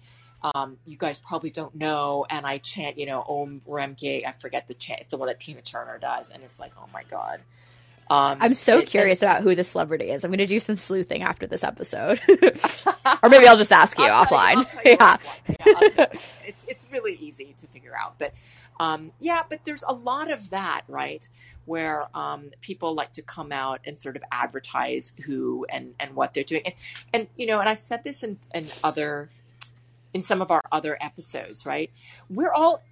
um, 0.42 0.78
you 0.86 0.96
guys 0.96 1.18
probably 1.18 1.50
don't 1.50 1.74
know. 1.74 2.26
And 2.28 2.46
I 2.46 2.58
chant, 2.58 2.98
you 2.98 3.06
know, 3.06 3.24
Om 3.28 3.60
Remke. 3.68 4.26
I 4.26 4.32
forget 4.32 4.68
the 4.68 4.74
chant, 4.74 5.08
the 5.10 5.16
one 5.16 5.28
that 5.28 5.40
Tina 5.40 5.62
Turner 5.62 5.98
does. 5.98 6.30
And 6.30 6.42
it's 6.42 6.58
like, 6.58 6.72
oh 6.78 6.86
my 6.92 7.04
God. 7.10 7.40
Um, 8.10 8.38
I'm 8.40 8.54
so 8.54 8.78
it- 8.78 8.88
curious 8.88 9.22
about 9.22 9.42
who 9.42 9.54
the 9.54 9.64
celebrity 9.64 10.10
is. 10.10 10.24
I'm 10.24 10.30
going 10.30 10.38
to 10.38 10.46
do 10.46 10.60
some 10.60 10.76
sleuthing 10.76 11.22
after 11.22 11.46
this 11.46 11.64
episode. 11.64 12.20
or 13.22 13.28
maybe 13.28 13.46
I'll 13.46 13.56
just 13.56 13.72
ask 13.72 13.96
you 13.96 14.04
offline. 14.04 14.56
I'll 14.56 14.84
you 14.84 14.96
yeah. 15.00 15.16
offline. 15.16 15.56
Yeah, 15.96 16.06
you. 16.12 16.20
it's 16.46 16.64
it's 16.68 16.86
really 16.92 17.14
easy 17.14 17.54
to 17.58 17.66
figure 17.68 17.94
out, 17.96 18.18
but 18.18 18.34
um, 18.80 19.12
yeah, 19.20 19.42
but 19.48 19.64
there's 19.64 19.84
a 19.86 19.92
lot 19.92 20.30
of 20.30 20.50
that, 20.50 20.82
right? 20.88 21.26
Where 21.64 22.06
um, 22.14 22.50
people 22.60 22.94
like 22.94 23.12
to 23.14 23.22
come 23.22 23.52
out 23.52 23.80
and 23.86 23.98
sort 23.98 24.16
of 24.16 24.22
advertise 24.30 25.14
who 25.24 25.64
and 25.70 25.94
and 25.98 26.14
what 26.14 26.34
they're 26.34 26.44
doing, 26.44 26.62
and 26.66 26.74
and 27.14 27.26
you 27.36 27.46
know, 27.46 27.60
and 27.60 27.68
I've 27.68 27.78
said 27.78 28.04
this 28.04 28.22
in 28.22 28.38
in 28.54 28.66
other 28.84 29.30
in 30.14 30.22
some 30.22 30.42
of 30.42 30.50
our 30.50 30.62
other 30.70 30.96
episodes, 31.00 31.64
right? 31.66 31.90
We're 32.28 32.52
all 32.52 32.82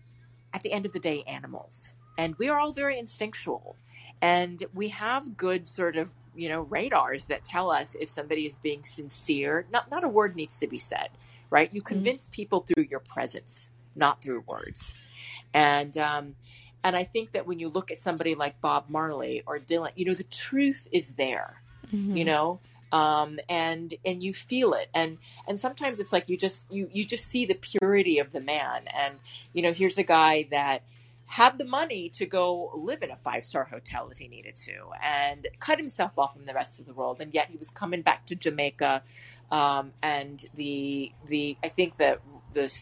at 0.53 0.62
the 0.62 0.73
end 0.73 0.87
of 0.87 0.93
the 0.93 0.99
day 0.99 1.23
animals, 1.27 1.95
and 2.18 2.35
we 2.37 2.49
are 2.49 2.59
all 2.59 2.73
very 2.73 2.99
instinctual, 2.99 3.77
and 4.23 4.62
we 4.75 4.89
have 4.89 5.37
good 5.37 5.66
sort 5.68 5.97
of 5.97 6.12
you 6.35 6.49
know 6.49 6.62
radars 6.62 7.27
that 7.27 7.45
tell 7.45 7.71
us 7.71 7.95
if 8.01 8.09
somebody 8.09 8.47
is 8.47 8.59
being 8.59 8.85
sincere. 8.85 9.66
Not 9.73 9.91
not 9.91 10.05
a 10.05 10.09
word 10.09 10.37
needs 10.37 10.59
to 10.59 10.66
be 10.66 10.79
said, 10.79 11.09
right? 11.51 11.73
You 11.73 11.83
convince 11.83 12.29
people 12.33 12.61
through 12.61 12.85
your 12.85 13.01
presence, 13.01 13.71
not 13.95 14.23
through 14.23 14.45
words, 14.47 14.95
and 15.55 15.97
um, 15.99 16.35
and 16.83 16.97
I 16.97 17.05
think 17.05 17.33
that 17.33 17.47
when 17.47 17.59
you 17.59 17.68
look 17.68 17.91
at 17.91 17.99
somebody 17.99 18.35
like 18.35 18.61
Bob 18.61 18.85
Marley 18.89 19.43
or 19.47 19.59
Dylan, 19.59 19.91
you 19.97 20.05
know 20.05 20.14
the 20.14 20.25
truth 20.25 20.89
is 20.93 21.12
there 21.12 21.61
Mm-hmm. 21.95 22.16
you 22.16 22.25
know 22.25 22.61
um 22.93 23.38
and 23.49 23.95
and 24.05 24.22
you 24.22 24.32
feel 24.32 24.74
it. 24.74 24.88
And 24.95 25.18
and 25.47 25.59
sometimes 25.59 26.01
it's 26.01 26.12
like 26.12 26.28
you 26.28 26.36
just 26.36 26.70
you 26.70 26.88
you 26.93 27.05
just 27.05 27.24
see 27.24 27.47
the 27.47 27.55
purity 27.55 28.18
of 28.18 28.32
the 28.32 28.41
man. 28.41 28.82
And 28.93 29.14
you 29.53 29.62
know 29.62 29.72
here's 29.72 29.99
a 29.99 30.03
guy 30.03 30.49
that 30.51 30.82
had 31.26 31.59
the 31.59 31.64
money 31.64 32.09
to 32.09 32.26
go 32.26 32.72
live 32.74 33.05
in 33.05 33.11
a 33.11 33.16
five 33.16 33.45
star 33.45 33.64
hotel 33.64 34.09
if 34.11 34.18
he 34.18 34.26
needed 34.26 34.57
to 34.57 34.72
and 35.01 35.47
cut 35.61 35.78
himself 35.78 36.11
off 36.18 36.34
from 36.34 36.45
the 36.45 36.55
rest 36.55 36.80
of 36.80 36.86
the 36.86 36.93
world. 36.93 37.20
And 37.20 37.32
yet 37.32 37.49
he 37.51 37.57
was 37.57 37.70
coming 37.70 38.03
back 38.03 38.26
to 38.26 38.34
Jamaica 38.34 39.03
um 39.53 39.93
and 40.03 40.45
the 40.57 41.12
the 41.26 41.57
I 41.62 41.68
think 41.68 41.97
that 41.99 42.20
the 42.53 42.72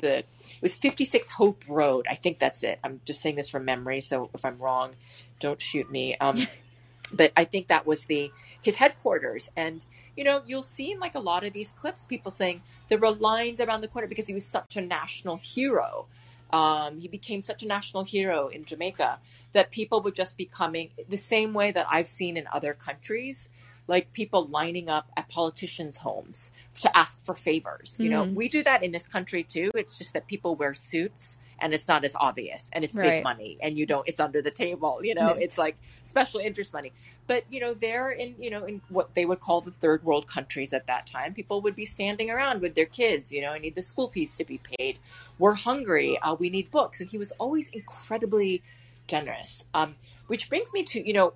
the 0.00 0.18
it 0.18 0.26
was 0.62 0.76
56 0.76 1.28
Hope 1.28 1.64
Road. 1.68 2.06
I 2.08 2.14
think 2.14 2.38
that's 2.38 2.62
it. 2.62 2.78
I'm 2.82 3.00
just 3.04 3.20
saying 3.20 3.36
this 3.36 3.50
from 3.50 3.64
memory 3.66 4.00
so 4.00 4.30
if 4.32 4.44
I'm 4.44 4.58
wrong 4.58 4.94
don't 5.40 5.60
shoot 5.60 5.90
me. 5.90 6.16
Um 6.16 6.46
but 7.12 7.32
I 7.36 7.44
think 7.44 7.68
that 7.68 7.86
was 7.86 8.04
the 8.04 8.30
his 8.62 8.76
headquarters. 8.76 9.50
And 9.56 9.84
you 10.16 10.24
know, 10.24 10.42
you'll 10.46 10.62
see 10.62 10.92
in 10.92 11.00
like 11.00 11.14
a 11.14 11.20
lot 11.20 11.44
of 11.44 11.52
these 11.52 11.72
clips, 11.72 12.04
people 12.04 12.30
saying 12.30 12.62
there 12.88 12.98
were 12.98 13.12
lines 13.12 13.60
around 13.60 13.80
the 13.82 13.88
corner 13.88 14.08
because 14.08 14.26
he 14.26 14.34
was 14.34 14.46
such 14.46 14.76
a 14.76 14.80
national 14.80 15.36
hero. 15.36 16.06
Um, 16.52 16.98
he 16.98 17.08
became 17.08 17.42
such 17.42 17.62
a 17.62 17.66
national 17.66 18.04
hero 18.04 18.48
in 18.48 18.64
Jamaica 18.64 19.20
that 19.52 19.70
people 19.70 20.02
would 20.02 20.14
just 20.14 20.36
be 20.36 20.46
coming 20.46 20.90
the 21.08 21.18
same 21.18 21.52
way 21.54 21.72
that 21.72 21.86
I've 21.90 22.08
seen 22.08 22.36
in 22.38 22.46
other 22.52 22.74
countries, 22.74 23.50
like 23.86 24.12
people 24.12 24.46
lining 24.48 24.88
up 24.88 25.10
at 25.16 25.28
politicians' 25.28 25.98
homes 25.98 26.50
to 26.80 26.96
ask 26.96 27.22
for 27.24 27.34
favors. 27.36 28.00
You 28.00 28.10
know, 28.10 28.24
Mhm. 28.24 28.34
we 28.34 28.48
do 28.48 28.62
that 28.64 28.82
in 28.82 28.92
this 28.92 29.06
country 29.06 29.44
too. 29.44 29.70
It's 29.74 29.98
just 29.98 30.14
that 30.14 30.26
people 30.26 30.56
wear 30.56 30.74
suits 30.74 31.38
and 31.60 31.74
it's 31.74 31.88
not 31.88 32.04
as 32.04 32.14
obvious 32.18 32.70
and 32.72 32.84
it's 32.84 32.94
Right. 32.96 33.14
big 33.16 33.22
money 33.24 33.58
and 33.60 33.76
you 33.78 33.86
don't 33.86 34.08
it's 34.08 34.20
under 34.20 34.42
the 34.42 34.50
table 34.50 35.00
you 35.02 35.14
know 35.14 35.30
it's 35.40 35.58
like 35.58 35.76
special 36.08 36.40
interest 36.40 36.72
money. 36.72 36.92
But 37.26 37.44
you 37.50 37.60
know 37.60 37.74
they're 37.74 38.10
in 38.10 38.34
you 38.38 38.50
know 38.50 38.64
in 38.64 38.80
what 38.88 39.14
they 39.14 39.24
would 39.24 39.40
call 39.40 39.60
the 39.60 39.70
third 39.70 40.02
world 40.04 40.26
countries 40.26 40.72
at 40.72 40.86
that 40.86 41.06
time. 41.06 41.34
People 41.34 41.60
would 41.62 41.76
be 41.76 41.84
standing 41.84 42.30
around 42.30 42.60
with 42.60 42.74
their 42.74 42.86
kids 42.86 43.32
you 43.32 43.42
know 43.42 43.50
i 43.50 43.58
need 43.58 43.74
the 43.74 43.82
school 43.82 44.08
fees 44.08 44.34
to 44.36 44.44
be 44.44 44.60
paid. 44.78 44.98
We're 45.38 45.54
hungry. 45.54 46.18
Uh, 46.18 46.34
we 46.34 46.50
need 46.50 46.70
books. 46.70 47.00
And 47.00 47.08
he 47.10 47.18
was 47.18 47.32
always 47.32 47.68
incredibly 47.68 48.62
generous. 49.06 49.64
Um, 49.74 49.94
which 50.28 50.48
brings 50.48 50.72
me 50.72 50.84
to 50.84 51.06
you 51.06 51.12
know 51.12 51.32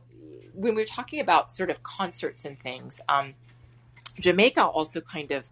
when 0.54 0.74
we're 0.74 0.84
talking 0.84 1.20
about 1.20 1.50
sort 1.50 1.70
of 1.70 1.82
concerts 1.82 2.44
and 2.44 2.60
things 2.60 3.00
um, 3.08 3.34
jamaica 4.20 4.64
also 4.64 5.00
kind 5.00 5.32
of 5.32 5.50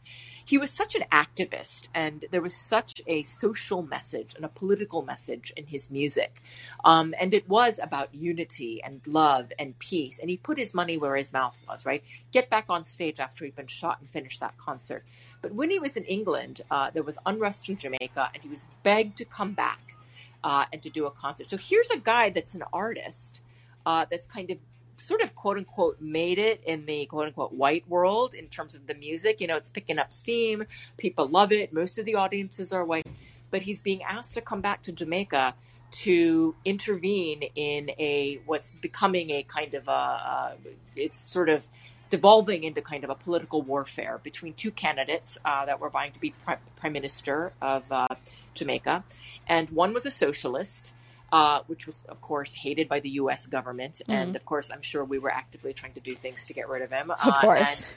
he 0.50 0.58
was 0.58 0.72
such 0.72 0.96
an 0.96 1.04
activist 1.12 1.82
and 1.94 2.24
there 2.32 2.40
was 2.42 2.56
such 2.56 3.00
a 3.06 3.22
social 3.22 3.82
message 3.82 4.34
and 4.34 4.44
a 4.44 4.48
political 4.48 5.00
message 5.00 5.52
in 5.56 5.64
his 5.64 5.92
music. 5.92 6.42
Um, 6.84 7.14
and 7.20 7.32
it 7.32 7.48
was 7.48 7.78
about 7.80 8.12
unity 8.12 8.82
and 8.82 9.00
love 9.06 9.52
and 9.60 9.78
peace. 9.78 10.18
And 10.18 10.28
he 10.28 10.36
put 10.36 10.58
his 10.58 10.74
money 10.74 10.98
where 10.98 11.14
his 11.14 11.32
mouth 11.32 11.56
was 11.68 11.86
right? 11.86 12.02
Get 12.32 12.50
back 12.50 12.64
on 12.68 12.84
stage 12.84 13.20
after 13.20 13.44
he'd 13.44 13.54
been 13.54 13.68
shot 13.68 14.00
and 14.00 14.10
finish 14.10 14.40
that 14.40 14.58
concert. 14.58 15.04
But 15.40 15.54
when 15.54 15.70
he 15.70 15.78
was 15.78 15.96
in 15.96 16.04
england 16.04 16.62
uh, 16.68 16.90
there 16.90 17.04
was 17.04 17.16
unrest 17.26 17.68
in 17.68 17.76
jamaica 17.76 18.30
and 18.34 18.42
he 18.42 18.48
was 18.48 18.64
begged 18.82 19.18
to 19.18 19.24
come 19.24 19.52
back 19.52 19.94
uh, 20.42 20.64
and 20.72 20.82
to 20.82 20.90
do 20.90 21.06
a 21.06 21.12
concert. 21.12 21.48
So 21.48 21.58
here's 21.58 21.90
a 21.90 21.98
guy 21.98 22.30
that's 22.30 22.54
an 22.54 22.64
artist 22.72 23.42
uh, 23.86 24.06
that's 24.10 24.26
kind 24.26 24.50
of 24.50 24.58
sort 25.00 25.22
of 25.22 25.34
quote 25.34 25.56
unquote 25.56 26.00
made 26.00 26.38
it 26.38 26.62
in 26.64 26.86
the 26.86 27.06
quote 27.06 27.26
unquote 27.26 27.52
white 27.52 27.88
world 27.88 28.34
in 28.34 28.46
terms 28.48 28.74
of 28.74 28.86
the 28.86 28.94
music. 28.94 29.40
You 29.40 29.46
know, 29.46 29.56
it's 29.56 29.70
picking 29.70 29.98
up 29.98 30.12
steam. 30.12 30.64
People 30.96 31.28
love 31.28 31.52
it. 31.52 31.72
Most 31.72 31.98
of 31.98 32.04
the 32.04 32.14
audiences 32.14 32.72
are 32.72 32.84
white. 32.84 33.06
But 33.50 33.62
he's 33.62 33.80
being 33.80 34.02
asked 34.02 34.34
to 34.34 34.40
come 34.40 34.60
back 34.60 34.82
to 34.82 34.92
Jamaica 34.92 35.54
to 35.90 36.54
intervene 36.64 37.42
in 37.54 37.90
a 37.98 38.40
what's 38.46 38.70
becoming 38.70 39.30
a 39.30 39.42
kind 39.42 39.74
of 39.74 39.88
a, 39.88 40.56
it's 40.94 41.18
sort 41.18 41.48
of 41.48 41.68
devolving 42.10 42.64
into 42.64 42.82
kind 42.82 43.04
of 43.04 43.10
a 43.10 43.14
political 43.14 43.62
warfare 43.62 44.20
between 44.22 44.52
two 44.54 44.70
candidates 44.70 45.38
uh, 45.44 45.64
that 45.66 45.80
were 45.80 45.88
vying 45.88 46.12
to 46.12 46.20
be 46.20 46.34
pri- 46.44 46.58
prime 46.76 46.92
minister 46.92 47.52
of 47.62 47.84
uh, 47.90 48.06
Jamaica, 48.54 49.04
and 49.46 49.70
one 49.70 49.94
was 49.94 50.06
a 50.06 50.10
socialist, 50.10 50.92
uh, 51.32 51.60
which 51.66 51.86
was, 51.86 52.04
of 52.08 52.20
course, 52.20 52.54
hated 52.54 52.88
by 52.88 53.00
the 53.00 53.10
U.S. 53.10 53.46
government. 53.46 54.02
And 54.08 54.34
of 54.36 54.44
course, 54.44 54.70
I'm 54.70 54.82
sure 54.82 55.04
we 55.04 55.18
were 55.18 55.30
actively 55.32 55.72
trying 55.72 55.92
to 55.94 56.00
do 56.00 56.14
things 56.14 56.46
to 56.46 56.54
get 56.54 56.68
rid 56.68 56.82
of 56.82 56.90
him. 56.90 57.10
Of 57.10 57.18
Uh, 57.20 57.40
course. 57.40 57.60
and, 57.68 57.90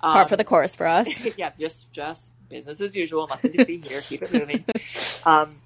Part 0.00 0.16
um, 0.22 0.28
for 0.28 0.36
the 0.36 0.44
course 0.44 0.74
for 0.74 0.86
us. 0.86 1.08
yeah, 1.36 1.52
just 1.58 1.90
just 1.92 2.32
business 2.48 2.80
as 2.80 2.96
usual. 2.96 3.26
Nothing 3.28 3.52
to 3.52 3.64
see 3.64 3.78
here. 3.78 4.00
Keep 4.00 4.22
it 4.22 4.32
moving. 4.32 4.64
Um, 5.26 5.56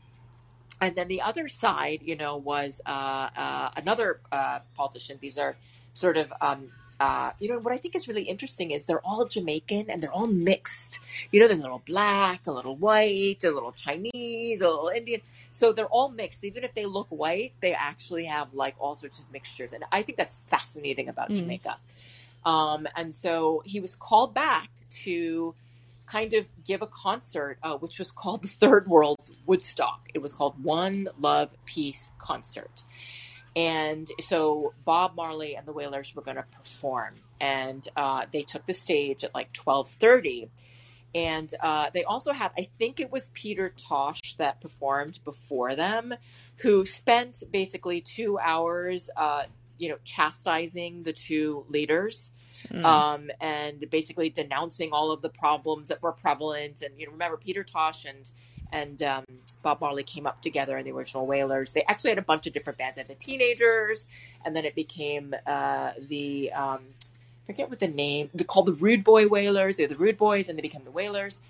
and 0.81 0.97
then 0.97 1.07
the 1.07 1.23
other 1.23 1.47
side, 1.47 2.01
you 2.05 2.17
know, 2.17 2.37
was 2.37 2.81
uh, 2.85 3.29
uh, 3.37 3.71
another 3.77 4.19
uh, 4.33 4.59
politician. 4.77 5.19
These 5.21 5.39
are 5.39 5.57
sort 5.93 6.17
of. 6.17 6.33
Um, 6.41 6.73
uh, 7.01 7.33
you 7.41 7.49
know 7.49 7.59
what 7.59 7.73
I 7.73 7.79
think 7.79 7.97
is 7.97 8.07
really 8.07 8.23
interesting 8.23 8.71
is 8.71 8.85
they're 8.85 9.05
all 9.05 9.25
Jamaican 9.27 9.91
and 9.91 10.01
they're 10.03 10.13
all 10.13 10.27
mixed. 10.27 11.01
You 11.33 11.41
know, 11.41 11.47
there's 11.49 11.59
a 11.59 11.63
little 11.63 11.83
black, 11.87 12.47
a 12.47 12.53
little 12.53 12.77
white, 12.77 13.43
a 13.45 13.51
little 13.51 13.73
Chinese, 13.73 14.61
a 14.61 14.69
little 14.69 14.89
Indian. 14.89 15.21
So 15.55 15.73
they're 15.73 15.87
all 15.87 16.11
mixed. 16.11 16.43
Even 16.43 16.65
if 16.65 16.75
they 16.75 16.85
look 16.85 17.07
white, 17.11 17.53
they 17.61 17.75
actually 17.75 18.25
have 18.25 18.53
like 18.55 18.75
all 18.81 18.97
sorts 18.97 19.21
of 19.21 19.31
mixtures. 19.33 19.73
And 19.73 19.85
I 19.93 20.03
think 20.03 20.19
that's 20.19 20.41
fascinating 20.49 21.09
about 21.09 21.31
Mm. 21.31 21.37
Jamaica. 21.37 21.77
Um, 22.45 22.89
and 22.97 23.15
so 23.15 23.63
he 23.65 23.79
was 23.79 23.95
called 23.95 24.35
back 24.35 24.69
to 25.05 25.55
kind 26.07 26.35
of 26.35 26.49
give 26.65 26.83
a 26.83 26.89
concert, 26.89 27.59
uh, 27.63 27.77
which 27.77 28.01
was 28.01 28.11
called 28.11 28.43
the 28.43 28.49
Third 28.49 28.89
World's 28.89 29.33
Woodstock. 29.47 30.01
It 30.13 30.19
was 30.19 30.33
called 30.33 30.63
One 30.63 31.09
Love 31.21 31.51
Peace 31.67 32.11
Concert. 32.19 32.83
And 33.55 34.09
so 34.21 34.75
Bob 34.85 35.15
Marley 35.15 35.55
and 35.55 35.65
the 35.67 35.73
Wailers 35.73 36.17
were 36.17 36.23
going 36.23 36.37
to 36.37 36.45
perform, 36.51 37.15
and 37.41 37.87
uh, 37.97 38.27
they 38.33 38.43
took 38.43 38.67
the 38.67 38.75
stage 38.75 39.23
at 39.23 39.33
like 39.33 39.53
twelve 39.53 39.89
thirty. 39.89 40.51
And 41.15 41.53
uh, 41.61 41.91
they 41.93 42.05
also 42.05 42.33
had, 42.33 42.51
I 42.59 42.69
think 42.79 42.99
it 42.99 43.13
was 43.13 43.29
Peter 43.35 43.73
Tosh 43.77 44.37
that 44.39 44.61
performed 44.61 45.21
before 45.25 45.75
them, 45.77 46.15
who 46.61 46.85
spent 46.85 47.45
basically 47.53 48.01
two 48.01 48.39
hours 48.39 49.11
uh, 49.17 49.45
you 49.79 49.89
know, 49.89 49.97
chastising 50.05 51.03
the 51.03 51.13
two 51.13 51.65
leaders 51.69 52.31
Mm. 52.71 52.85
um, 52.85 53.31
and 53.41 53.85
basically 53.91 54.31
denouncing 54.31 54.91
all 54.93 55.13
of 55.13 55.21
the 55.21 55.29
problems 55.29 55.89
that 55.89 56.01
were 56.03 56.13
prevalent. 56.13 56.81
And 56.81 56.99
you 56.99 57.07
know, 57.07 57.13
remember 57.13 57.37
Peter 57.37 57.63
Tosh 57.63 58.07
and 58.07 58.31
and 58.73 59.03
um, 59.03 59.25
Bob 59.63 59.81
Marley 59.81 60.03
came 60.03 60.27
up 60.27 60.41
together 60.43 60.77
in 60.79 60.85
the 60.85 60.93
original 60.93 61.27
Wailers. 61.27 61.73
They 61.75 61.85
actually 61.85 62.11
had 62.11 62.19
a 62.19 62.23
bunch 62.23 62.47
of 62.47 62.53
different 62.53 62.79
bands. 62.79 62.97
They 62.97 63.03
had 63.03 63.09
the 63.09 63.15
Teenagers, 63.15 64.07
and 64.45 64.57
then 64.57 64.65
it 64.65 64.75
became 64.75 65.35
uh, 65.47 65.93
the 66.09 66.53
um, 66.53 66.81
forget 67.47 67.69
what 67.71 67.79
the 67.79 67.89
name. 67.89 68.31
they're 68.35 68.45
called 68.47 68.67
the 68.67 68.73
Rude 68.75 69.05
Boy 69.05 69.29
Wailers. 69.29 69.77
They're 69.77 69.89
the 69.89 69.97
Rude 69.97 70.17
Boys, 70.17 70.49
and 70.49 70.59
they 70.59 70.63
become 70.63 70.85
the 70.85 70.91
Wailers. 70.91 71.41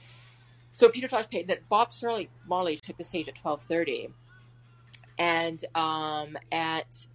So 0.72 0.88
Peter 0.88 1.08
Tosh 1.08 1.28
paid 1.28 1.48
that. 1.48 1.68
Bob 1.68 1.92
Marley 2.02 2.28
Marley 2.46 2.76
took 2.76 2.96
the 2.96 3.04
stage 3.04 3.28
at 3.28 3.34
twelve 3.36 3.62
thirty, 3.62 4.08
and 5.18 5.62
um, 5.74 6.36
at 6.50 7.06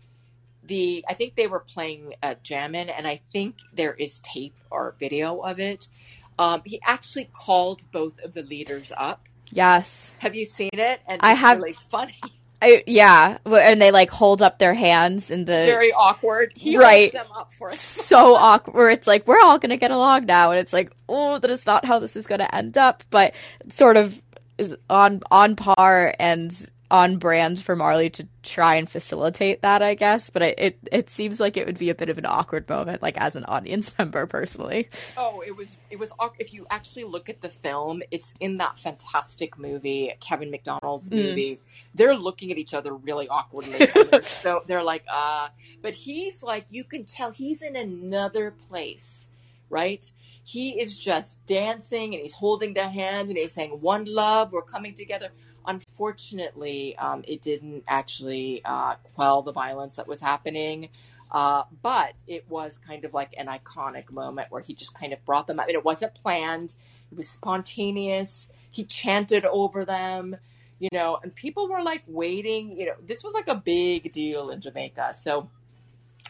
the 0.64 1.04
I 1.08 1.14
think 1.14 1.36
they 1.36 1.48
were 1.48 1.60
playing 1.60 2.14
uh, 2.24 2.36
Jammin, 2.44 2.90
and 2.90 3.08
I 3.08 3.22
think 3.32 3.58
there 3.74 3.94
is 3.94 4.20
tape 4.20 4.56
or 4.72 4.96
video 5.00 5.40
of 5.40 5.60
it. 5.60 5.90
Um, 6.38 6.62
he 6.66 6.80
actually 6.86 7.30
called 7.34 7.84
both 7.92 8.18
of 8.24 8.34
the 8.34 8.44
leaders 8.44 8.94
up. 8.96 9.28
Yes. 9.52 10.10
Have 10.20 10.36
you 10.36 10.46
seen 10.46 10.70
it? 10.74 11.02
And 11.08 11.20
I 11.22 11.32
it's 11.32 11.42
have- 11.42 11.58
Really 11.58 11.74
funny. 11.74 12.16
I, 12.62 12.84
yeah, 12.86 13.38
and 13.46 13.82
they 13.82 13.92
like 13.92 14.10
hold 14.10 14.42
up 14.42 14.60
their 14.60 14.74
hands 14.74 15.32
in 15.32 15.46
the 15.46 15.52
Very 15.52 15.94
awkward. 15.94 16.52
He 16.56 16.78
Right. 16.78 17.12
them 17.14 17.26
up 17.36 17.54
for 17.54 17.74
so 17.74 18.36
awkward. 18.36 18.74
Where 18.76 18.90
it's 18.90 19.08
like 19.08 19.26
we're 19.28 19.40
all 19.40 19.60
gonna 19.60 19.78
get 19.78 19.92
along 19.92 20.26
now, 20.26 20.52
and 20.52 20.60
it's 20.60 20.74
like, 20.74 20.92
oh, 21.08 21.40
that 21.40 21.50
is 21.50 21.66
not 21.66 21.86
how 21.86 22.00
this 22.00 22.16
is 22.16 22.28
gonna 22.28 22.50
end 22.52 22.78
up. 22.78 23.04
But 23.10 23.34
sort 23.70 23.96
of 23.96 24.22
is 24.58 24.76
on 24.90 25.22
on 25.32 25.56
par 25.56 26.14
and 26.20 26.52
on 26.92 27.18
brand 27.18 27.62
for 27.62 27.76
Marley 27.76 28.10
to 28.12 28.28
try 28.44 28.76
and 28.76 28.90
facilitate 28.90 29.62
that, 29.62 29.82
I 29.82 29.94
guess. 29.96 30.30
But 30.30 30.42
it, 30.42 30.60
it 30.60 30.80
it 30.92 31.10
seems 31.10 31.40
like 31.40 31.56
it 31.58 31.66
would 31.66 31.78
be 31.78 31.90
a 31.90 31.96
bit 31.96 32.10
of 32.10 32.18
an 32.18 32.26
awkward 32.26 32.68
moment, 32.68 33.02
like 33.02 33.18
as 33.18 33.36
an 33.36 33.46
audience 33.46 33.96
member, 34.00 34.26
personally. 34.26 34.90
Oh, 35.18 35.42
it 35.46 35.56
was 35.56 35.70
it 35.92 36.00
was 36.00 36.12
if 36.40 36.54
you 36.54 36.66
actually 36.70 37.04
look 37.06 37.30
at 37.30 37.42
the 37.42 37.50
film, 37.50 38.02
it's 38.12 38.34
in 38.40 38.58
that 38.58 38.80
fantastic 38.80 39.58
movie, 39.58 40.14
Kevin 40.20 40.50
Macdonald's 40.52 41.10
Mm. 41.10 41.28
movie. 41.30 41.60
They're 41.96 42.16
looking 42.16 42.52
at 42.52 42.58
each 42.58 42.74
other 42.74 42.94
really 42.94 43.28
awkwardly. 43.28 43.86
they're 43.94 44.22
so 44.22 44.64
they're 44.68 44.84
like, 44.84 45.04
uh 45.12 45.50
but 45.82 45.94
he's 45.94 46.44
like 46.44 46.66
you 46.70 46.84
can 46.84 47.06
tell 47.06 47.32
he's 47.32 47.62
in 47.62 47.76
another 47.76 48.52
place, 48.52 49.28
right? 49.70 50.10
He 50.44 50.82
is 50.82 50.98
just 50.98 51.46
dancing 51.46 52.14
and 52.16 52.22
he's 52.24 52.34
holding 52.34 52.74
their 52.74 52.90
hand 52.90 53.30
and 53.30 53.38
he's 53.38 53.54
saying, 53.54 53.72
One 53.82 54.06
love, 54.06 54.52
we're 54.52 54.64
coming 54.64 54.96
together. 54.96 55.30
Unfortunately, 55.70 56.98
um, 56.98 57.24
it 57.28 57.44
didn't 57.44 57.84
actually 57.88 58.62
uh, 58.66 58.96
quell 59.14 59.44
the 59.44 59.52
violence 59.52 59.96
that 59.96 60.08
was 60.08 60.20
happening. 60.20 60.90
Uh, 61.32 61.62
but 61.84 62.16
it 62.28 62.44
was 62.50 62.80
kind 62.80 63.06
of 63.06 63.14
like 63.14 63.36
an 63.38 63.46
iconic 63.46 64.12
moment 64.12 64.48
where 64.50 64.64
he 64.64 64.74
just 64.74 64.96
kind 64.96 65.14
of 65.14 65.24
brought 65.26 65.46
them 65.46 65.60
up. 65.60 65.68
And 65.68 65.76
it 65.76 65.86
wasn't 65.86 66.16
planned, 66.16 66.74
it 67.12 67.16
was 67.16 67.30
spontaneous. 67.30 68.50
He 68.72 68.84
chanted 68.84 69.46
over 69.46 69.86
them, 69.86 70.38
you 70.80 70.90
know, 70.92 71.20
and 71.22 71.34
people 71.36 71.70
were 71.70 71.84
like 71.84 72.02
waiting. 72.08 72.76
You 72.76 72.88
know, 72.88 72.96
this 73.06 73.24
was 73.24 73.36
like 73.36 73.48
a 73.48 73.56
big 73.56 74.12
deal 74.12 74.50
in 74.50 74.62
Jamaica. 74.62 75.14
So 75.14 75.50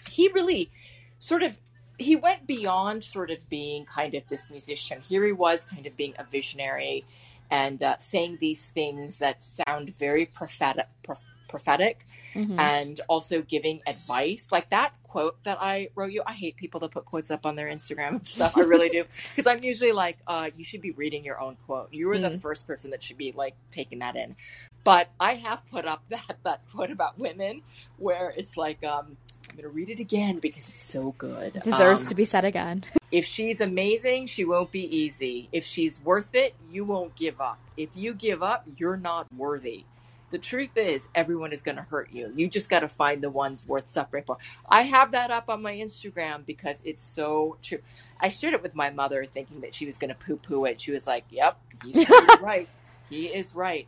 he 0.09 0.29
really 0.33 0.69
sort 1.17 1.43
of 1.43 1.57
he 1.97 2.17
went 2.17 2.45
beyond 2.45 3.03
sort 3.03 3.31
of 3.31 3.47
being 3.49 3.85
kind 3.85 4.15
of 4.15 4.27
this 4.27 4.49
musician. 4.49 5.01
Here 5.01 5.25
he 5.25 5.31
was 5.31 5.63
kind 5.63 5.85
of 5.85 5.95
being 5.95 6.13
a 6.17 6.25
visionary 6.25 7.05
and 7.51 7.81
uh, 7.83 7.97
saying 7.97 8.37
these 8.39 8.69
things 8.69 9.17
that 9.19 9.43
sound 9.43 9.95
very 9.97 10.25
prophetic, 10.25 10.87
prof- 11.03 11.23
prophetic 11.47 12.05
Mhm. 12.35 12.59
and 12.59 13.01
also 13.07 13.41
giving 13.41 13.81
advice. 13.87 14.49
Like 14.51 14.69
that 14.69 14.93
quote 15.01 15.43
that 15.43 15.57
i 15.59 15.89
wrote 15.95 16.11
you 16.11 16.21
i 16.27 16.33
hate 16.33 16.55
people 16.55 16.79
that 16.81 16.91
put 16.91 17.03
quotes 17.05 17.31
up 17.31 17.43
on 17.47 17.55
their 17.55 17.67
instagram 17.67 18.09
and 18.09 18.27
stuff. 18.27 18.55
I 18.55 18.61
really 18.61 18.89
do. 18.89 19.03
Because 19.31 19.47
i'm 19.47 19.63
usually 19.63 19.91
like 19.91 20.19
uh, 20.27 20.51
you 20.55 20.63
should 20.63 20.81
be 20.81 20.91
reading 20.91 21.23
your 21.25 21.39
own 21.41 21.57
quote. 21.65 21.91
You 21.91 22.07
were 22.07 22.19
the 22.19 22.29
Mm. 22.29 22.39
first 22.39 22.67
person 22.67 22.91
that 22.91 23.01
should 23.01 23.17
be 23.17 23.31
like 23.31 23.55
taking 23.71 23.97
that 23.99 24.15
in. 24.15 24.35
But 24.83 25.09
i 25.19 25.33
have 25.33 25.67
put 25.71 25.85
up 25.85 26.03
that 26.09 26.37
that 26.43 26.61
quote 26.71 26.91
about 26.91 27.17
women 27.17 27.63
where 27.97 28.31
it's 28.37 28.55
like 28.57 28.83
um 28.83 29.17
gonna 29.61 29.73
read 29.73 29.89
it 29.89 29.99
again 29.99 30.39
because 30.39 30.69
it's 30.69 30.83
so 30.83 31.13
good 31.17 31.53
Deserves 31.61 32.03
Um, 32.03 32.07
to 32.07 32.15
be 32.15 32.25
said 32.25 32.45
again. 32.45 32.83
if 33.11 33.25
she's 33.25 33.61
amazing, 33.61 34.27
she 34.27 34.45
won't 34.45 34.71
be 34.71 34.83
easy. 34.95 35.49
If 35.51 35.65
she's 35.65 35.99
worth 36.01 36.33
it, 36.33 36.55
you 36.71 36.85
won't 36.85 37.15
give 37.15 37.41
up. 37.41 37.59
If 37.75 37.89
you 37.95 38.13
give 38.13 38.41
up, 38.41 38.65
you're 38.77 38.97
not 38.97 39.31
worthy. 39.33 39.85
The 40.29 40.37
truth 40.37 40.77
is, 40.77 41.07
everyone 41.15 41.51
is 41.51 41.63
going 41.63 41.77
to 41.77 41.81
hurt 41.81 42.11
you. 42.11 42.31
You 42.35 42.47
just 42.47 42.69
got 42.69 42.81
to 42.81 42.87
find 42.87 43.21
the 43.23 43.31
ones 43.31 43.67
worth 43.67 43.89
suffering 43.89 44.23
for. 44.25 44.37
I 44.69 44.83
have 44.83 45.11
that 45.11 45.31
up 45.31 45.49
on 45.49 45.63
my 45.63 45.73
Instagram 45.73 46.45
because 46.45 46.83
it's 46.85 47.03
so 47.03 47.57
true. 47.63 47.79
I 48.19 48.29
shared 48.29 48.53
it 48.53 48.61
with 48.61 48.75
my 48.75 48.91
mother 48.91 49.25
thinking 49.25 49.61
that 49.61 49.73
she 49.73 49.87
was 49.87 49.97
going 49.97 50.09
to 50.09 50.15
poo 50.15 50.35
poo 50.35 50.65
it. 50.65 50.79
She 50.79 50.91
was 50.91 51.07
like, 51.07 51.23
yep, 51.31 51.57
he's 51.83 52.05
right. 52.41 52.69
He 53.09 53.25
is 53.25 53.55
right. 53.55 53.87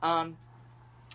Um, 0.00 0.36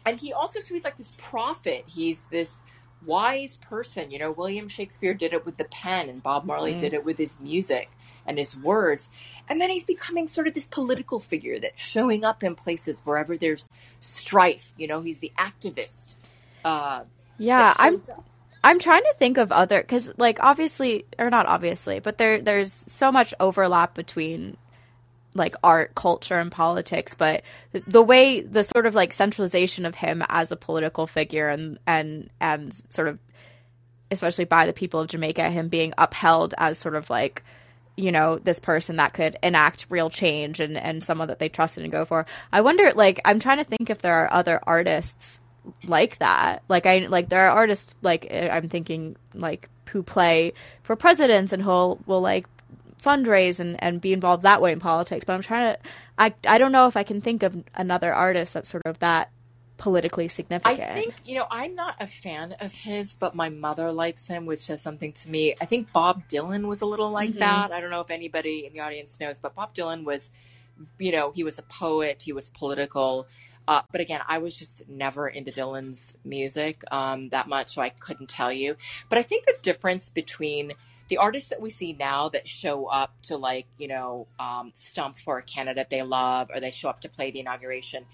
and 0.05 0.19
he 0.19 0.33
also, 0.33 0.59
so 0.59 0.73
he's 0.73 0.83
like 0.83 0.97
this 0.97 1.13
prophet. 1.17 1.85
He's 1.87 2.23
this 2.23 2.61
wise 3.05 3.57
person. 3.57 4.11
You 4.11 4.19
know, 4.19 4.31
William 4.31 4.67
Shakespeare 4.67 5.13
did 5.13 5.33
it 5.33 5.45
with 5.45 5.57
the 5.57 5.65
pen, 5.65 6.09
and 6.09 6.23
Bob 6.23 6.45
Marley 6.45 6.75
Mm. 6.75 6.79
did 6.79 6.93
it 6.93 7.05
with 7.05 7.17
his 7.17 7.39
music 7.39 7.89
and 8.25 8.37
his 8.37 8.55
words. 8.57 9.09
And 9.49 9.59
then 9.61 9.69
he's 9.69 9.85
becoming 9.85 10.27
sort 10.27 10.47
of 10.47 10.53
this 10.53 10.67
political 10.67 11.19
figure 11.19 11.59
that's 11.59 11.81
showing 11.81 12.25
up 12.25 12.43
in 12.43 12.55
places 12.55 13.01
wherever 13.05 13.37
there's 13.37 13.69
strife. 13.99 14.73
You 14.77 14.87
know, 14.87 15.01
he's 15.01 15.19
the 15.19 15.31
activist. 15.37 16.15
Uh, 16.63 17.03
Yeah, 17.37 17.73
I'm 17.77 17.95
up. 17.95 18.25
I'm 18.63 18.79
trying 18.79 19.03
to 19.03 19.15
think 19.19 19.37
of 19.37 19.51
other 19.51 19.81
because, 19.81 20.13
like, 20.17 20.39
obviously, 20.41 21.05
or 21.17 21.29
not 21.29 21.45
obviously, 21.47 21.99
but 21.99 22.17
there 22.17 22.41
there's 22.41 22.83
so 22.87 23.11
much 23.11 23.33
overlap 23.39 23.93
between 23.95 24.57
like 25.33 25.55
art, 25.63 25.95
culture, 25.95 26.39
and 26.39 26.51
politics. 26.51 27.13
But 27.13 27.43
the, 27.71 28.01
way 28.01 28.41
the 28.41 28.63
sort 28.63 28.85
of 28.85 28.95
like 28.95 29.13
centralization 29.13 29.85
of 29.85 29.95
him 29.95 30.23
as 30.27 30.51
a 30.51 30.55
political 30.55 31.07
figure 31.07 31.49
and 31.49 31.79
and 31.85 32.29
and 32.39 32.73
sort 32.89 33.07
of 33.07 33.19
especially 34.11 34.45
by 34.45 34.65
the 34.65 34.73
people 34.73 34.99
of 34.99 35.07
Jamaica, 35.07 35.49
him 35.49 35.69
being 35.69 35.93
upheld 35.97 36.55
as 36.57 36.77
sort 36.77 36.95
of 36.95 37.09
like 37.09 37.43
you 37.95 38.11
know 38.11 38.39
this 38.39 38.59
person 38.59 38.95
that 38.95 39.13
could 39.13 39.37
enact 39.43 39.85
real 39.89 40.09
change 40.09 40.59
and 40.59 40.77
and 40.77 41.03
someone 41.03 41.27
that 41.27 41.39
they 41.39 41.49
trusted 41.49 41.83
and 41.83 41.91
go 41.91 42.05
for. 42.05 42.25
I 42.51 42.61
wonder, 42.61 42.91
like, 42.93 43.19
I'm 43.25 43.39
trying 43.39 43.57
to 43.57 43.63
think 43.63 43.89
if 43.89 43.99
there 43.99 44.15
are 44.15 44.31
other 44.31 44.59
artists 44.63 45.39
like 45.83 46.17
that. 46.19 46.63
Like 46.67 46.85
I 46.85 46.99
like 47.07 47.29
there 47.29 47.47
are 47.47 47.51
artists 47.51 47.95
like 48.01 48.27
uh, 48.31 48.49
I'm 48.51 48.69
thinking 48.69 49.15
like 49.33 49.69
who 49.89 50.03
play 50.03 50.53
for 50.83 50.95
presidents 50.95 51.53
and 51.53 51.61
who 51.61 51.99
will 52.05 52.21
like 52.21 52.47
fundraise 53.01 53.59
and, 53.59 53.81
and 53.83 54.01
be 54.01 54.13
involved 54.13 54.43
that 54.43 54.61
way 54.61 54.71
in 54.71 54.79
politics. 54.79 55.25
But 55.25 55.33
I'm 55.33 55.41
trying 55.41 55.75
to 55.75 55.79
I 56.17 56.33
I 56.45 56.57
don't 56.57 56.71
know 56.71 56.87
if 56.87 56.97
I 56.97 57.03
can 57.03 57.21
think 57.21 57.43
of 57.43 57.55
another 57.75 58.13
artist 58.13 58.53
that's 58.53 58.69
sort 58.69 58.83
of 58.85 58.99
that 58.99 59.31
politically 59.77 60.27
significant. 60.27 60.81
I 60.81 60.93
think, 60.93 61.13
you 61.23 61.35
know, 61.35 61.47
I'm 61.49 61.73
not 61.73 61.95
a 62.01 62.05
fan 62.05 62.53
of 62.59 62.73
his, 62.73 63.15
but 63.15 63.33
my 63.33 63.47
mother 63.47 63.93
likes 63.93 64.27
him, 64.27 64.45
which 64.45 64.59
says 64.59 64.81
something 64.81 65.13
to 65.13 65.29
me. 65.29 65.55
I 65.61 65.65
think 65.65 65.93
Bob 65.93 66.27
Dylan 66.27 66.67
was 66.67 66.81
a 66.81 66.85
little 66.85 67.09
like 67.11 67.31
Mhm. 67.31 67.39
that. 67.39 67.71
I 67.71 67.79
don't 67.79 67.89
know 67.89 68.01
if 68.01 68.11
anybody 68.11 68.65
in 68.65 68.73
the 68.73 68.81
audience 68.81 69.17
knows, 69.21 69.39
but 69.39 69.55
Bob 69.55 69.73
Dylan 69.73 70.03
was, 70.03 70.29
you 70.97 71.13
know, 71.13 71.31
he 71.31 71.45
was 71.45 71.57
a 71.57 71.61
poet, 71.63 72.21
he 72.21 72.33
was 72.33 72.49
political. 72.49 73.25
Uh, 73.69 73.83
but 73.91 74.01
again, 74.01 74.19
I 74.27 74.39
was 74.39 74.57
just 74.57 74.89
never 74.89 75.27
into 75.29 75.51
Dylan's 75.51 76.13
music 76.25 76.83
um, 76.91 77.29
that 77.29 77.47
much, 77.47 77.75
so 77.75 77.81
I 77.81 77.89
couldn't 77.89 78.27
tell 78.27 78.51
you. 78.51 78.75
But 79.07 79.17
I 79.17 79.21
think 79.21 79.45
the 79.45 79.55
difference 79.61 80.09
between 80.09 80.73
the 81.09 81.17
artists 81.17 81.49
that 81.49 81.59
we 81.59 81.69
see 81.69 81.93
now 81.93 82.29
that 82.29 82.47
show 82.47 82.85
up 82.85 83.19
to, 83.23 83.35
like, 83.35 83.65
you 83.77 83.87
know, 83.87 84.27
um, 84.39 84.71
stump 84.73 85.19
for 85.19 85.37
a 85.39 85.43
candidate 85.43 85.89
they 85.89 86.03
love, 86.03 86.49
or 86.53 86.59
they 86.59 86.71
show 86.71 86.89
up 86.89 87.01
to 87.01 87.09
play 87.09 87.31
the 87.31 87.39
inauguration, 87.39 88.05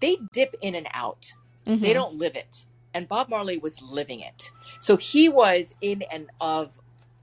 they 0.00 0.16
dip 0.32 0.54
in 0.62 0.74
and 0.74 0.88
out. 0.94 1.32
Mhm. 1.66 1.80
they 1.80 1.92
don't 1.92 2.14
live 2.14 2.36
it. 2.36 2.64
And 2.94 3.08
bob 3.08 3.28
marley 3.28 3.58
was 3.58 3.82
living 3.82 4.20
it. 4.20 4.50
So 4.78 4.96
he 4.96 5.28
was 5.28 5.74
in 5.80 6.02
and 6.12 6.30
of 6.40 6.70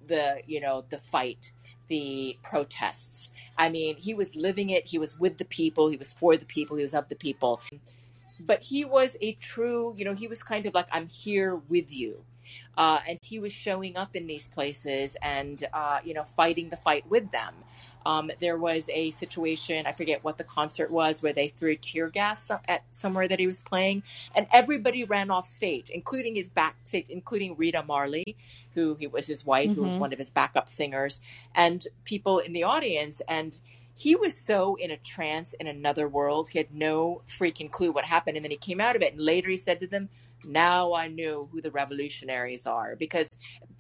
the 0.06 0.42
you 0.46 0.60
know 0.60 0.84
the 0.90 1.00
fight 1.12 1.52
the 1.88 2.38
protests. 2.44 3.30
I 3.58 3.70
mean 3.70 3.96
he 3.96 4.14
was 4.14 4.36
living 4.36 4.70
it. 4.70 4.86
He 4.86 4.98
was 5.00 5.18
with 5.18 5.38
the 5.38 5.46
people. 5.46 5.88
He 5.88 5.96
was 5.96 6.14
for 6.14 6.36
the 6.36 6.46
people. 6.46 6.76
He 6.76 6.84
was 6.84 6.94
of 6.94 7.08
the 7.08 7.16
people. 7.16 7.62
But 8.40 8.64
he 8.64 8.84
was 8.84 9.16
a 9.22 9.34
true 9.34 9.94
you 9.98 10.04
know 10.04 10.14
he 10.14 10.28
was 10.28 10.44
kind 10.44 10.66
of 10.66 10.74
like 10.74 10.88
i'm 10.92 11.08
here 11.08 11.56
with 11.70 11.94
you 11.94 12.26
uh, 12.78 13.00
and 13.08 13.20
he 13.22 13.40
was 13.40 13.52
showing 13.54 13.98
up 13.98 14.16
in 14.16 14.28
these 14.28 14.48
places 14.48 15.16
and 15.22 15.68
uh, 15.74 16.00
you 16.04 16.14
know 16.14 16.24
fighting 16.24 16.70
the 16.70 16.78
fight 16.78 17.08
with 17.10 17.32
them 17.32 17.54
um, 18.06 18.32
there 18.40 18.58
was 18.58 18.90
a 18.90 19.12
situation 19.12 19.86
i 19.86 19.92
forget 19.92 20.24
what 20.24 20.38
the 20.38 20.44
concert 20.44 20.92
was 20.92 21.22
where 21.22 21.34
they 21.34 21.48
threw 21.48 21.76
tear 21.76 22.10
gas 22.10 22.50
at 22.68 22.84
somewhere 22.92 23.28
that 23.28 23.40
he 23.40 23.48
was 23.48 23.62
playing 23.62 24.04
and 24.36 24.48
everybody 24.52 25.04
ran 25.04 25.32
off 25.32 25.48
stage 25.48 25.90
including 25.90 26.36
his 26.36 26.50
backstage 26.50 27.08
including 27.10 27.56
rita 27.56 27.84
marley 27.84 28.36
who 28.74 28.96
he 29.00 29.08
was 29.08 29.28
his 29.28 29.46
wife 29.46 29.74
who 29.74 29.82
was 29.82 29.96
Mhm. 29.96 30.00
one 30.00 30.14
of 30.14 30.20
his 30.20 30.30
backup 30.30 30.68
singers 30.68 31.22
and 31.56 31.88
people 32.04 32.40
in 32.40 32.54
the 32.54 32.64
audience 32.64 33.22
and 33.28 33.60
he 33.96 34.16
was 34.16 34.36
so 34.36 34.76
in 34.76 34.90
a 34.90 34.98
trance 34.98 35.54
in 35.54 35.68
another 35.68 36.08
world. 36.08 36.50
He 36.50 36.58
had 36.58 36.74
no 36.74 37.22
freaking 37.28 37.70
clue 37.70 37.92
what 37.92 38.06
happened. 38.06 38.38
And 38.38 38.44
then 38.44 38.50
he 38.50 38.58
came 38.58 38.82
out 38.82 38.96
of 38.96 39.04
it. 39.04 39.14
And 39.14 39.22
later 39.22 39.50
he 39.50 39.58
said 39.58 39.80
to 39.82 39.88
them, 39.88 40.10
Now 40.46 40.94
I 40.94 41.08
knew 41.08 41.48
who 41.52 41.62
the 41.62 41.72
revolutionaries 41.72 42.66
are 42.68 42.96
because 42.96 43.30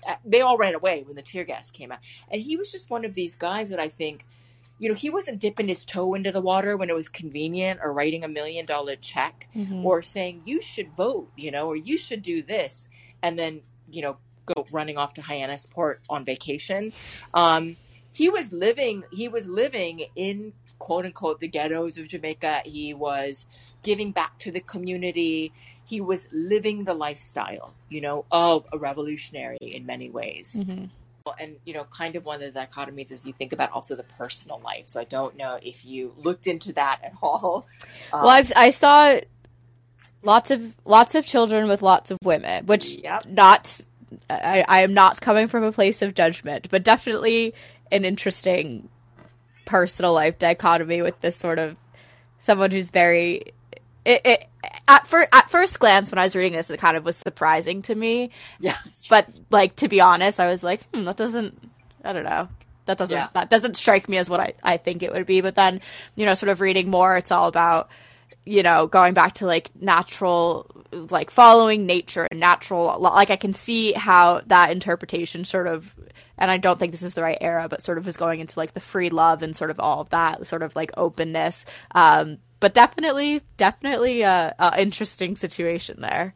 uh, 0.08 0.16
they 0.26 0.42
all 0.42 0.58
ran 0.58 0.76
away 0.76 1.04
when 1.06 1.16
the 1.16 1.22
tear 1.22 1.44
gas 1.44 1.72
came 1.72 1.92
out. 1.92 2.00
And 2.32 2.42
he 2.42 2.58
was 2.58 2.72
just 2.72 2.90
one 2.90 3.06
of 3.06 3.14
these 3.14 3.36
guys 3.36 3.70
that 3.70 3.80
I 3.80 3.90
think, 3.90 4.26
you 4.80 4.90
know, 4.90 4.96
he 4.96 5.10
wasn't 5.10 5.40
dipping 5.40 5.68
his 5.68 5.84
toe 5.84 6.14
into 6.14 6.32
the 6.32 6.42
water 6.42 6.78
when 6.78 6.90
it 6.90 6.96
was 6.96 7.08
convenient 7.08 7.80
or 7.84 7.94
writing 7.94 8.24
a 8.24 8.28
million 8.28 8.66
dollar 8.66 8.96
check 8.96 9.48
Mhm. 9.56 9.84
or 9.84 10.02
saying, 10.02 10.42
You 10.46 10.62
should 10.62 10.92
vote, 10.94 11.32
you 11.38 11.52
know, 11.52 11.68
or 11.68 11.76
you 11.76 11.98
should 11.98 12.22
do 12.22 12.42
this. 12.42 12.88
And 13.22 13.38
then, 13.38 13.62
you 13.92 14.02
know, 14.02 14.18
go 14.46 14.66
running 14.72 14.98
off 14.98 15.14
to 15.14 15.22
Hyannisport 15.22 15.98
on 16.10 16.26
vacation. 16.26 16.92
Um, 17.34 17.78
he 18.12 18.30
was 18.30 18.52
living 18.54 19.04
he 19.12 19.28
was 19.28 19.48
living 19.48 20.06
in 20.16 20.54
quote 20.80 21.06
unquote 21.06 21.40
the 21.40 21.48
ghettos 21.48 21.98
of 21.98 22.08
Jamaica. 22.10 22.62
He 22.66 22.94
was 22.94 23.48
giving 23.84 24.12
back 24.12 24.38
to 24.40 24.52
the 24.52 24.60
community. 24.60 25.54
He 25.86 26.02
was 26.02 26.28
living 26.32 26.86
the 26.86 26.94
lifestyle, 26.94 27.74
you 27.90 28.02
know, 28.02 28.26
of 28.32 28.66
a 28.72 28.78
revolutionary 28.78 29.58
in 29.62 29.86
many 29.86 30.10
ways. 30.10 30.56
Mhm. 30.60 30.90
And 31.40 31.56
you 31.66 31.74
know, 31.74 31.86
kind 31.86 32.16
of 32.16 32.26
one 32.26 32.42
of 32.44 32.54
the 32.54 32.60
dichotomies 32.60 33.12
is 33.12 33.26
you 33.26 33.34
think 33.34 33.54
about 33.54 33.72
also 33.72 33.96
the 33.96 34.04
personal 34.04 34.60
life. 34.64 34.86
So 34.88 35.00
I 35.00 35.06
don't 35.06 35.38
know 35.38 35.58
if 35.62 35.86
you 35.86 36.14
looked 36.18 36.48
into 36.48 36.74
that 36.74 37.00
at 37.04 37.14
all. 37.22 37.66
Um, 38.12 38.24
Well, 38.24 38.30
I've, 38.30 38.52
I 38.56 38.72
saw 38.72 39.20
lots 40.22 40.52
of 40.52 40.74
lots 40.86 41.16
of 41.16 41.26
children 41.26 41.68
with 41.70 41.82
lots 41.82 42.12
of 42.12 42.18
women, 42.24 42.66
which 42.66 42.96
Yep. 43.04 43.26
not 43.28 43.82
I, 44.30 44.64
I 44.68 44.82
am 44.82 44.94
not 44.94 45.22
coming 45.22 45.48
from 45.48 45.64
a 45.64 45.72
place 45.72 46.02
of 46.02 46.14
judgment, 46.14 46.68
but 46.70 46.84
definitely 46.84 47.54
an 47.92 48.06
interesting 48.06 48.90
personal 49.66 50.14
life 50.14 50.38
dichotomy 50.40 51.02
with 51.02 51.20
this 51.22 51.36
sort 51.36 51.60
of 51.60 51.76
someone 52.40 52.72
who's 52.72 52.90
very. 52.90 53.54
It, 54.06 54.22
it, 54.26 54.46
at, 54.88 55.08
fir- 55.08 55.28
at 55.32 55.50
first 55.50 55.80
glance, 55.80 56.12
when 56.12 56.20
I 56.20 56.24
was 56.24 56.36
reading 56.36 56.54
this, 56.54 56.70
it 56.70 56.80
kind 56.80 56.98
of 56.98 57.06
was 57.06 57.16
surprising 57.16 57.82
to 57.84 57.96
me. 57.96 58.32
yeah, 58.60 58.78
But 59.10 59.28
like 59.50 59.76
to 59.78 59.88
be 59.88 60.02
honest, 60.02 60.40
I 60.40 60.48
was 60.48 60.64
like, 60.64 60.84
hmm, 60.94 61.06
that 61.06 61.18
doesn't. 61.18 61.58
I 62.04 62.12
don't 62.14 62.26
know. 62.26 62.50
That 62.86 62.98
doesn't 62.98 63.16
Yeah. 63.16 63.30
that 63.34 63.50
doesn't 63.50 63.78
strike 63.78 64.10
me 64.10 64.18
as 64.18 64.30
what 64.30 64.42
I, 64.42 64.54
I 64.62 64.76
think 64.78 65.04
it 65.04 65.14
would 65.14 65.26
be. 65.26 65.40
But 65.40 65.56
then, 65.56 65.80
you 66.16 66.26
know, 66.26 66.34
sort 66.34 66.50
of 66.50 66.60
reading 66.60 66.90
more, 66.90 67.16
it's 67.16 67.32
all 67.32 67.48
about, 67.48 67.90
you 68.46 68.62
know, 68.62 68.88
going 68.88 69.14
back 69.14 69.36
to 69.36 69.46
like 69.46 69.70
natural, 69.80 70.70
like 70.92 71.32
following 71.32 71.86
nature 71.86 72.28
and 72.30 72.42
natural. 72.42 72.98
Like 73.00 73.30
I 73.30 73.38
can 73.38 73.54
see 73.54 73.94
how 73.94 74.42
that 74.48 74.72
interpretation 74.72 75.46
sort 75.46 75.68
of, 75.68 75.96
and 76.38 76.52
I 76.52 76.58
don't 76.58 76.78
think 76.78 76.92
this 76.92 77.04
is 77.04 77.14
the 77.14 77.24
right 77.24 77.38
era, 77.40 77.68
but 77.70 77.82
sort 77.82 77.98
of 77.98 78.06
is 78.08 78.18
going 78.18 78.42
into 78.42 78.60
like 78.60 78.74
the 78.74 78.82
free 78.82 79.10
love 79.10 79.44
and 79.44 79.56
sort 79.56 79.70
of 79.72 79.80
all 79.80 80.02
of 80.02 80.10
that 80.10 80.46
sort 80.46 80.62
of 80.62 80.76
like 80.76 80.92
openness. 80.98 81.66
Um, 81.96 82.40
but 82.64 82.74
definitely, 82.74 83.42
definitely 83.58 84.22
a, 84.22 84.56
a 84.58 84.82
interesting 84.82 85.36
situation 85.36 86.00
there. 86.00 86.34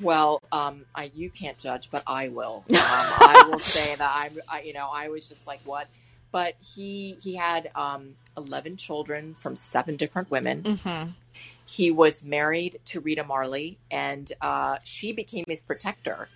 Well, 0.00 0.42
um, 0.50 0.84
I 0.96 1.12
you 1.14 1.30
can't 1.30 1.56
judge, 1.58 1.92
but 1.92 2.02
I 2.08 2.26
will. 2.26 2.64
Um, 2.70 2.76
I 2.80 3.46
will 3.48 3.60
say 3.60 3.94
that 3.94 4.12
I'm, 4.12 4.40
I, 4.48 4.62
you 4.62 4.72
know, 4.72 4.90
I 4.92 5.10
was 5.10 5.28
just 5.28 5.46
like, 5.46 5.60
what? 5.64 5.86
But 6.32 6.54
he 6.74 7.16
he 7.22 7.36
had 7.36 7.70
um, 7.76 8.16
eleven 8.36 8.76
children 8.76 9.36
from 9.38 9.54
seven 9.54 9.94
different 9.94 10.28
women. 10.28 10.64
Mm-hmm. 10.64 11.10
He 11.66 11.92
was 11.92 12.24
married 12.24 12.80
to 12.86 12.98
Rita 12.98 13.22
Marley, 13.22 13.78
and 13.92 14.32
uh, 14.40 14.78
she 14.82 15.12
became 15.12 15.44
his 15.46 15.62
protector. 15.62 16.28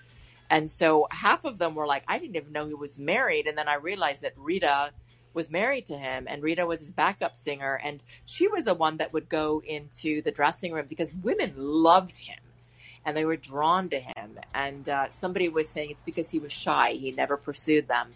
And 0.48 0.70
so 0.70 1.08
half 1.10 1.44
of 1.44 1.58
them 1.58 1.74
were 1.74 1.88
like, 1.88 2.04
I 2.06 2.20
didn't 2.20 2.36
even 2.36 2.52
know 2.52 2.68
he 2.68 2.74
was 2.74 3.00
married, 3.00 3.48
and 3.48 3.58
then 3.58 3.66
I 3.66 3.74
realized 3.74 4.22
that 4.22 4.34
Rita 4.36 4.92
was 5.34 5.50
married 5.50 5.86
to 5.86 5.98
him, 5.98 6.26
and 6.28 6.42
Rita 6.42 6.64
was 6.64 6.80
his 6.80 6.92
backup 6.92 7.34
singer, 7.34 7.80
and 7.82 8.02
she 8.24 8.48
was 8.48 8.64
the 8.64 8.74
one 8.74 8.96
that 8.98 9.12
would 9.12 9.28
go 9.28 9.62
into 9.66 10.22
the 10.22 10.30
dressing 10.30 10.72
room 10.72 10.86
because 10.88 11.12
women 11.22 11.52
loved 11.56 12.18
him 12.18 12.38
and 13.04 13.16
they 13.16 13.24
were 13.24 13.36
drawn 13.36 13.88
to 13.90 13.98
him. 13.98 14.38
And 14.54 14.88
uh, 14.88 15.08
somebody 15.10 15.48
was 15.48 15.68
saying 15.68 15.90
it's 15.90 16.02
because 16.02 16.30
he 16.30 16.38
was 16.38 16.52
shy; 16.52 16.92
he 16.92 17.12
never 17.12 17.36
pursued 17.36 17.88
them. 17.88 18.12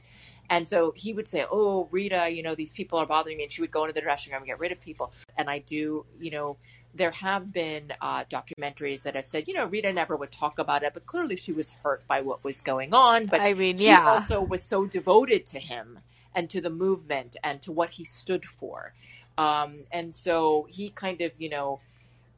And 0.50 0.66
so 0.66 0.94
he 0.96 1.12
would 1.12 1.28
say, 1.28 1.44
"Oh, 1.50 1.88
Rita, 1.90 2.30
you 2.30 2.42
know 2.42 2.54
these 2.54 2.72
people 2.72 2.98
are 2.98 3.06
bothering 3.06 3.36
me," 3.36 3.44
and 3.44 3.52
she 3.52 3.60
would 3.60 3.70
go 3.70 3.82
into 3.84 3.94
the 3.94 4.00
dressing 4.00 4.32
room 4.32 4.42
and 4.42 4.46
get 4.46 4.58
rid 4.58 4.72
of 4.72 4.80
people. 4.80 5.12
And 5.36 5.50
I 5.50 5.58
do, 5.58 6.06
you 6.20 6.30
know, 6.30 6.56
there 6.94 7.10
have 7.10 7.52
been 7.52 7.92
uh, 8.00 8.24
documentaries 8.24 9.02
that 9.02 9.14
have 9.14 9.26
said, 9.26 9.46
you 9.46 9.54
know, 9.54 9.66
Rita 9.66 9.92
never 9.92 10.16
would 10.16 10.32
talk 10.32 10.58
about 10.58 10.82
it, 10.82 10.94
but 10.94 11.04
clearly 11.04 11.36
she 11.36 11.52
was 11.52 11.72
hurt 11.72 12.06
by 12.06 12.22
what 12.22 12.42
was 12.42 12.62
going 12.62 12.94
on. 12.94 13.26
But 13.26 13.40
I 13.40 13.54
mean, 13.54 13.76
yeah. 13.78 14.08
also 14.08 14.40
was 14.40 14.62
so 14.62 14.86
devoted 14.86 15.44
to 15.46 15.58
him 15.58 15.98
and 16.34 16.50
to 16.50 16.60
the 16.60 16.70
movement 16.70 17.36
and 17.44 17.62
to 17.62 17.72
what 17.72 17.90
he 17.92 18.04
stood 18.04 18.44
for. 18.44 18.94
Um, 19.38 19.84
and 19.92 20.14
so 20.14 20.66
he 20.70 20.90
kind 20.90 21.20
of, 21.20 21.32
you 21.38 21.48
know, 21.50 21.80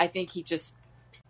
I 0.00 0.06
think 0.08 0.30
he 0.30 0.42
just 0.42 0.74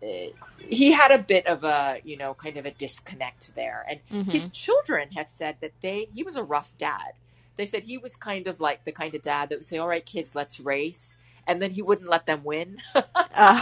uh, 0.03 0.31
he 0.57 0.91
had 0.91 1.11
a 1.11 1.19
bit 1.19 1.47
of 1.47 1.63
a, 1.63 1.99
you 2.03 2.17
know, 2.17 2.33
kind 2.33 2.57
of 2.57 2.65
a 2.65 2.71
disconnect 2.71 3.55
there. 3.55 3.85
And 3.89 4.01
Mhm. 4.11 4.29
his 4.29 4.49
children 4.49 5.09
have 5.15 5.29
said 5.29 5.57
that 5.61 5.73
they 5.81 6.07
he 6.13 6.23
was 6.23 6.35
a 6.35 6.43
rough 6.43 6.75
dad. 6.77 7.13
They 7.57 7.65
said 7.65 7.83
he 7.83 7.97
was 7.97 8.15
kind 8.15 8.47
of 8.47 8.59
like 8.59 8.85
the 8.85 8.91
kind 8.91 9.13
of 9.15 9.21
dad 9.21 9.49
that 9.49 9.59
would 9.59 9.67
say, 9.67 9.77
"All 9.77 9.87
right, 9.87 10.05
kids, 10.05 10.35
let's 10.35 10.59
race," 10.59 11.15
and 11.47 11.61
then 11.61 11.71
he 11.71 11.81
wouldn't 11.81 12.09
let 12.09 12.25
them 12.25 12.43
win. 12.43 12.77
Uh, 13.33 13.61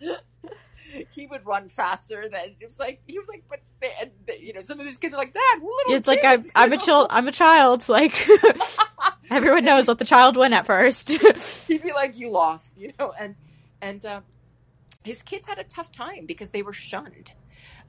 he 1.10 1.26
would 1.26 1.44
run 1.46 1.68
faster 1.68 2.28
than 2.28 2.56
it 2.60 2.64
was 2.64 2.78
like 2.78 3.00
he 3.06 3.18
was 3.18 3.28
like, 3.28 3.44
but 3.48 3.60
they, 3.80 3.90
and 4.00 4.10
they, 4.26 4.38
you 4.38 4.52
know, 4.52 4.62
some 4.62 4.80
of 4.80 4.86
his 4.86 4.98
kids 4.98 5.14
are 5.14 5.18
like, 5.18 5.32
"Dad, 5.32 5.60
we're 5.60 5.70
little." 5.70 5.94
it's 5.94 6.08
like 6.08 6.24
I'm 6.24 6.44
I'm 6.54 6.72
a 6.72 6.78
child 6.78 7.06
I'm 7.10 7.28
a 7.28 7.32
child 7.32 7.88
like 7.88 8.28
everyone 9.30 9.64
knows 9.64 9.88
let 9.88 9.98
the 9.98 10.04
child 10.04 10.36
win 10.36 10.52
at 10.52 10.66
first. 10.66 11.10
he'd 11.68 11.82
be 11.82 11.92
like, 11.92 12.16
"You 12.16 12.30
lost," 12.30 12.76
you 12.78 12.92
know, 12.98 13.12
and 13.18 13.34
and 13.80 14.04
um, 14.06 14.22
his 15.04 15.22
kids 15.22 15.46
had 15.46 15.58
a 15.58 15.64
tough 15.64 15.92
time 15.92 16.26
because 16.26 16.50
they 16.50 16.62
were 16.62 16.72
shunned. 16.72 17.32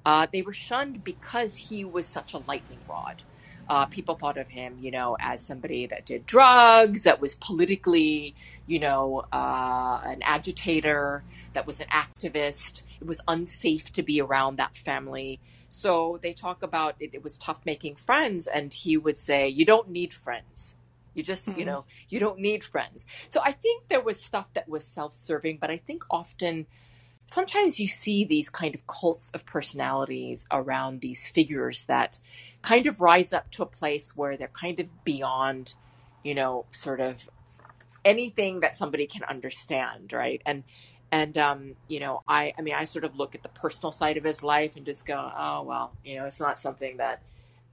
Uh, 0.05 0.27
they 0.31 0.41
were 0.41 0.53
shunned 0.53 1.03
because 1.03 1.55
he 1.55 1.83
was 1.83 2.05
such 2.05 2.33
a 2.33 2.37
lightning 2.47 2.79
rod. 2.87 3.23
Uh, 3.69 3.85
people 3.85 4.15
thought 4.15 4.37
of 4.37 4.47
him, 4.47 4.77
you 4.79 4.91
know, 4.91 5.17
as 5.19 5.45
somebody 5.45 5.85
that 5.87 6.05
did 6.05 6.25
drugs, 6.25 7.03
that 7.03 7.19
was 7.19 7.35
politically, 7.35 8.33
you 8.65 8.79
know, 8.79 9.25
uh, 9.33 9.99
an 10.05 10.21
agitator, 10.23 11.23
that 11.53 11.67
was 11.67 11.79
an 11.81 11.87
activist. 11.87 12.83
It 13.01 13.07
was 13.07 13.19
unsafe 13.27 13.91
to 13.91 14.03
be 14.03 14.21
around 14.21 14.55
that 14.55 14.75
family. 14.75 15.39
So 15.67 16.17
they 16.21 16.33
talk 16.33 16.63
about 16.63 16.95
it, 17.01 17.09
it 17.13 17.23
was 17.23 17.37
tough 17.37 17.59
making 17.65 17.97
friends, 17.97 18.47
and 18.47 18.73
he 18.73 18.95
would 18.95 19.19
say, 19.19 19.49
"You 19.49 19.65
don't 19.65 19.89
need 19.89 20.13
friends. 20.13 20.75
You 21.13 21.23
just, 21.23 21.47
you 21.47 21.55
Mhm. 21.55 21.65
know, 21.65 21.85
you 22.09 22.19
don't 22.19 22.39
need 22.39 22.63
friends." 22.63 23.05
So 23.27 23.41
I 23.43 23.51
think 23.51 23.87
there 23.89 24.01
was 24.01 24.23
stuff 24.23 24.47
that 24.53 24.69
was 24.69 24.87
self-serving, 24.87 25.57
but 25.59 25.69
I 25.69 25.77
think 25.77 26.03
often 26.09 26.67
sometimes 27.27 27.79
you 27.79 27.87
see 27.87 28.25
these 28.25 28.49
kind 28.49 28.73
of 28.73 28.87
cults 28.87 29.31
of 29.31 29.45
personalities 29.45 30.45
around 30.51 31.01
these 31.01 31.27
figures 31.27 31.85
that 31.85 32.17
kind 32.61 32.87
of 32.87 33.01
rise 33.01 33.33
up 33.33 33.51
to 33.51 33.63
a 33.63 33.65
place 33.65 34.15
where 34.15 34.35
they're 34.37 34.47
kind 34.47 34.79
of 34.79 34.87
beyond, 35.03 35.75
you 36.23 36.33
know, 36.33 36.65
sort 36.71 36.99
of 36.99 37.29
anything 38.03 38.61
that 38.61 38.77
somebody 38.77 39.05
can 39.05 39.23
understand, 39.23 40.13
right? 40.13 40.41
And 40.45 40.63
and 41.11 41.37
um, 41.37 41.75
you 41.87 41.99
know, 41.99 42.23
I 42.27 42.53
I 42.57 42.61
mean, 42.61 42.73
I 42.73 42.85
sort 42.85 43.05
of 43.05 43.15
look 43.15 43.35
at 43.35 43.43
the 43.43 43.49
personal 43.49 43.91
side 43.91 44.17
of 44.17 44.23
his 44.23 44.41
life 44.41 44.75
and 44.77 44.85
just 44.85 45.05
go, 45.05 45.31
oh 45.37 45.63
well, 45.63 45.91
you 46.03 46.17
know, 46.17 46.25
it's 46.25 46.39
not 46.39 46.59
something 46.59 46.97
that 46.97 47.21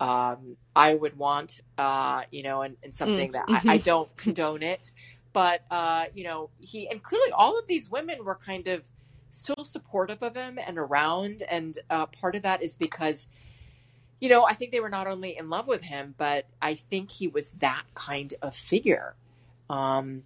um, 0.01 0.57
I 0.75 0.95
would 0.95 1.17
want, 1.17 1.61
uh, 1.79 2.23
you 2.31 2.43
know, 2.43 2.63
and, 2.63 2.77
and 2.83 2.93
something 2.95 3.33
that 3.33 3.45
I, 3.49 3.63
I 3.75 3.79
don't 3.79 4.15
condone 4.17 4.63
it. 4.63 4.93
But 5.33 5.63
uh, 5.71 6.07
you 6.15 6.25
know, 6.25 6.51
he 6.61 6.89
and 6.89 7.03
clearly 7.03 7.33
all 7.33 7.59
of 7.59 7.67
these 7.67 7.91
women 7.91 8.25
were 8.25 8.37
kind 8.37 8.67
of 8.69 8.85
still 9.35 9.65
supportive 9.65 10.23
of 10.23 10.35
him 10.35 10.59
and 10.65 10.79
around, 10.79 11.43
and 11.49 11.79
uh, 11.91 12.07
part 12.07 12.35
of 12.35 12.43
that 12.43 12.63
is 12.63 12.77
because 12.77 13.29
you 14.21 14.31
know, 14.31 14.47
I 14.47 14.55
think 14.55 14.73
they 14.73 14.81
were 14.81 14.89
not 14.89 15.07
only 15.07 15.37
in 15.37 15.51
love 15.51 15.67
with 15.67 15.83
him, 15.83 16.15
but 16.17 16.47
I 16.63 16.77
think 16.77 17.11
he 17.11 17.29
was 17.29 17.51
that 17.59 17.83
kind 17.95 18.33
of 18.41 18.55
figure. 18.55 19.17
Um, 19.69 20.23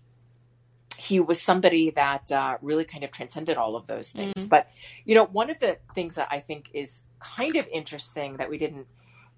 he 0.97 1.19
was 1.19 1.41
somebody 1.41 1.91
that 1.91 2.31
uh, 2.31 2.59
really 2.63 2.85
kind 2.85 3.03
of 3.03 3.11
transcended 3.11 3.57
all 3.57 3.75
of 3.77 3.87
those 3.87 4.11
things. 4.11 4.35
Mhm. 4.37 4.49
But, 4.49 4.71
you 5.05 5.15
know, 5.15 5.25
one 5.25 5.51
of 5.51 5.59
the 5.59 5.79
things 5.95 6.15
that 6.17 6.29
I 6.31 6.39
think 6.41 6.71
is 6.75 7.03
kind 7.19 7.57
of 7.57 7.67
interesting 7.69 8.37
that 8.37 8.51
we 8.51 8.59
didn't 8.59 8.87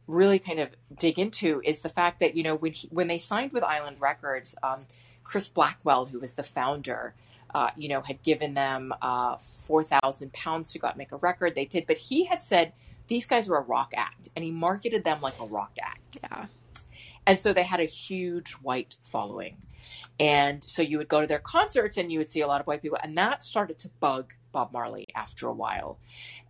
really 0.07 0.39
kind 0.39 0.59
of 0.59 0.71
dig 0.95 1.19
into 1.19 1.63
is 1.65 1.83
the 1.83 1.89
fact 1.89 2.21
that, 2.21 2.35
you 2.35 2.43
know, 2.43 2.57
when, 2.57 2.73
he, 2.73 2.89
when 2.89 3.07
they 3.07 3.19
signed 3.19 3.53
with 3.53 3.63
Island 3.63 3.99
Records, 4.01 4.55
um, 4.63 4.81
Chris 5.23 5.49
Blackwell, 5.49 6.07
who 6.07 6.19
was 6.19 6.35
the 6.35 6.43
founder, 6.43 7.15
uh, 7.55 7.71
you 7.77 7.89
know, 7.89 8.01
had 8.01 8.23
given 8.23 8.55
them 8.55 8.93
uh, 9.03 9.37
4,000 9.37 10.33
pounds 10.33 10.73
to 10.73 10.79
go 10.79 10.87
out 10.87 10.95
and 10.95 10.99
make 10.99 11.13
a 11.13 11.17
record. 11.17 11.55
They 11.55 11.65
did, 11.65 11.87
but 11.87 11.99
he 11.99 12.25
had 12.25 12.43
said, 12.43 12.73
these 13.07 13.27
guys 13.27 13.49
were 13.49 13.59
a 13.59 13.63
rock 13.63 13.93
act, 13.97 14.29
and 14.37 14.45
he 14.45 14.51
marketed 14.51 15.05
them 15.05 15.21
like 15.21 15.39
a 15.41 15.45
rock 15.47 15.73
act. 15.83 16.19
yeah. 16.23 16.47
And 17.27 17.39
so 17.39 17.53
they 17.53 17.63
had 17.63 17.81
a 17.81 17.85
huge 17.85 18.53
white 18.53 18.97
following. 19.03 19.57
And 20.19 20.63
so 20.63 20.83
you 20.83 20.99
would 20.99 21.09
go 21.09 21.21
to 21.21 21.27
their 21.27 21.39
concerts 21.39 21.97
and 21.97 22.13
you 22.13 22.19
would 22.19 22.29
see 22.29 22.41
a 22.41 22.47
lot 22.47 22.61
of 22.61 22.67
white 22.67 22.83
people. 22.83 22.99
And 23.03 23.17
that 23.17 23.43
started 23.43 23.79
to 23.81 23.89
bug 24.01 24.35
Bob 24.53 24.73
Marley 24.73 25.07
after 25.15 25.47
a 25.47 25.53
while 25.53 25.99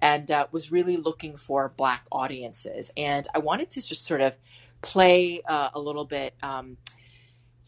and 0.00 0.30
uh, 0.30 0.46
was 0.50 0.72
really 0.72 0.96
looking 0.96 1.36
for 1.36 1.72
black 1.76 2.06
audiences. 2.10 2.90
And 2.96 3.26
I 3.34 3.38
wanted 3.38 3.70
to 3.70 3.86
just 3.86 4.04
sort 4.04 4.20
of 4.20 4.36
play 4.82 5.42
uh, 5.46 5.70
a 5.74 5.80
little 5.80 6.04
bit. 6.04 6.34
Um, 6.42 6.76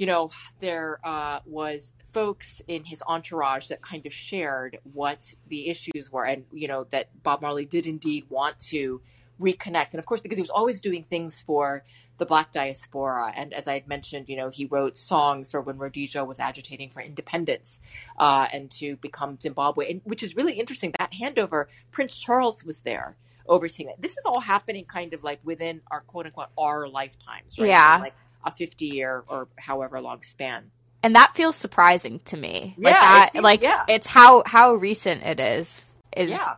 you 0.03 0.07
know, 0.07 0.30
there 0.59 0.98
uh, 1.05 1.38
was 1.46 1.92
folks 2.11 2.61
in 2.66 2.82
his 2.82 3.05
entourage 3.07 3.68
that 3.68 3.80
kind 3.82 4.05
of 4.05 4.12
shared 4.12 4.76
what 4.94 5.32
the 5.46 5.68
issues 5.68 6.11
were, 6.11 6.24
and 6.24 6.44
you 6.53 6.66
know 6.66 6.88
that 6.90 7.07
Bob 7.22 7.40
Marley 7.40 7.66
did 7.66 7.86
indeed 7.86 8.24
want 8.28 8.59
to 8.72 9.00
reconnect, 9.40 9.92
and 9.92 10.00
of 10.00 10.07
course 10.07 10.20
because 10.20 10.38
he 10.38 10.42
was 10.42 10.50
always 10.50 10.80
doing 10.80 11.05
things 11.05 11.40
for 11.40 11.84
the 12.18 12.26
Black 12.26 12.50
diaspora, 12.50 13.32
and 13.36 13.55
as 13.55 13.68
I 13.68 13.74
had 13.74 13.86
mentioned, 13.86 14.28
you 14.28 14.36
know, 14.36 14.48
he 14.48 14.64
wrote 14.64 14.96
songs 14.96 15.48
for 15.48 15.61
when 15.61 15.78
Rhodesia 15.78 16.24
was 16.24 16.40
agitating 16.40 16.90
for 16.90 17.00
independence 17.00 17.78
uh, 18.18 18.48
and 18.53 18.72
to 18.72 18.96
become 18.96 19.38
Zimbabwe, 19.40 19.88
and, 19.88 20.00
which 20.03 20.24
is 20.24 20.34
really 20.34 20.55
interesting. 20.55 20.92
That 20.98 21.12
handover, 21.12 21.66
Prince 21.92 22.18
Charles 22.18 22.64
was 22.64 22.78
there 22.78 23.16
overseeing 23.46 23.88
it. 23.88 24.03
This 24.03 24.16
is 24.16 24.24
all 24.26 24.40
happening 24.40 24.84
kind 24.84 25.14
of 25.14 25.22
like 25.22 25.38
within 25.44 25.80
our 25.92 26.00
quote 26.00 26.26
unquote 26.26 26.48
our 26.59 26.88
lifetimes, 26.88 27.57
right? 27.57 27.68
Yeah. 27.68 27.98
Like 28.00 28.14
a 28.45 28.51
50 28.51 28.86
year 28.86 29.24
or 29.28 29.49
however 29.59 30.01
long 30.01 30.22
span. 30.22 30.70
and 31.05 31.14
that 31.16 31.34
feels 31.34 31.57
surprising 31.57 32.20
to 32.26 32.36
me. 32.36 32.74
Like 32.78 32.95
Yeah, 32.95 33.01
that, 33.01 33.26
it 33.28 33.32
seems- 33.32 33.43
like 33.45 33.62
yeah. 33.62 33.84
it's 33.88 34.07
how 34.07 34.43
how 34.47 34.74
recent 34.74 35.22
it 35.24 35.40
is 35.40 35.82
is 36.16 36.30
Yeah. 36.30 36.55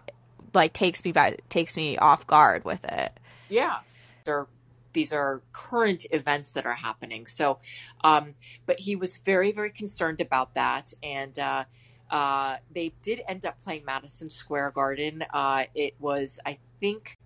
like 0.53 0.73
takes 0.73 1.05
me 1.05 1.13
by 1.13 1.37
takes 1.49 1.77
me 1.77 1.97
off 1.97 2.27
guard 2.27 2.65
with 2.65 2.85
it. 2.85 3.13
Yeah. 3.49 3.79
These 4.25 4.33
are, 4.33 4.47
these 4.93 5.13
are 5.13 5.43
current 5.53 6.07
events 6.11 6.53
that 6.55 6.67
are 6.67 6.75
happening. 6.75 7.27
So, 7.27 7.59
um, 8.03 8.35
but 8.67 8.81
he 8.81 8.97
was 8.97 9.17
very, 9.19 9.53
very 9.53 9.71
concerned 9.71 10.21
about 10.21 10.55
that. 10.55 10.93
And 11.03 11.39
uh, 11.39 11.65
uh, 12.11 12.57
they 12.75 12.93
did 13.03 13.21
end 13.29 13.45
up 13.45 13.63
playing 13.65 13.85
Madison 13.85 14.31
Square 14.31 14.71
Garden. 14.73 15.25
Uh, 15.33 15.65
it 15.75 15.95
was, 15.99 16.39
I 16.47 16.59
think, 16.81 17.19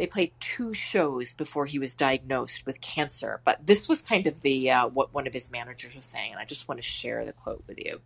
they 0.00 0.06
played 0.06 0.32
two 0.40 0.72
shows 0.72 1.34
before 1.34 1.66
he 1.66 1.78
was 1.78 1.94
diagnosed 1.94 2.64
with 2.64 2.80
cancer. 2.80 3.42
But 3.44 3.66
this 3.66 3.86
was 3.86 4.00
kind 4.00 4.26
of 4.26 4.40
the 4.40 4.70
uh, 4.70 4.88
what 4.88 5.12
one 5.12 5.26
of 5.26 5.34
his 5.34 5.50
managers 5.50 5.94
was 5.94 6.06
saying, 6.06 6.32
and 6.32 6.40
I 6.40 6.46
just 6.46 6.66
want 6.66 6.80
to 6.80 6.82
share 6.82 7.22
the 7.26 7.34
quote 7.34 7.62
with 7.68 7.76
you. 7.76 8.00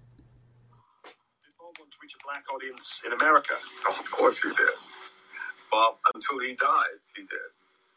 Did 1.06 1.54
Bob 1.54 1.70
want 1.78 1.94
to 1.94 1.98
reach 2.02 2.18
a 2.18 2.22
black 2.26 2.42
audience 2.50 3.00
in 3.06 3.12
America? 3.12 3.54
Oh, 3.86 3.94
of 4.02 4.10
course 4.10 4.42
he 4.42 4.48
did. 4.48 4.74
Bob, 5.70 6.02
until 6.12 6.40
he 6.42 6.58
died, 6.58 6.98
he 7.14 7.22
did. 7.22 7.50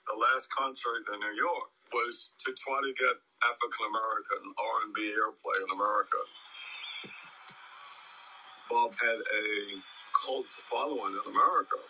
The 0.05 0.13
last 0.13 0.45
concert 0.53 1.09
in 1.09 1.17
New 1.17 1.33
York 1.33 1.73
was 1.89 2.29
to 2.45 2.53
try 2.53 2.77
to 2.77 2.93
get 3.01 3.17
African 3.49 3.81
American 3.89 4.45
R&B 4.93 5.09
airplay 5.17 5.57
in 5.57 5.73
America. 5.73 6.21
Bob 8.69 8.93
had 9.01 9.17
a 9.25 9.45
cult 10.13 10.45
following 10.69 11.17
in 11.17 11.25
America. 11.33 11.81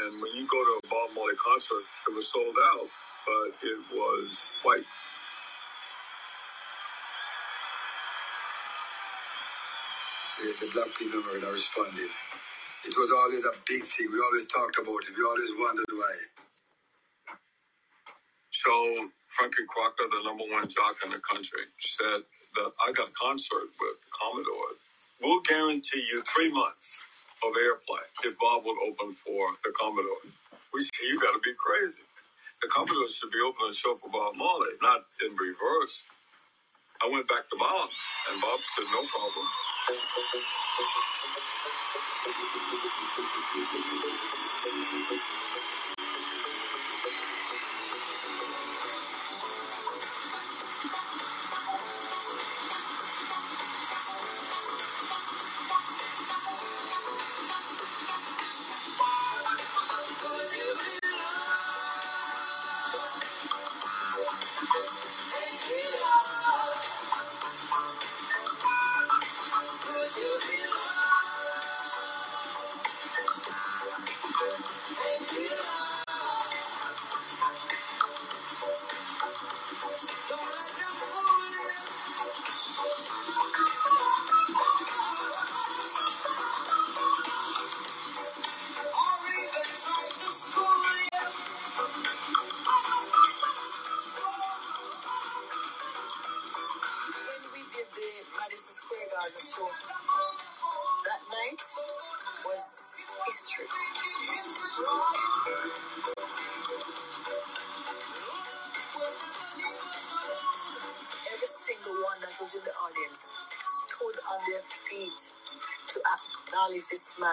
And 0.00 0.22
when 0.22 0.32
you 0.36 0.46
go 0.48 0.58
to 0.58 0.74
a 0.82 0.88
Bob 0.88 1.14
Marley 1.14 1.36
concert, 1.38 1.84
it 2.08 2.14
was 2.14 2.28
sold 2.32 2.56
out, 2.74 2.88
but 3.26 3.48
it 3.62 3.80
was 3.92 4.50
white. 4.64 4.86
The, 10.40 10.66
the 10.66 10.72
black 10.72 10.92
people 10.98 11.22
were 11.22 11.40
not 11.40 11.52
responding. 11.52 12.10
It 12.86 12.94
was 12.96 13.12
always 13.12 13.44
a 13.44 13.54
big 13.68 13.84
thing. 13.84 14.08
We 14.12 14.20
always 14.20 14.48
talked 14.48 14.78
about 14.78 15.04
it. 15.06 15.16
We 15.16 15.24
always 15.24 15.52
wondered 15.58 15.86
why. 15.92 16.16
So 18.52 18.72
Frankie 19.28 19.68
Crocker, 19.68 20.08
the 20.10 20.22
number 20.24 20.44
one 20.50 20.68
jock 20.68 20.96
in 21.04 21.12
the 21.12 21.20
country, 21.22 21.68
said 21.80 22.22
that 22.56 22.70
I 22.82 22.92
got 22.92 23.10
a 23.10 23.16
concert 23.18 23.70
with 23.80 23.98
Commodore. 24.14 24.78
We'll 25.22 25.42
guarantee 25.42 26.06
you 26.10 26.22
three 26.24 26.52
months 26.52 27.04
of 27.44 27.52
airplay 27.54 28.04
if 28.24 28.34
Bob 28.38 28.64
would 28.66 28.80
open 28.88 29.14
for 29.14 29.54
the 29.64 29.72
Commodore. 29.78 30.24
We 30.74 30.82
said, 30.82 31.06
you 31.08 31.18
got 31.20 31.32
to 31.34 31.42
be 31.44 31.54
crazy. 31.58 32.04
The 32.62 32.68
Commodore 32.68 33.08
should 33.10 33.30
be 33.32 33.42
opening 33.44 33.72
a 33.72 33.78
show 33.78 33.96
for 33.96 34.10
Bob 34.10 34.36
Marley, 34.36 34.74
not 34.82 35.06
in 35.24 35.36
reverse. 35.36 36.04
I 37.02 37.08
went 37.10 37.28
back 37.28 37.48
to 37.50 37.56
Bob, 37.58 37.90
and 38.32 38.40
Bob 38.42 38.60
said, 38.76 38.86
no 38.92 39.02
problem. 39.08 39.46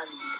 Acknowledge 0.06 0.34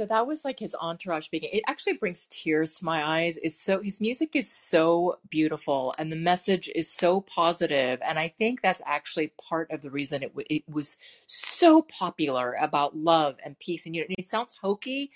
So 0.00 0.06
that 0.06 0.26
was 0.26 0.46
like 0.46 0.58
his 0.58 0.74
entourage 0.80 1.26
speaking. 1.26 1.50
It 1.52 1.62
actually 1.68 1.92
brings 1.92 2.26
tears 2.30 2.76
to 2.76 2.86
my 2.86 3.06
eyes. 3.06 3.36
Is 3.36 3.60
so 3.60 3.82
his 3.82 4.00
music 4.00 4.34
is 4.34 4.50
so 4.50 5.18
beautiful 5.28 5.94
and 5.98 6.10
the 6.10 6.16
message 6.16 6.70
is 6.74 6.90
so 6.90 7.20
positive, 7.20 8.00
and 8.02 8.18
I 8.18 8.28
think 8.28 8.62
that's 8.62 8.80
actually 8.86 9.34
part 9.46 9.70
of 9.70 9.82
the 9.82 9.90
reason 9.90 10.22
it 10.22 10.30
w- 10.34 10.46
it 10.48 10.62
was 10.66 10.96
so 11.26 11.82
popular 11.82 12.56
about 12.58 12.96
love 12.96 13.36
and 13.44 13.58
peace. 13.58 13.84
And 13.84 13.94
you 13.94 14.08
know, 14.08 14.14
it 14.16 14.26
sounds 14.26 14.56
hokey, 14.62 15.10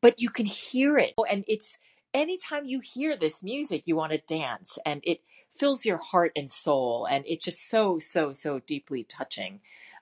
but 0.00 0.20
you 0.20 0.30
can 0.30 0.46
hear 0.46 0.98
it, 0.98 1.14
and 1.30 1.44
it's 1.46 1.78
anytime 2.12 2.64
you 2.64 2.80
hear 2.80 3.14
this 3.14 3.40
music, 3.40 3.84
you 3.86 3.94
want 3.94 4.10
to 4.14 4.18
dance, 4.18 4.80
and 4.84 5.00
it 5.04 5.20
fills 5.56 5.84
your 5.84 5.98
heart 5.98 6.32
and 6.34 6.50
soul, 6.50 7.06
and 7.08 7.22
it's 7.28 7.44
just 7.44 7.70
so 7.70 8.00
so 8.00 8.32
so 8.32 8.58
deeply 8.58 9.04
touching. 9.04 9.60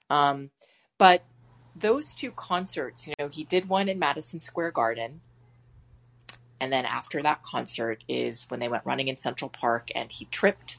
Um, 0.08 0.48
but 0.96 1.22
those 1.76 2.14
two 2.14 2.30
concerts, 2.30 3.06
you 3.06 3.14
know, 3.18 3.28
he 3.28 3.44
did 3.44 3.68
one 3.68 3.88
in 3.88 3.98
Madison 3.98 4.40
Square 4.40 4.72
Garden. 4.72 5.20
And 6.60 6.72
then 6.72 6.84
after 6.84 7.22
that 7.22 7.42
concert 7.42 8.04
is 8.08 8.44
when 8.48 8.60
they 8.60 8.68
went 8.68 8.86
running 8.86 9.08
in 9.08 9.16
Central 9.16 9.50
Park 9.50 9.88
and 9.94 10.12
he 10.12 10.26
tripped 10.26 10.78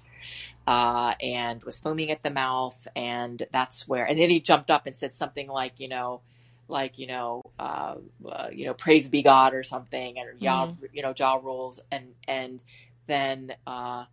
uh, 0.66 1.14
and 1.22 1.62
was 1.64 1.80
foaming 1.80 2.10
at 2.10 2.24
the 2.24 2.30
mouth. 2.30 2.88
And 2.96 3.46
that's 3.52 3.88
where, 3.88 4.06
and 4.06 4.18
then 4.18 4.30
he 4.30 4.39
jumped 4.39 4.72
up 4.72 4.86
and 4.86 4.96
said 4.96 5.14
something 5.14 5.50
like, 5.50 5.80
you 5.80 5.89
know, 5.89 6.22
like, 6.70 6.98
you 7.00 7.08
know, 7.08 7.41
uh, 7.60 7.96
uh, 8.26 8.48
you 8.54 8.66
know, 8.66 8.74
praise 8.74 9.10
be 9.10 9.24
God 9.24 9.54
or 9.54 9.64
something, 9.64 10.18
or 10.18 10.34
Yah, 10.39 10.72
you 10.94 11.02
know, 11.02 11.12
Jah 11.12 11.39
rules. 11.44 11.82
And, 11.91 12.14
and 12.28 12.64
then, 13.08 13.54
uh, 13.68 14.06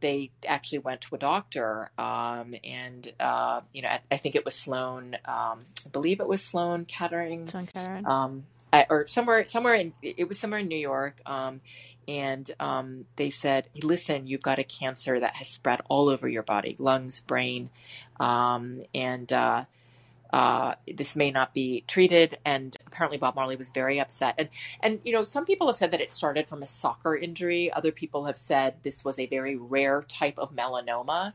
they 0.00 0.30
actually 0.46 0.78
went 0.78 1.00
to 1.02 1.14
a 1.14 1.18
doctor, 1.18 1.90
um, 1.98 2.54
and 2.64 3.12
uh, 3.18 3.60
you 3.72 3.82
know, 3.82 3.88
I, 3.88 4.00
I 4.10 4.16
think 4.16 4.34
it 4.34 4.44
was 4.44 4.54
Sloan. 4.54 5.16
Um, 5.24 5.64
I 5.86 5.88
believe 5.92 6.20
it 6.20 6.28
was 6.28 6.42
Sloan 6.42 6.84
Kettering. 6.84 7.48
Son 7.48 7.66
Karen. 7.66 8.06
Um, 8.06 8.44
uh, 8.72 8.84
or 8.90 9.06
somewhere 9.06 9.46
somewhere 9.46 9.74
in 9.74 9.92
it 10.02 10.28
was 10.28 10.38
somewhere 10.38 10.60
in 10.60 10.68
New 10.68 10.78
York. 10.78 11.20
Um, 11.26 11.60
and 12.06 12.50
um, 12.60 13.04
they 13.16 13.30
said, 13.30 13.68
"Listen, 13.82 14.26
you've 14.26 14.42
got 14.42 14.58
a 14.58 14.64
cancer 14.64 15.18
that 15.20 15.36
has 15.36 15.48
spread 15.48 15.80
all 15.88 16.08
over 16.08 16.28
your 16.28 16.42
body, 16.42 16.76
lungs, 16.78 17.20
brain, 17.20 17.70
um, 18.20 18.82
and 18.94 19.32
uh, 19.32 19.64
uh, 20.32 20.74
this 20.86 21.16
may 21.16 21.30
not 21.30 21.54
be 21.54 21.84
treated." 21.86 22.38
And 22.44 22.76
apparently, 22.86 23.18
Bob 23.18 23.34
Marley 23.34 23.56
was 23.56 23.70
very 23.70 24.00
upset. 24.00 24.34
And 24.38 24.48
and 24.80 25.00
you 25.04 25.12
know, 25.12 25.24
some 25.24 25.44
people 25.44 25.66
have 25.68 25.76
said 25.76 25.90
that 25.92 26.00
it 26.00 26.10
started 26.12 26.48
from 26.48 26.62
a 26.62 26.66
soccer 26.66 27.16
injury. 27.16 27.72
Other 27.72 27.92
people 27.92 28.26
have 28.26 28.38
said 28.38 28.74
this 28.82 29.04
was 29.04 29.18
a 29.18 29.26
very 29.26 29.56
rare 29.56 30.02
type 30.02 30.38
of 30.38 30.54
melanoma. 30.54 31.32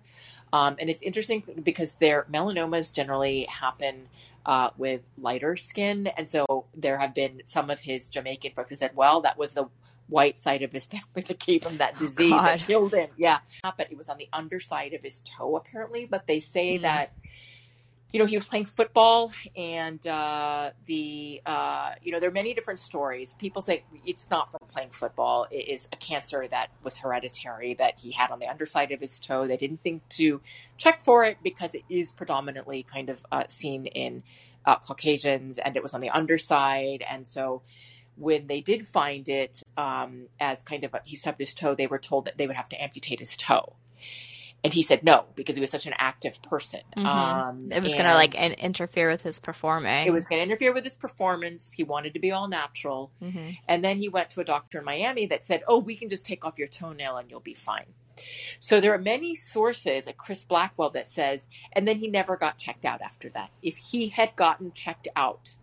Um, 0.52 0.76
and 0.80 0.88
it's 0.90 1.02
interesting 1.02 1.42
because 1.64 1.94
their 1.94 2.28
melanomas 2.32 2.94
generally 2.94 3.46
happen 3.46 4.08
uh, 4.46 4.70
with 4.78 5.02
lighter 5.18 5.56
skin. 5.56 6.06
And 6.06 6.30
so 6.30 6.66
there 6.76 7.00
have 7.00 7.16
been 7.16 7.42
some 7.48 7.72
of 7.72 7.80
his 7.80 8.08
Jamaican 8.08 8.52
folks 8.54 8.70
who 8.70 8.76
said, 8.76 8.92
well, 8.96 9.22
that 9.22 9.36
was 9.40 9.54
the 9.54 9.68
white 10.10 10.40
side 10.40 10.62
of 10.62 10.72
his 10.72 10.86
family 10.94 11.24
that 11.28 11.40
gave 11.40 11.64
him 11.64 11.78
that 11.78 11.98
disease 11.98 12.30
God. 12.30 12.44
that 12.44 12.60
killed 12.60 12.94
him. 12.94 13.10
Yeah. 13.18 13.40
But 13.64 13.88
it 13.92 13.98
was 13.98 14.10
on 14.10 14.18
the 14.18 14.30
underside 14.32 14.94
of 14.94 15.02
his 15.02 15.22
toe, 15.22 15.56
apparently. 15.56 16.06
But 16.06 16.28
they 16.28 16.40
say 16.40 16.78
Mm. 16.78 16.82
that, 16.84 17.14
you 18.14 18.20
know, 18.20 18.28
he 18.28 18.38
was 18.38 18.48
playing 18.48 18.66
football 18.66 19.34
and 19.58 20.06
uh, 20.06 20.70
the, 20.86 21.42
uh, 21.48 21.94
you 22.04 22.12
know, 22.12 22.20
there 22.20 22.30
are 22.30 22.34
many 22.34 22.54
different 22.54 22.80
stories. 22.80 23.34
People 23.40 23.64
say 23.64 23.84
it's 24.06 24.30
not 24.30 24.52
from 24.52 24.60
playing 24.68 24.90
football. 24.90 25.48
It 25.50 25.68
is 25.68 25.88
a 25.92 25.96
cancer 25.96 26.48
that 26.52 26.68
was 26.84 26.96
hereditary 26.96 27.74
that 27.74 27.96
he 27.98 28.12
had 28.12 28.30
on 28.30 28.38
the 28.38 28.48
underside 28.48 28.92
of 28.92 29.00
his 29.00 29.18
toe. 29.20 29.48
They 29.48 29.58
didn't 29.58 29.82
think 29.82 30.08
to 30.10 30.42
check 30.78 31.04
for 31.04 31.24
it 31.24 31.38
because 31.44 31.74
it 31.74 31.82
is 31.90 32.12
predominantly 32.12 32.84
kind 32.84 33.10
of 33.10 33.26
uh, 33.32 33.46
seen 33.50 33.88
in 33.88 34.22
uh, 34.64 34.76
Caucasians 34.78 35.58
and 35.58 35.76
it 35.76 35.82
was 35.82 35.96
on 35.96 36.02
the 36.02 36.12
underside. 36.12 37.04
And 37.10 37.28
so 37.28 37.64
when 38.16 38.46
they 38.46 38.62
did 38.62 38.86
find 38.86 39.28
it 39.28 39.64
um, 39.76 40.28
as 40.40 40.62
kind 40.62 40.84
of 40.84 40.94
a, 40.94 41.02
he 41.04 41.16
stubbed 41.16 41.40
his 41.40 41.56
toe, 41.56 41.74
they 41.74 41.88
were 41.88 41.98
told 41.98 42.26
that 42.26 42.38
they 42.38 42.46
would 42.46 42.56
have 42.56 42.70
to 42.70 42.82
amputate 42.82 43.20
his 43.20 43.36
toe. 43.36 43.76
And 44.64 44.74
he 44.74 44.82
said 44.82 45.04
no 45.04 45.26
because 45.36 45.56
he 45.58 45.62
was 45.62 45.70
such 45.72 45.86
an 45.88 45.94
active 45.98 46.42
person. 46.42 46.80
Mhm. 46.96 47.06
Um, 47.06 47.72
It 47.72 47.84
was 47.84 47.92
going 47.94 48.06
to 48.06 48.14
like 48.14 48.34
in- 48.34 48.54
interfere 48.54 49.10
with 49.10 49.22
his 49.22 49.38
performing. 49.40 50.08
it 50.08 50.12
was 50.12 50.26
going 50.26 50.40
to 50.40 50.44
interfere 50.44 50.74
with 50.74 50.86
his 50.86 50.94
performance. 50.94 51.74
He 51.74 51.84
wanted 51.84 52.14
to 52.14 52.20
be 52.20 52.32
all 52.32 52.48
natural. 52.48 53.12
hmm 53.20 53.52
And 53.68 53.84
then 53.84 53.98
he 53.98 54.08
went 54.08 54.30
to 54.32 54.40
a 54.42 54.46
doctor 54.46 54.80
in 54.80 54.86
Miami 54.86 55.26
that 55.26 55.44
said, 55.44 55.64
Oh, 55.68 55.80
we 55.80 55.96
can 55.98 56.08
just 56.08 56.26
take 56.26 56.46
off 56.46 56.58
your 56.58 56.70
toenail 56.70 57.18
and 57.18 57.30
you'll 57.30 57.42
be 57.42 57.54
fine. 57.54 57.88
So 58.60 58.80
there 58.80 58.94
are 58.94 58.98
many 59.00 59.36
sources 59.36 60.08
at 60.08 60.18
Chris 60.18 60.44
Blackwell 60.46 60.92
that 60.92 61.10
says, 61.10 61.48
and 61.74 61.86
then 61.88 61.98
he 61.98 62.08
never 62.08 62.38
got 62.38 62.58
checked 62.58 62.86
out 62.86 63.02
after 63.02 63.30
that. 63.30 63.50
If 63.62 63.76
he 63.76 64.08
had 64.10 64.36
gotten 64.38 64.72
checked 64.72 65.08
out, 65.16 65.56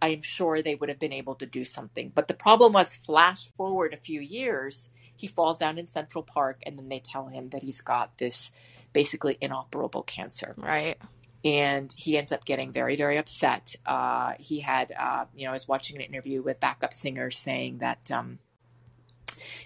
I 0.00 0.08
am 0.08 0.22
sure 0.22 0.62
they 0.62 0.74
would 0.74 0.88
have 0.88 0.98
been 0.98 1.12
able 1.12 1.36
to 1.36 1.46
do 1.46 1.64
something. 1.64 2.10
But 2.12 2.26
the 2.26 2.34
problem 2.34 2.72
was, 2.72 2.96
flash 3.06 3.50
forward 3.56 3.94
a 3.94 3.98
few 3.98 4.20
years, 4.20 4.90
he 5.22 5.26
falls 5.28 5.58
down 5.60 5.78
in 5.78 5.86
Central 5.86 6.22
Park, 6.22 6.60
and 6.66 6.76
then 6.78 6.88
they 6.90 6.98
tell 7.00 7.26
him 7.28 7.48
that 7.50 7.62
he's 7.62 7.80
got 7.80 8.18
this 8.18 8.50
basically 8.92 9.38
inoperable 9.40 10.02
cancer. 10.02 10.54
Right. 10.58 10.96
and 11.44 11.92
he 11.96 12.16
ends 12.18 12.30
up 12.30 12.44
getting 12.44 12.70
very 12.72 12.94
very 12.96 13.16
upset. 13.18 13.74
Uh, 13.86 14.34
he 14.38 14.60
had 14.60 14.92
uh, 15.06 15.24
you 15.34 15.44
know 15.44 15.50
i 15.50 15.52
was 15.60 15.66
watching 15.66 15.96
an 15.96 16.02
interview 16.02 16.42
with 16.42 16.60
backup 16.60 16.92
singers 16.92 17.36
saying 17.38 17.78
that 17.78 18.10
um, 18.12 18.38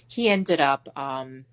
he 0.06 0.28
ended 0.28 0.60
up 0.60 0.88
um, 0.96 1.44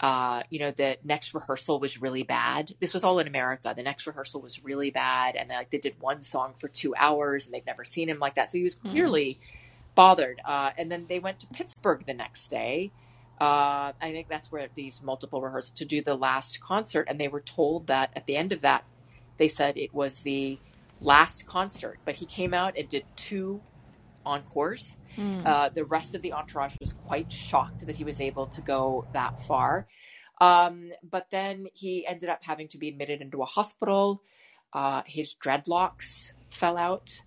uh, 0.00 0.42
you 0.50 0.58
know 0.58 0.70
the 0.72 0.96
next 1.04 1.34
rehearsal 1.34 1.78
was 1.78 2.00
really 2.00 2.22
bad. 2.24 2.72
This 2.80 2.92
was 2.94 3.04
all 3.04 3.18
in 3.20 3.26
america. 3.28 3.72
The 3.76 3.82
next 3.82 4.06
rehearsal 4.06 4.40
was 4.40 4.64
really 4.64 4.90
bad 4.90 5.36
and 5.36 5.48
they, 5.50 5.54
like 5.56 5.70
they 5.70 5.78
did 5.78 5.94
one 6.00 6.22
song 6.22 6.54
for 6.58 6.68
two 6.68 6.94
hours 6.96 7.44
and 7.44 7.54
they'd 7.54 7.66
never 7.66 7.84
seen 7.84 8.08
him 8.08 8.18
like 8.18 8.34
that. 8.36 8.50
So 8.50 8.58
he 8.58 8.64
was 8.64 8.74
Hmm. 8.82 8.90
clearly 8.90 9.38
bothered. 9.94 10.40
Uh, 10.44 10.70
and 10.76 10.90
then 10.90 11.06
they 11.08 11.20
went 11.20 11.38
to 11.40 11.46
pittsburgh 11.46 12.04
the 12.06 12.14
next 12.14 12.48
day 12.48 12.90
uh, 13.44 13.92
I 14.00 14.10
think 14.12 14.28
that's 14.28 14.50
where 14.50 14.68
these 14.74 15.02
multiple 15.02 15.42
rehearsals 15.42 15.72
to 15.72 15.84
do 15.84 16.02
the 16.02 16.14
last 16.14 16.60
concert, 16.60 17.08
and 17.10 17.20
they 17.20 17.28
were 17.28 17.42
told 17.42 17.88
that 17.88 18.10
at 18.16 18.26
the 18.26 18.36
end 18.36 18.52
of 18.52 18.62
that, 18.62 18.84
they 19.36 19.48
said 19.48 19.76
it 19.76 19.92
was 19.92 20.18
the 20.20 20.58
last 21.00 21.46
concert. 21.46 21.98
But 22.06 22.14
he 22.14 22.24
came 22.24 22.54
out 22.54 22.78
and 22.78 22.88
did 22.88 23.04
two 23.16 23.60
encores. 24.24 24.96
Mm. 25.18 25.44
Uh, 25.44 25.68
the 25.68 25.84
rest 25.84 26.14
of 26.14 26.22
the 26.22 26.32
entourage 26.32 26.74
was 26.80 26.94
quite 26.94 27.30
shocked 27.30 27.86
that 27.86 27.96
he 27.96 28.04
was 28.04 28.18
able 28.18 28.46
to 28.46 28.62
go 28.62 29.06
that 29.12 29.42
far. 29.42 29.86
Um, 30.40 30.92
but 31.08 31.26
then 31.30 31.66
he 31.74 32.06
ended 32.06 32.30
up 32.30 32.42
having 32.42 32.68
to 32.68 32.78
be 32.78 32.88
admitted 32.88 33.20
into 33.20 33.42
a 33.42 33.46
hospital. 33.46 34.22
Uh, 34.72 35.02
his 35.04 35.34
dreadlocks 35.34 36.32
fell 36.48 36.78
out. 36.78 37.20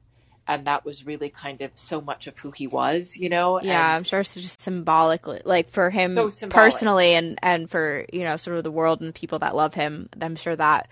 And 0.48 0.66
that 0.66 0.86
was 0.86 1.06
really 1.06 1.30
kind 1.30 1.62
of 1.62 1.72
so 1.76 2.00
much 2.00 2.28
of 2.28 2.38
who 2.40 2.52
he 2.52 2.68
was, 2.68 3.18
you 3.18 3.28
know? 3.30 3.62
yeah, 3.62 3.90
And- 3.90 3.98
I'm 3.98 4.04
sure 4.04 4.22
it's 4.22 4.36
just 4.36 4.62
symbolically, 4.62 5.42
like 5.44 5.70
for 5.70 5.90
him 5.90 6.16
So 6.16 6.48
personally, 6.48 7.14
and 7.16 7.38
and 7.44 7.70
for 7.70 8.06
you 8.14 8.24
know 8.24 8.38
sort 8.38 8.58
of 8.58 8.64
the 8.64 8.72
world 8.72 9.02
and 9.02 9.10
the 9.10 9.14
people 9.14 9.40
that 9.40 9.56
love 9.56 9.74
him. 9.74 10.10
I'm 10.22 10.36
sure 10.36 10.56
that 10.56 10.90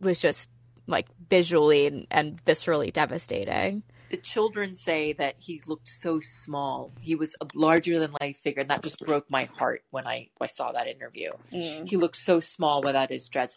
was 0.00 0.20
just 0.20 0.50
like 0.86 1.06
visually 1.30 1.86
and, 1.86 2.06
and 2.10 2.44
viscerally 2.44 2.92
devastating. 2.92 3.82
the 4.10 4.16
children 4.18 4.74
say 4.74 5.12
that 5.14 5.34
he 5.38 5.60
looked 5.66 5.88
so 5.88 6.20
small. 6.20 6.92
He 7.00 7.14
was 7.14 7.34
a 7.40 7.46
larger 7.54 7.98
than 7.98 8.14
life 8.20 8.36
figure, 8.36 8.60
and 8.60 8.70
that 8.70 8.82
just 8.82 9.00
broke 9.00 9.30
my 9.30 9.44
heart 9.44 9.82
when 9.90 10.06
I, 10.06 10.28
I 10.40 10.46
saw 10.46 10.72
that 10.72 10.86
interview. 10.86 11.32
Mm. 11.52 11.88
He 11.88 11.96
looked 11.96 12.16
so 12.16 12.38
small 12.40 12.80
without 12.82 13.10
his 13.10 13.28
dreads. 13.28 13.56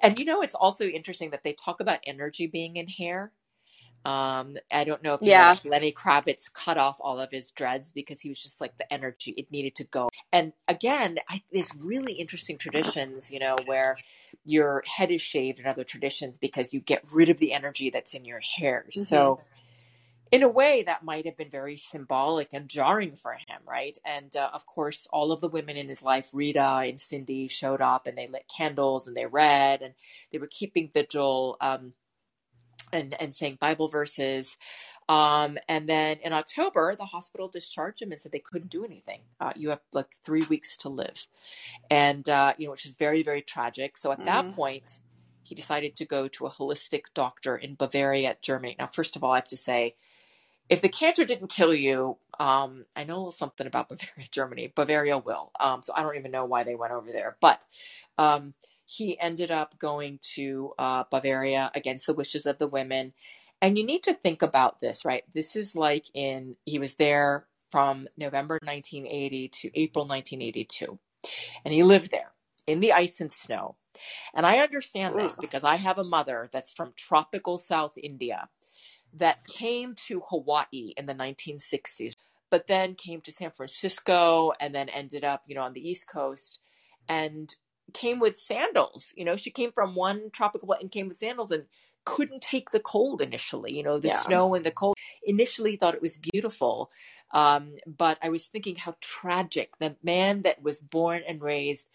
And 0.00 0.18
you 0.18 0.24
know, 0.24 0.40
it's 0.42 0.54
also 0.54 0.86
interesting 0.86 1.30
that 1.30 1.42
they 1.42 1.52
talk 1.52 1.80
about 1.80 1.98
energy 2.06 2.46
being 2.46 2.76
in 2.76 2.86
hair. 2.88 3.32
Um, 4.08 4.56
I 4.72 4.84
don't 4.86 5.02
know 5.04 5.14
if 5.14 5.26
you 5.26 5.34
know, 5.34 5.44
like 5.44 5.66
Lenny 5.66 5.92
Kravitz 5.92 6.50
cut 6.52 6.78
off 6.78 6.98
all 7.02 7.20
of 7.20 7.30
his 7.30 7.50
dreads 7.52 7.92
because 7.92 8.22
he 8.22 8.30
was 8.30 8.42
just 8.42 8.62
like 8.62 8.78
the 8.78 8.90
energy 8.92 9.32
it 9.36 9.52
needed 9.52 9.76
to 9.76 9.84
go. 9.84 10.08
And 10.32 10.54
again, 10.68 11.18
I, 11.28 11.42
there's 11.52 11.74
really 11.78 12.14
interesting 12.14 12.58
traditions, 12.58 13.30
you 13.30 13.40
know, 13.40 13.62
where 13.66 14.00
your 14.46 14.82
head 14.86 15.10
is 15.12 15.22
shaved 15.22 15.60
in 15.60 15.66
other 15.66 15.84
traditions 15.84 16.38
because 16.38 16.72
you 16.72 16.80
get 16.80 17.04
rid 17.12 17.28
of 17.28 17.38
the 17.38 17.52
energy 17.52 17.90
that's 17.90 18.14
in 18.14 18.24
your 18.24 18.40
hair. 18.40 18.86
So, 18.92 19.42
in 20.32 20.42
a 20.42 20.48
way, 20.48 20.84
that 20.84 21.04
might 21.04 21.26
have 21.26 21.36
been 21.38 21.50
very 21.50 21.76
symbolic 21.78 22.50
and 22.54 22.68
jarring 22.68 23.16
for 23.16 23.32
him, 23.34 23.62
right? 23.68 23.98
And 24.06 24.34
uh, 24.36 24.50
of 24.54 24.66
course, 24.66 25.06
all 25.12 25.32
of 25.32 25.40
the 25.42 25.48
women 25.48 25.76
in 25.78 25.88
his 25.88 26.02
life, 26.02 26.30
Rita 26.34 26.82
and 26.84 27.00
Cindy, 27.00 27.48
showed 27.48 27.82
up 27.82 28.06
and 28.06 28.18
they 28.18 28.28
lit 28.28 28.46
candles 28.54 29.08
and 29.08 29.16
they 29.16 29.26
read 29.26 29.82
and 29.82 29.94
they 30.32 30.38
were 30.38 30.48
keeping 30.50 30.90
vigil 30.94 31.58
um, 31.60 31.94
and, 32.92 33.20
and 33.20 33.34
saying 33.34 33.58
Bible 33.60 33.88
verses. 33.88 34.56
Um, 35.08 35.58
and 35.68 35.88
then 35.88 36.18
in 36.24 36.32
October, 36.34 36.96
the 36.96 37.06
hospital 37.06 37.48
discharged 37.48 38.02
him 38.02 38.12
and 38.12 38.20
said 38.20 38.32
they 38.32 38.40
couldn't 38.40 38.70
do 38.70 38.84
anything. 38.84 39.22
Uh, 39.40 39.52
you 39.56 39.70
have 39.70 39.80
like 39.92 40.08
three 40.24 40.44
weeks 40.44 40.76
to 40.78 40.90
live. 40.90 41.26
And, 41.90 42.28
uh, 42.28 42.54
you 42.58 42.66
know, 42.66 42.72
which 42.72 42.86
is 42.86 42.92
very, 42.92 43.22
very 43.22 43.42
tragic. 43.42 43.98
So 43.98 44.12
at 44.12 44.24
that 44.26 44.48
Mhm. 44.48 44.54
point, 44.54 45.00
he 45.44 45.54
decided 45.54 45.96
to 45.96 46.06
go 46.06 46.28
to 46.28 46.46
a 46.46 46.50
holistic 46.52 47.04
doctor 47.14 47.56
in 47.56 47.76
Bavaria, 47.76 48.36
Germany. 48.42 48.76
Now, 48.78 48.88
first 48.88 49.16
of 49.16 49.24
all, 49.24 49.32
I 49.32 49.36
have 49.38 49.48
to 49.48 49.56
say, 49.58 49.96
if 50.68 50.82
the 50.82 50.88
cancer 50.90 51.24
didn't 51.24 51.48
kill 51.48 51.74
you, 51.74 52.18
um, 52.40 52.84
I 52.96 53.04
know 53.04 53.14
a 53.14 53.18
little 53.18 53.32
something 53.32 53.66
about 53.66 53.88
Bavaria, 53.90 54.28
Germany. 54.32 54.72
Bavaria 54.74 55.18
will. 55.18 55.52
Um, 55.60 55.82
so 55.82 55.92
I 55.96 56.02
don't 56.02 56.16
even 56.16 56.32
know 56.32 56.46
why 56.46 56.64
they 56.64 56.76
went 56.76 56.92
over 56.92 57.12
there. 57.12 57.36
But 57.40 57.64
um, 58.18 58.54
he 58.90 59.20
ended 59.20 59.50
up 59.50 59.78
going 59.78 60.18
to 60.22 60.72
uh, 60.78 61.04
Bavaria 61.10 61.70
against 61.74 62.06
the 62.06 62.14
wishes 62.14 62.46
of 62.46 62.58
the 62.58 62.66
women. 62.66 63.12
And 63.60 63.76
you 63.76 63.84
need 63.84 64.02
to 64.04 64.14
think 64.14 64.40
about 64.40 64.80
this, 64.80 65.04
right? 65.04 65.24
This 65.34 65.56
is 65.56 65.76
like 65.76 66.06
in, 66.14 66.56
he 66.64 66.78
was 66.78 66.94
there 66.94 67.44
from 67.70 68.08
November 68.16 68.58
1980 68.62 69.48
to 69.48 69.78
April 69.78 70.06
1982. 70.06 70.98
And 71.66 71.74
he 71.74 71.82
lived 71.82 72.10
there 72.10 72.32
in 72.66 72.80
the 72.80 72.92
ice 72.92 73.20
and 73.20 73.30
snow. 73.30 73.76
And 74.34 74.46
I 74.46 74.60
understand 74.60 75.18
this 75.18 75.36
because 75.36 75.64
I 75.64 75.76
have 75.76 75.98
a 75.98 76.04
mother 76.04 76.48
that's 76.50 76.72
from 76.72 76.94
tropical 76.96 77.58
South 77.58 77.92
India 78.02 78.48
that 79.12 79.46
came 79.46 79.96
to 80.06 80.22
Hawaii 80.30 80.94
in 80.96 81.04
the 81.04 81.14
1960s, 81.14 82.14
but 82.48 82.68
then 82.68 82.94
came 82.94 83.20
to 83.20 83.32
San 83.32 83.50
Francisco 83.50 84.52
and 84.58 84.74
then 84.74 84.88
ended 84.88 85.24
up, 85.24 85.42
you 85.46 85.54
know, 85.54 85.62
on 85.62 85.74
the 85.74 85.86
East 85.86 86.08
Coast 86.08 86.60
and 87.06 87.54
came 87.94 88.18
with 88.20 88.38
sandals. 88.38 89.12
You 89.16 89.24
know, 89.24 89.36
she 89.36 89.50
came 89.50 89.72
from 89.72 89.94
one 89.94 90.30
tropical 90.32 90.72
and 90.72 90.90
came 90.90 91.08
with 91.08 91.16
sandals 91.16 91.50
and 91.50 91.64
couldn't 92.04 92.42
take 92.42 92.70
the 92.70 92.80
cold 92.80 93.20
initially, 93.20 93.76
you 93.76 93.82
know, 93.82 93.98
the 93.98 94.08
Yeah. 94.08 94.20
snow 94.22 94.54
and 94.54 94.64
the 94.64 94.70
cold. 94.70 94.96
Initially 95.24 95.76
thought 95.76 95.94
it 95.94 96.02
was 96.02 96.16
beautiful. 96.16 96.90
Um, 97.32 97.76
but 97.86 98.18
I 98.22 98.30
was 98.30 98.46
thinking 98.46 98.76
how 98.76 98.96
tragic 99.00 99.78
the 99.78 99.96
man 100.02 100.42
that 100.42 100.62
was 100.62 100.80
born 100.80 101.22
and 101.26 101.42
raised 101.42 101.88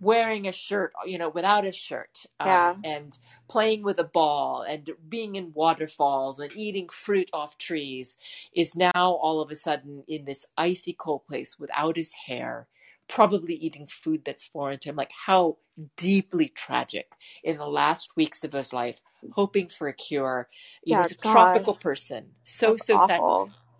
wearing 0.00 0.46
a 0.46 0.52
shirt, 0.52 0.92
you 1.06 1.16
know, 1.16 1.28
without 1.30 1.64
a 1.64 1.72
shirt, 1.72 2.26
um, 2.40 2.48
Yeah. 2.48 2.74
and 2.84 3.16
playing 3.48 3.82
with 3.82 3.98
a 3.98 4.04
ball 4.04 4.62
and 4.62 4.90
being 5.08 5.36
in 5.36 5.52
waterfalls 5.54 6.40
and 6.40 6.54
eating 6.56 6.88
fruit 6.88 7.30
off 7.32 7.56
trees 7.56 8.16
is 8.52 8.74
now 8.74 8.90
all 8.94 9.40
of 9.40 9.50
a 9.50 9.54
sudden 9.54 10.04
in 10.08 10.24
this 10.24 10.44
icy 10.58 10.92
cold 10.92 11.26
place 11.26 11.58
without 11.58 11.96
his 11.96 12.12
hair, 12.12 12.66
probably 13.08 13.54
eating 13.54 13.86
food 13.86 14.22
that's 14.24 14.46
foreign 14.46 14.78
to 14.80 14.90
him. 14.90 14.96
Like 14.96 15.12
how 15.26 15.58
deeply 15.96 16.48
tragic 16.48 17.12
in 17.42 17.56
the 17.58 17.66
last 17.66 18.16
weeks 18.16 18.44
of 18.44 18.52
his 18.52 18.72
life, 18.72 19.00
hoping 19.32 19.68
for 19.68 19.88
a 19.88 19.92
cure. 19.92 20.48
You 20.84 20.94
know, 20.94 21.00
Yeah, 21.00 21.02
he's 21.04 21.12
a 21.12 21.20
God. 21.20 21.32
tropical 21.32 21.74
person. 21.74 22.32
So, 22.42 22.70
That's 22.70 22.86
so 22.86 23.06
sad. 23.06 23.20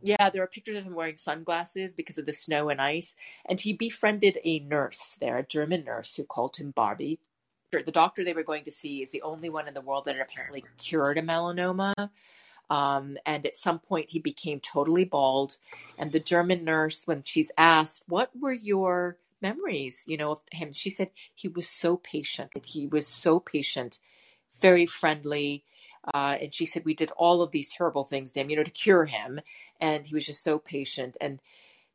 Yeah, 0.03 0.29
there 0.29 0.43
are 0.43 0.47
pictures 0.47 0.77
of 0.77 0.85
him 0.85 0.95
wearing 0.95 1.17
sunglasses 1.17 1.95
because 1.95 2.19
of 2.19 2.27
the 2.27 2.35
snow 2.35 2.69
and 2.69 2.79
ice. 2.81 3.17
And 3.49 3.59
he 3.59 3.73
befriended 3.73 4.39
a 4.45 4.59
nurse 4.59 5.17
there, 5.19 5.39
a 5.39 5.47
German 5.47 5.85
nurse 5.85 6.15
who 6.15 6.25
called 6.25 6.57
him 6.57 6.73
Barbie. 6.73 7.21
The 7.73 7.91
doctor 7.91 8.23
they 8.23 8.35
were 8.35 8.45
going 8.45 8.65
to 8.65 8.71
see 8.71 9.03
is 9.03 9.11
the 9.11 9.23
only 9.23 9.49
one 9.49 9.67
in 9.67 9.75
the 9.75 9.81
world 9.81 10.05
that 10.05 10.17
had 10.17 10.23
apparently 10.23 10.63
cured 10.79 11.19
a 11.19 11.23
melanoma. 11.23 12.11
Um, 12.71 13.19
and 13.27 13.47
at 13.47 13.57
some 13.57 13.79
point, 13.79 14.11
he 14.11 14.19
became 14.19 14.61
totally 14.61 15.05
bald. 15.05 15.59
And 15.99 16.13
the 16.13 16.21
German 16.21 16.65
nurse, 16.65 17.07
when 17.07 17.23
she's 17.23 17.51
asked, 17.59 18.03
What 18.07 18.31
were 18.39 18.53
your 18.53 19.19
memories, 19.41 20.05
you 20.07 20.17
know, 20.17 20.33
of 20.33 20.41
him? 20.51 20.73
She 20.73 20.91
said 20.91 21.11
he 21.35 21.49
was 21.49 21.69
so 21.69 21.97
patient. 21.97 22.51
He 22.65 22.87
was 22.87 23.07
so 23.07 23.41
patient, 23.41 24.01
very 24.61 24.87
friendly. 24.87 25.65
Uh, 26.13 26.37
and 26.41 26.53
she 26.53 26.67
said 26.67 26.85
we 26.85 26.95
did 26.95 27.11
all 27.17 27.41
of 27.41 27.51
these 27.51 27.73
terrible 27.73 28.05
things 28.05 28.33
to 28.33 28.41
him, 28.41 28.51
you 28.51 28.57
know, 28.57 28.63
to 28.63 28.71
cure 28.71 29.07
him. 29.07 29.41
And 29.81 30.07
he 30.07 30.15
was 30.15 30.27
just 30.27 30.43
so 30.43 30.59
patient. 30.59 31.17
And 31.21 31.41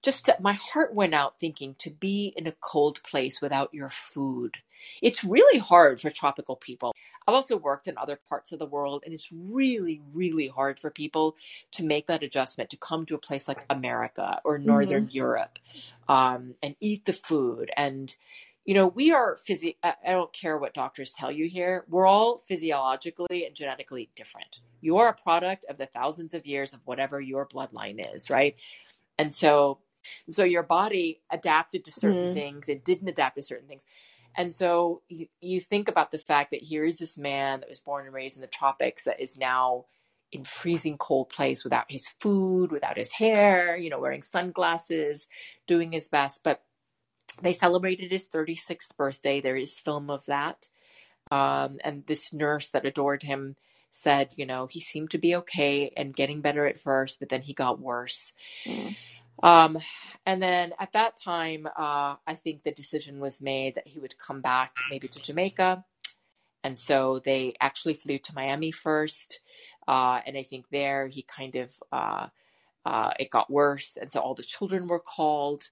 just 0.01 0.29
my 0.39 0.53
heart 0.53 0.93
went 0.93 1.13
out 1.13 1.39
thinking 1.39 1.75
to 1.79 1.89
be 1.89 2.33
in 2.35 2.47
a 2.47 2.53
cold 2.61 3.03
place 3.03 3.41
without 3.41 3.73
your 3.73 3.89
food. 3.89 4.57
It's 5.01 5.23
really 5.23 5.59
hard 5.59 5.99
for 5.99 6.09
tropical 6.09 6.55
people. 6.55 6.93
I've 7.27 7.35
also 7.35 7.57
worked 7.57 7.87
in 7.87 7.97
other 7.97 8.17
parts 8.29 8.51
of 8.51 8.59
the 8.59 8.65
world, 8.65 9.03
and 9.03 9.13
it's 9.13 9.29
really, 9.31 10.01
really 10.13 10.47
hard 10.47 10.79
for 10.79 10.89
people 10.89 11.35
to 11.71 11.83
make 11.83 12.07
that 12.07 12.23
adjustment 12.23 12.69
to 12.69 12.77
come 12.77 13.05
to 13.07 13.15
a 13.15 13.19
place 13.19 13.47
like 13.47 13.65
America 13.69 14.39
or 14.45 14.57
Northern 14.57 15.07
mm-hmm. 15.07 15.17
Europe 15.17 15.59
um, 16.07 16.55
and 16.63 16.75
eat 16.79 17.05
the 17.05 17.13
food. 17.13 17.71
And, 17.75 18.15
you 18.63 18.73
know, 18.73 18.87
we 18.87 19.11
are 19.11 19.35
physi. 19.35 19.75
I 19.83 19.95
don't 20.05 20.31
care 20.31 20.57
what 20.57 20.73
doctors 20.73 21.11
tell 21.11 21.31
you 21.31 21.47
here. 21.49 21.85
We're 21.89 22.07
all 22.07 22.37
physiologically 22.37 23.45
and 23.45 23.55
genetically 23.55 24.09
different. 24.15 24.61
You 24.79 24.97
are 24.99 25.09
a 25.09 25.13
product 25.13 25.65
of 25.69 25.77
the 25.77 25.87
thousands 25.87 26.33
of 26.33 26.45
years 26.47 26.73
of 26.73 26.79
whatever 26.85 27.19
your 27.19 27.45
bloodline 27.45 28.15
is, 28.15 28.29
right? 28.29 28.55
And 29.17 29.33
so 29.33 29.79
so 30.27 30.43
your 30.43 30.63
body 30.63 31.21
adapted 31.29 31.85
to 31.85 31.91
certain 31.91 32.29
mm. 32.29 32.33
things 32.33 32.69
and 32.69 32.83
didn't 32.83 33.07
adapt 33.07 33.35
to 33.35 33.43
certain 33.43 33.67
things. 33.67 33.85
And 34.35 34.53
so 34.53 35.01
you, 35.09 35.27
you 35.41 35.59
think 35.59 35.87
about 35.87 36.11
the 36.11 36.17
fact 36.17 36.51
that 36.51 36.61
here 36.61 36.85
is 36.85 36.97
this 36.97 37.17
man 37.17 37.61
that 37.61 37.69
was 37.69 37.79
born 37.79 38.05
and 38.05 38.13
raised 38.13 38.37
in 38.37 38.41
the 38.41 38.47
tropics 38.47 39.03
that 39.05 39.19
is 39.19 39.37
now 39.37 39.85
in 40.31 40.43
freezing 40.43 40.97
cold 40.97 41.29
place 41.29 41.63
without 41.63 41.89
his 41.89 42.07
food, 42.19 42.71
without 42.71 42.97
his 42.97 43.11
hair, 43.11 43.75
you 43.75 43.89
know, 43.89 43.99
wearing 43.99 44.21
sunglasses, 44.21 45.27
doing 45.65 45.91
his 45.91 46.07
best. 46.07 46.41
But 46.43 46.61
they 47.41 47.53
celebrated 47.53 48.11
his 48.11 48.27
36th 48.27 48.95
birthday. 48.97 49.41
There 49.41 49.55
is 49.55 49.79
film 49.79 50.09
of 50.09 50.25
that. 50.25 50.67
Um, 51.31 51.79
and 51.83 52.05
this 52.05 52.33
nurse 52.33 52.69
that 52.69 52.85
adored 52.85 53.23
him 53.23 53.55
said, 53.91 54.33
you 54.35 54.45
know, 54.45 54.67
he 54.67 54.79
seemed 54.79 55.11
to 55.11 55.17
be 55.17 55.35
okay 55.35 55.91
and 55.97 56.15
getting 56.15 56.41
better 56.41 56.65
at 56.65 56.79
first, 56.79 57.19
but 57.19 57.29
then 57.29 57.41
he 57.41 57.53
got 57.53 57.79
worse. 57.79 58.33
Mm. 58.65 58.95
Um, 59.41 59.77
and 60.25 60.41
then 60.41 60.73
at 60.79 60.91
that 60.93 61.17
time, 61.17 61.67
uh, 61.67 62.15
I 62.27 62.35
think 62.35 62.63
the 62.63 62.71
decision 62.71 63.19
was 63.19 63.41
made 63.41 63.75
that 63.75 63.87
he 63.87 63.99
would 63.99 64.17
come 64.17 64.41
back 64.41 64.75
maybe 64.89 65.07
to 65.07 65.19
Jamaica. 65.19 65.83
And 66.63 66.77
so 66.77 67.19
they 67.19 67.53
actually 67.61 67.93
flew 67.93 68.17
to 68.17 68.35
Miami 68.35 68.71
first. 68.71 69.39
Uh, 69.87 70.19
and 70.25 70.37
I 70.37 70.43
think 70.43 70.69
there 70.69 71.07
he 71.07 71.21
kind 71.21 71.55
of, 71.55 71.73
uh, 71.91 72.27
uh 72.85 73.11
it 73.19 73.29
got 73.29 73.49
worse. 73.49 73.97
And 73.99 74.11
so 74.11 74.19
all 74.19 74.35
the 74.35 74.43
children 74.43 74.87
were 74.87 74.99
called. 74.99 75.69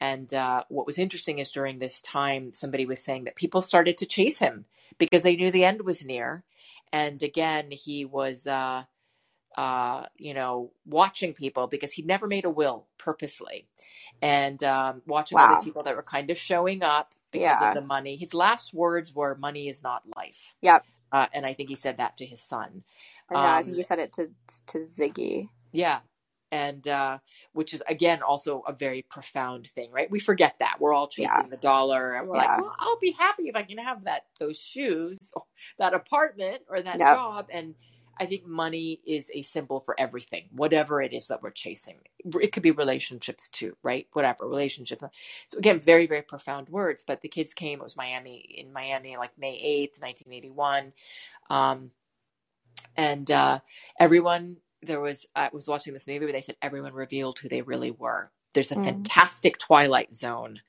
And 0.00 0.32
uh, 0.32 0.64
what 0.68 0.86
was 0.86 0.98
interesting 0.98 1.40
is 1.40 1.50
during 1.50 1.78
this 1.78 2.00
time, 2.00 2.52
somebody 2.52 2.86
was 2.86 3.02
saying 3.02 3.24
that 3.24 3.36
people 3.36 3.60
started 3.60 3.98
to 3.98 4.06
chase 4.06 4.38
him 4.38 4.64
because 4.98 5.22
they 5.22 5.36
knew 5.36 5.50
the 5.50 5.64
end 5.64 5.82
was 5.82 6.04
near. 6.04 6.44
And 6.92 7.22
again, 7.22 7.70
he 7.70 8.04
was 8.04 8.46
uh, 9.56 10.06
you 10.16 10.34
know, 10.34 10.72
watching 10.86 11.34
people 11.34 11.66
because 11.66 11.92
he 11.92 12.02
never 12.02 12.26
made 12.26 12.44
a 12.44 12.50
will 12.50 12.86
purposely, 12.98 13.66
and 14.22 14.62
um, 14.62 15.02
watching 15.06 15.36
wow. 15.36 15.48
all 15.48 15.56
these 15.56 15.64
people 15.64 15.82
that 15.82 15.96
were 15.96 16.02
kind 16.02 16.30
of 16.30 16.38
showing 16.38 16.82
up 16.82 17.14
because 17.30 17.56
yeah. 17.60 17.68
of 17.68 17.74
the 17.74 17.86
money. 17.86 18.16
His 18.16 18.34
last 18.34 18.72
words 18.72 19.14
were, 19.14 19.34
"Money 19.34 19.68
is 19.68 19.82
not 19.82 20.02
life." 20.16 20.54
Yep. 20.62 20.84
Uh, 21.12 21.26
and 21.32 21.44
I 21.44 21.54
think 21.54 21.68
he 21.68 21.74
said 21.74 21.96
that 21.96 22.16
to 22.18 22.26
his 22.26 22.40
son. 22.40 22.84
yeah, 23.30 23.38
um, 23.38 23.44
I 23.44 23.62
think 23.62 23.76
he 23.76 23.82
said 23.82 23.98
it 23.98 24.12
to 24.14 24.30
to 24.68 24.78
Ziggy. 24.78 25.48
Yeah, 25.72 26.00
and 26.52 26.86
uh, 26.88 27.18
which 27.52 27.74
is 27.74 27.82
again 27.88 28.22
also 28.22 28.62
a 28.66 28.72
very 28.72 29.02
profound 29.02 29.68
thing, 29.68 29.90
right? 29.92 30.10
We 30.10 30.20
forget 30.20 30.56
that 30.58 30.76
we're 30.80 30.92
all 30.92 31.08
chasing 31.08 31.30
yeah. 31.44 31.48
the 31.48 31.56
dollar, 31.56 32.14
and 32.14 32.28
we're 32.28 32.36
yeah. 32.36 32.52
like, 32.52 32.60
"Well, 32.60 32.76
I'll 32.78 32.98
be 32.98 33.12
happy 33.12 33.48
if 33.48 33.56
I 33.56 33.62
can 33.62 33.78
have 33.78 34.04
that 34.04 34.26
those 34.38 34.58
shoes, 34.58 35.18
or 35.34 35.44
that 35.78 35.94
apartment, 35.94 36.62
or 36.68 36.80
that 36.80 36.98
yep. 36.98 37.14
job," 37.14 37.46
and 37.50 37.74
I 38.20 38.26
think 38.26 38.46
money 38.46 39.00
is 39.06 39.30
a 39.34 39.40
symbol 39.40 39.80
for 39.80 39.98
everything, 39.98 40.44
whatever 40.52 41.00
it 41.00 41.14
is 41.14 41.28
that 41.28 41.42
we're 41.42 41.50
chasing. 41.50 41.96
It 42.18 42.52
could 42.52 42.62
be 42.62 42.70
relationships 42.70 43.48
too, 43.48 43.76
right? 43.82 44.06
Whatever 44.12 44.46
relationship. 44.46 45.02
So 45.48 45.58
again, 45.58 45.80
very 45.80 46.06
very 46.06 46.20
profound 46.20 46.68
words. 46.68 47.02
But 47.04 47.22
the 47.22 47.28
kids 47.28 47.54
came. 47.54 47.80
It 47.80 47.84
was 47.84 47.96
Miami 47.96 48.36
in 48.58 48.74
Miami, 48.74 49.16
like 49.16 49.36
May 49.38 49.58
eighth, 49.58 50.00
nineteen 50.02 50.34
eighty 50.34 50.50
one, 50.50 50.92
um, 51.48 51.90
and 52.96 53.30
uh, 53.30 53.60
everyone. 53.98 54.58
There 54.82 55.00
was 55.00 55.26
I 55.34 55.50
was 55.52 55.68
watching 55.68 55.94
this 55.94 56.06
movie 56.06 56.26
where 56.26 56.32
they 56.32 56.42
said 56.42 56.56
everyone 56.62 56.94
revealed 56.94 57.38
who 57.38 57.48
they 57.48 57.62
really 57.62 57.90
were. 57.90 58.30
There's 58.52 58.72
a 58.72 58.76
mm. 58.76 58.84
fantastic 58.84 59.58
Twilight 59.58 60.12
Zone 60.12 60.60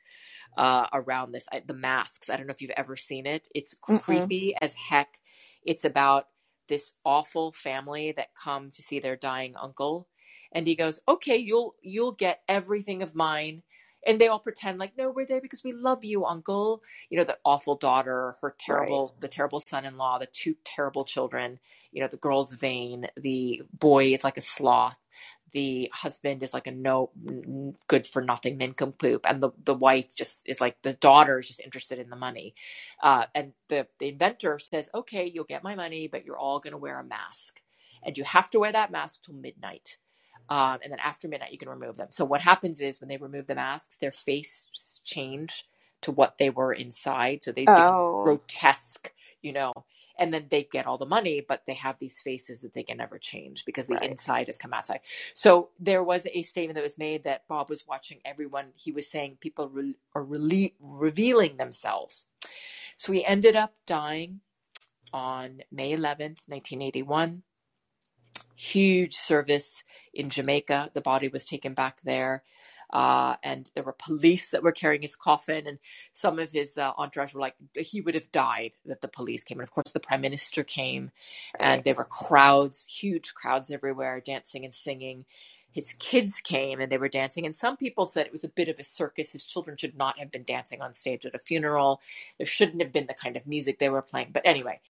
uh, 0.57 0.87
around 0.93 1.31
this. 1.31 1.47
I, 1.51 1.61
the 1.65 1.73
masks. 1.73 2.29
I 2.29 2.37
don't 2.37 2.47
know 2.47 2.51
if 2.51 2.61
you've 2.61 2.71
ever 2.71 2.95
seen 2.95 3.25
it. 3.25 3.47
It's 3.53 3.75
creepy 3.81 4.53
mm 4.53 4.57
as 4.61 4.73
heck. 4.73 5.19
It's 5.63 5.85
about 5.85 6.27
this 6.68 6.93
awful 7.05 7.51
family 7.53 8.12
that 8.14 8.36
come 8.36 8.72
to 8.72 8.82
see 8.82 8.99
their 8.99 9.16
dying 9.16 9.55
uncle. 9.55 10.07
And 10.51 10.68
he 10.68 10.76
goes 10.76 10.99
okay 11.07 11.38
you'll 11.38 11.76
you'll 11.82 12.14
get 12.14 12.41
everything 12.47 13.01
of 13.03 13.16
mine. 13.16 13.64
And 14.05 14.20
they 14.20 14.28
all 14.28 14.39
pretend 14.39 14.80
like 14.80 14.97
no 14.97 15.12
we're 15.12 15.26
there 15.26 15.41
because 15.41 15.64
we 15.64 15.74
love 15.74 16.03
you 16.03 16.26
uncle. 16.26 16.82
You 17.09 17.18
know 17.18 17.24
the 17.24 17.38
awful 17.45 17.76
daughter 17.76 18.34
her 18.41 18.55
terrible 18.57 19.14
right. 19.14 19.22
the 19.22 19.28
terrible 19.28 19.59
son-in-law 19.59 20.20
the 20.20 20.28
two 20.28 20.55
terrible 20.64 21.05
children 21.05 21.59
you 21.91 22.01
know 22.01 22.07
the 22.07 22.18
girl's 22.18 22.53
vain 22.53 23.07
the 23.18 23.62
boy 23.78 24.14
is 24.14 24.24
like 24.24 24.38
a 24.38 24.41
sloth 24.41 24.97
the 25.51 25.89
husband 25.93 26.43
is 26.43 26.53
like 26.53 26.67
a 26.67 26.71
no 26.71 27.11
good 27.87 28.05
for 28.05 28.21
nothing 28.21 28.57
nincompoop 28.57 29.29
and 29.29 29.41
the, 29.41 29.51
the 29.63 29.73
wife 29.73 30.15
just 30.15 30.47
is 30.47 30.61
like 30.61 30.81
the 30.81 30.93
daughter 30.93 31.39
is 31.39 31.47
just 31.47 31.59
interested 31.59 31.99
in 31.99 32.09
the 32.09 32.15
money. 32.15 32.53
Uh, 33.01 33.25
and 33.35 33.53
the, 33.69 33.87
the 33.99 34.09
inventor 34.09 34.59
says 34.59 34.89
okay 34.93 35.25
you'll 35.25 35.43
get 35.43 35.63
my 35.63 35.75
money 35.75 36.07
but 36.07 36.25
you're 36.25 36.37
all 36.37 36.59
going 36.59 36.71
to 36.71 36.77
wear 36.77 36.99
a 36.99 37.03
mask 37.03 37.59
and 38.03 38.17
you 38.17 38.23
have 38.23 38.49
to 38.49 38.59
wear 38.59 38.71
that 38.71 38.91
mask 38.91 39.23
till 39.23 39.35
midnight. 39.35 39.97
Um, 40.49 40.79
and 40.83 40.91
then 40.91 40.99
after 40.99 41.27
midnight 41.27 41.51
you 41.51 41.57
can 41.57 41.69
remove 41.69 41.97
them. 41.97 42.07
So 42.11 42.25
what 42.25 42.41
happens 42.41 42.81
is 42.81 42.99
when 42.99 43.09
they 43.09 43.17
remove 43.17 43.47
the 43.47 43.55
masks 43.55 43.97
their 43.97 44.11
face 44.11 44.67
change 45.03 45.65
to 46.01 46.11
what 46.11 46.37
they 46.37 46.49
were 46.49 46.73
inside. 46.73 47.43
So 47.43 47.51
they 47.51 47.65
oh. 47.67 47.73
become 47.73 48.23
grotesque 48.23 49.11
you 49.41 49.53
know 49.53 49.73
and 50.18 50.34
then 50.34 50.47
they 50.49 50.64
get 50.64 50.88
all 50.88 50.97
the 50.97 51.05
money, 51.05 51.43
but 51.47 51.66
they 51.66 51.74
have 51.74 51.97
these 51.99 52.20
faces 52.20 52.62
that 52.62 52.74
they 52.74 52.84
can 52.84 52.97
never 52.97 53.18
change 53.18 53.66
because 53.66 53.88
the 53.88 53.95
right. 53.95 54.09
inside 54.09 54.47
has 54.47 54.57
come 54.57 54.74
outside. 54.74 55.01
So 55.34 55.70
there 55.80 56.03
was 56.03 56.28
a 56.34 56.41
statement 56.43 56.76
that 56.76 56.84
was 56.84 56.97
made 56.97 57.24
that 57.24 57.47
Bob 57.47 57.70
was 57.70 57.88
watching 57.88 58.20
everyone. 58.26 58.68
He 58.76 58.91
was 58.91 59.09
saying 59.09 59.38
people 59.39 59.70
re- 59.70 59.95
are 60.16 60.24
re- 60.24 60.76
revealing 60.80 61.57
themselves. 61.57 62.26
So 62.97 63.12
he 63.12 63.26
ended 63.26 63.55
up 63.55 63.74
dying 63.86 64.41
on 65.14 65.62
May 65.72 65.91
11th, 65.91 66.39
1981. 66.47 67.43
Huge 68.55 69.16
service 69.16 69.84
in 70.14 70.30
Jamaica. 70.30 70.91
The 70.93 71.01
body 71.01 71.28
was 71.28 71.45
taken 71.45 71.74
back 71.74 71.99
there. 72.03 72.43
Uh, 72.91 73.35
and 73.43 73.69
there 73.75 73.83
were 73.83 73.93
police 73.93 74.49
that 74.51 74.63
were 74.63 74.71
carrying 74.71 75.01
his 75.01 75.15
coffin, 75.15 75.67
and 75.67 75.79
some 76.11 76.39
of 76.39 76.51
his 76.51 76.77
uh, 76.77 76.91
entourage 76.97 77.33
were 77.33 77.41
like, 77.41 77.55
he 77.77 78.01
would 78.01 78.15
have 78.15 78.31
died 78.31 78.71
that 78.85 79.01
the 79.01 79.07
police 79.07 79.43
came. 79.43 79.59
And 79.59 79.67
of 79.67 79.71
course, 79.71 79.91
the 79.91 79.99
prime 79.99 80.21
minister 80.21 80.63
came, 80.63 81.11
and 81.59 81.83
there 81.83 81.95
were 81.95 82.05
crowds, 82.05 82.85
huge 82.89 83.33
crowds 83.33 83.71
everywhere, 83.71 84.21
dancing 84.21 84.65
and 84.65 84.73
singing. 84.73 85.25
His 85.73 85.93
kids 85.93 86.41
came 86.41 86.81
and 86.81 86.91
they 86.91 86.97
were 86.97 87.07
dancing, 87.07 87.45
and 87.45 87.55
some 87.55 87.77
people 87.77 88.05
said 88.05 88.25
it 88.25 88.31
was 88.31 88.43
a 88.43 88.49
bit 88.49 88.67
of 88.67 88.77
a 88.77 88.83
circus. 88.83 89.31
His 89.31 89.45
children 89.45 89.77
should 89.77 89.97
not 89.97 90.19
have 90.19 90.29
been 90.31 90.43
dancing 90.43 90.81
on 90.81 90.93
stage 90.93 91.25
at 91.25 91.35
a 91.35 91.39
funeral. 91.39 92.01
There 92.37 92.45
shouldn't 92.45 92.81
have 92.81 92.91
been 92.91 93.07
the 93.07 93.13
kind 93.13 93.37
of 93.37 93.47
music 93.47 93.79
they 93.79 93.89
were 93.89 94.01
playing. 94.01 94.31
But 94.33 94.45
anyway, 94.45 94.81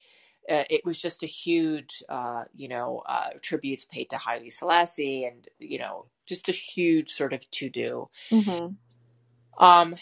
uh, 0.52 0.66
it 0.70 0.86
was 0.86 1.02
just 1.02 1.24
a 1.24 1.28
huge, 1.28 2.04
uh, 2.10 2.44
you 2.54 2.68
know, 2.68 3.02
uh, 3.08 3.30
tributes 3.42 3.86
paid 3.86 4.10
to 4.10 4.18
Haile 4.18 4.50
Selassie, 4.50 5.24
and 5.24 5.48
you 5.60 5.80
know, 5.80 6.06
just 6.28 6.50
a 6.50 6.52
huge 6.52 7.10
sort 7.10 7.32
of 7.34 7.50
to 7.52 7.70
do. 7.70 8.10
Mm-hmm. 8.30 9.64
Um, 9.64 9.96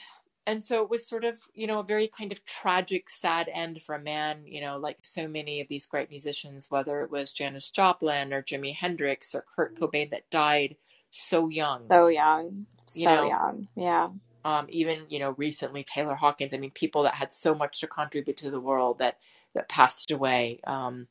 and 0.47 0.63
so 0.63 0.81
it 0.81 0.89
was 0.89 1.07
sort 1.07 1.25
of, 1.25 1.39
you 1.53 1.67
know, 1.67 1.79
a 1.79 1.83
very 1.83 2.07
kind 2.07 2.31
of 2.31 2.43
tragic, 2.43 3.09
sad 3.11 3.47
end 3.53 3.83
for 3.83 3.93
a 3.93 4.01
man, 4.01 4.41
you 4.45 4.61
know, 4.61 4.77
like 4.77 4.97
so 5.03 5.27
many 5.27 5.61
of 5.61 5.67
these 5.67 5.85
great 5.85 6.09
musicians, 6.09 6.71
whether 6.71 7.01
it 7.01 7.11
was 7.11 7.33
Janis 7.33 7.69
Joplin 7.69 8.33
or 8.33 8.41
Jimi 8.41 8.73
Hendrix 8.73 9.35
or 9.35 9.45
Kurt 9.55 9.75
Cobain, 9.77 10.09
that 10.09 10.27
died 10.31 10.75
so 11.11 11.49
young, 11.49 11.85
so 11.87 12.07
young, 12.07 12.65
so 12.87 13.15
know? 13.15 13.27
young, 13.27 13.67
yeah. 13.75 14.09
Um, 14.43 14.65
even 14.69 15.05
you 15.09 15.19
know, 15.19 15.35
recently 15.37 15.83
Taylor 15.83 16.15
Hawkins. 16.15 16.53
I 16.53 16.57
mean, 16.57 16.71
people 16.71 17.03
that 17.03 17.13
had 17.13 17.31
so 17.31 17.53
much 17.53 17.81
to 17.81 17.87
contribute 17.87 18.37
to 18.37 18.49
the 18.49 18.61
world 18.61 18.97
that 18.99 19.17
that 19.55 19.69
passed 19.69 20.11
away. 20.11 20.59
Um, 20.65 21.07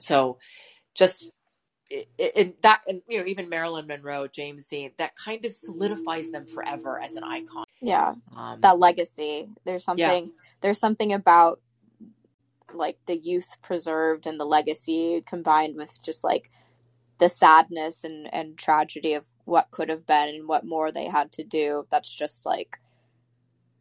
so 0.00 0.38
just 0.94 1.30
and 2.36 2.54
that 2.62 2.80
and 2.86 3.02
you 3.08 3.20
know 3.20 3.26
even 3.26 3.48
Marilyn 3.48 3.86
Monroe, 3.86 4.26
James 4.28 4.66
Dean, 4.68 4.92
that 4.98 5.12
kind 5.16 5.44
of 5.44 5.52
solidifies 5.52 6.30
them 6.30 6.46
forever 6.46 7.00
as 7.00 7.14
an 7.16 7.24
icon. 7.24 7.64
Yeah, 7.80 8.14
Um, 8.36 8.60
that 8.62 8.78
legacy. 8.78 9.48
There's 9.64 9.84
something. 9.84 10.32
There's 10.62 10.80
something 10.80 11.12
about 11.12 11.60
like 12.74 12.98
the 13.06 13.16
youth 13.16 13.56
preserved 13.62 14.26
and 14.26 14.40
the 14.40 14.46
legacy 14.46 15.22
combined 15.26 15.76
with 15.76 16.00
just 16.02 16.24
like 16.24 16.50
the 17.18 17.28
sadness 17.28 18.04
and 18.04 18.32
and 18.32 18.56
tragedy 18.58 19.14
of 19.14 19.26
what 19.44 19.70
could 19.70 19.88
have 19.88 20.06
been 20.06 20.28
and 20.28 20.48
what 20.48 20.64
more 20.64 20.92
they 20.92 21.06
had 21.06 21.32
to 21.32 21.44
do. 21.44 21.86
That's 21.90 22.14
just 22.14 22.46
like 22.46 22.78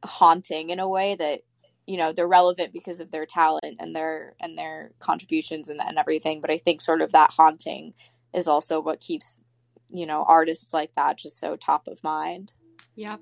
haunting 0.04 0.70
in 0.72 0.80
a 0.80 0.90
way 0.90 1.16
that 1.16 1.42
you 1.88 1.98
know 1.98 2.12
they're 2.14 2.28
relevant 2.28 2.72
because 2.74 3.00
of 3.00 3.12
their 3.12 3.26
talent 3.26 3.76
and 3.80 3.96
their 3.96 4.36
and 4.40 4.58
their 4.58 4.92
contributions 5.00 5.70
and, 5.70 5.82
and 5.82 5.98
everything 5.98 6.40
but 6.42 6.52
i 6.52 6.58
think 6.58 6.82
sort 6.82 7.02
of 7.02 7.12
that 7.12 7.32
haunting 7.32 7.94
is 8.34 8.48
also 8.48 8.80
what 8.80 9.00
keeps 9.00 9.42
you 9.90 10.06
know 10.06 10.24
artists 10.28 10.74
like 10.74 10.94
that 10.96 11.18
just 11.18 11.40
so 11.40 11.56
top 11.56 11.88
of 11.88 12.04
mind 12.04 12.54
Yeah. 12.96 13.18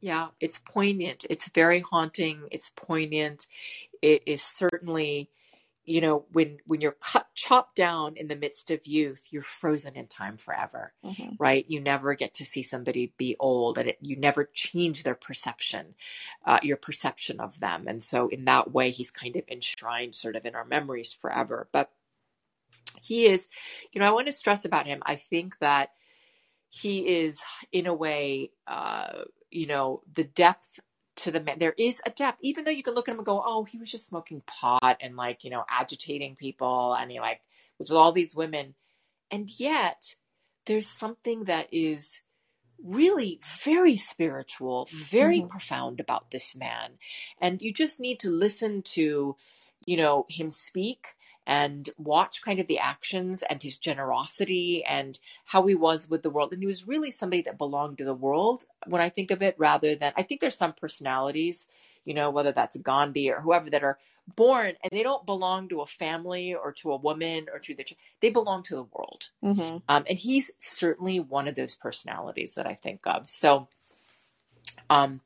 Yeah. 0.00 0.28
It's 0.40 0.58
poignant. 0.58 1.24
It's 1.30 1.48
very 1.48 1.80
haunting. 1.80 2.48
It's 2.50 2.70
poignant. 2.74 3.46
It 4.02 4.22
is 4.26 4.42
certainly, 4.42 5.30
you 5.86 6.00
know, 6.02 6.26
when 6.32 6.58
when 6.66 6.80
you're 6.82 6.92
cut 6.92 7.28
chopped 7.34 7.76
down 7.76 8.16
in 8.16 8.28
the 8.28 8.36
midst 8.36 8.70
of 8.72 8.86
youth, 8.86 9.28
you're 9.30 9.42
frozen 9.42 9.96
in 9.96 10.08
time 10.08 10.36
forever, 10.36 10.92
Mhm. 11.04 11.36
right? 11.38 11.64
You 11.68 11.80
never 11.80 12.14
get 12.14 12.34
to 12.34 12.46
see 12.46 12.62
somebody 12.64 13.12
be 13.16 13.36
old, 13.40 13.78
and 13.78 13.88
it, 13.90 13.98
you 14.00 14.16
never 14.16 14.44
change 14.46 15.04
their 15.04 15.14
perception, 15.14 15.94
uh, 16.44 16.58
your 16.62 16.76
perception 16.76 17.40
of 17.40 17.60
them. 17.60 17.86
And 17.88 18.02
so, 18.04 18.28
in 18.28 18.44
that 18.46 18.72
way, 18.72 18.90
he's 18.90 19.10
kind 19.12 19.36
of 19.36 19.44
enshrined, 19.48 20.14
sort 20.14 20.36
of, 20.36 20.44
in 20.46 20.54
our 20.56 20.64
memories 20.64 21.14
forever. 21.14 21.68
But 21.72 21.92
he 23.02 23.26
is, 23.26 23.48
you 23.92 24.00
know, 24.00 24.08
I 24.08 24.10
want 24.12 24.26
to 24.26 24.32
stress 24.32 24.64
about 24.64 24.86
him. 24.86 25.02
I 25.06 25.16
think 25.16 25.58
that 25.60 25.90
he 26.68 27.06
is 27.20 27.42
in 27.72 27.86
a 27.86 27.94
way 27.94 28.50
uh 28.66 29.22
you 29.50 29.66
know 29.66 30.02
the 30.12 30.24
depth 30.24 30.80
to 31.16 31.30
the 31.30 31.40
man 31.40 31.58
there 31.58 31.74
is 31.78 32.00
a 32.06 32.10
depth 32.10 32.38
even 32.42 32.64
though 32.64 32.70
you 32.70 32.82
can 32.82 32.94
look 32.94 33.08
at 33.08 33.12
him 33.12 33.18
and 33.18 33.26
go 33.26 33.42
oh 33.44 33.64
he 33.64 33.78
was 33.78 33.90
just 33.90 34.06
smoking 34.06 34.42
pot 34.46 34.96
and 35.00 35.16
like 35.16 35.44
you 35.44 35.50
know 35.50 35.64
agitating 35.70 36.36
people 36.36 36.94
and 36.94 37.10
he 37.10 37.20
like 37.20 37.40
was 37.78 37.88
with 37.90 37.96
all 37.96 38.12
these 38.12 38.36
women 38.36 38.74
and 39.30 39.48
yet 39.58 40.14
there's 40.66 40.86
something 40.88 41.44
that 41.44 41.68
is 41.72 42.20
really 42.82 43.40
very 43.64 43.96
spiritual 43.96 44.88
very 44.92 45.40
Mhm. 45.40 45.48
profound 45.48 46.00
about 46.00 46.30
this 46.30 46.54
man 46.54 46.98
and 47.40 47.62
you 47.62 47.72
just 47.72 47.98
need 48.00 48.20
to 48.20 48.30
listen 48.30 48.82
to 48.82 49.36
you 49.86 49.96
know 49.96 50.26
him 50.28 50.50
speak 50.50 51.08
and 51.46 51.88
watch 51.96 52.42
kind 52.42 52.58
of 52.58 52.66
the 52.66 52.78
actions 52.78 53.42
and 53.42 53.62
his 53.62 53.78
generosity 53.78 54.84
and 54.84 55.18
how 55.44 55.66
he 55.66 55.74
was 55.74 56.10
with 56.10 56.22
the 56.22 56.30
world. 56.30 56.52
And 56.52 56.60
he 56.60 56.66
was 56.66 56.88
really 56.88 57.10
somebody 57.10 57.42
that 57.42 57.58
belonged 57.58 57.98
to 57.98 58.04
the 58.04 58.14
world 58.14 58.64
when 58.86 59.00
I 59.00 59.08
think 59.08 59.30
of 59.30 59.42
it, 59.42 59.54
rather 59.58 59.94
than 59.94 60.12
I 60.16 60.22
think 60.22 60.40
there's 60.40 60.56
some 60.58 60.72
personalities, 60.72 61.68
you 62.04 62.14
know, 62.14 62.30
whether 62.30 62.52
that's 62.52 62.76
Gandhi 62.76 63.30
or 63.30 63.40
whoever 63.40 63.70
that 63.70 63.84
are 63.84 63.98
born 64.34 64.72
and 64.82 64.90
they 64.90 65.04
don't 65.04 65.24
belong 65.24 65.68
to 65.68 65.82
a 65.82 65.86
family 65.86 66.52
or 66.52 66.72
to 66.72 66.92
a 66.92 66.96
woman 66.96 67.46
or 67.52 67.60
to 67.60 67.74
the, 67.74 67.86
they 68.20 68.30
belong 68.30 68.64
to 68.64 68.74
the 68.74 68.82
world. 68.82 69.30
Mhm. 69.44 69.82
Um, 69.88 70.04
and 70.08 70.18
he's 70.18 70.50
certainly 70.58 71.20
one 71.20 71.46
of 71.46 71.54
those 71.54 71.76
personalities 71.76 72.54
that 72.54 72.66
I 72.66 72.74
think 72.74 73.06
of. 73.06 73.28
So, 73.28 73.68
um, 74.90 75.20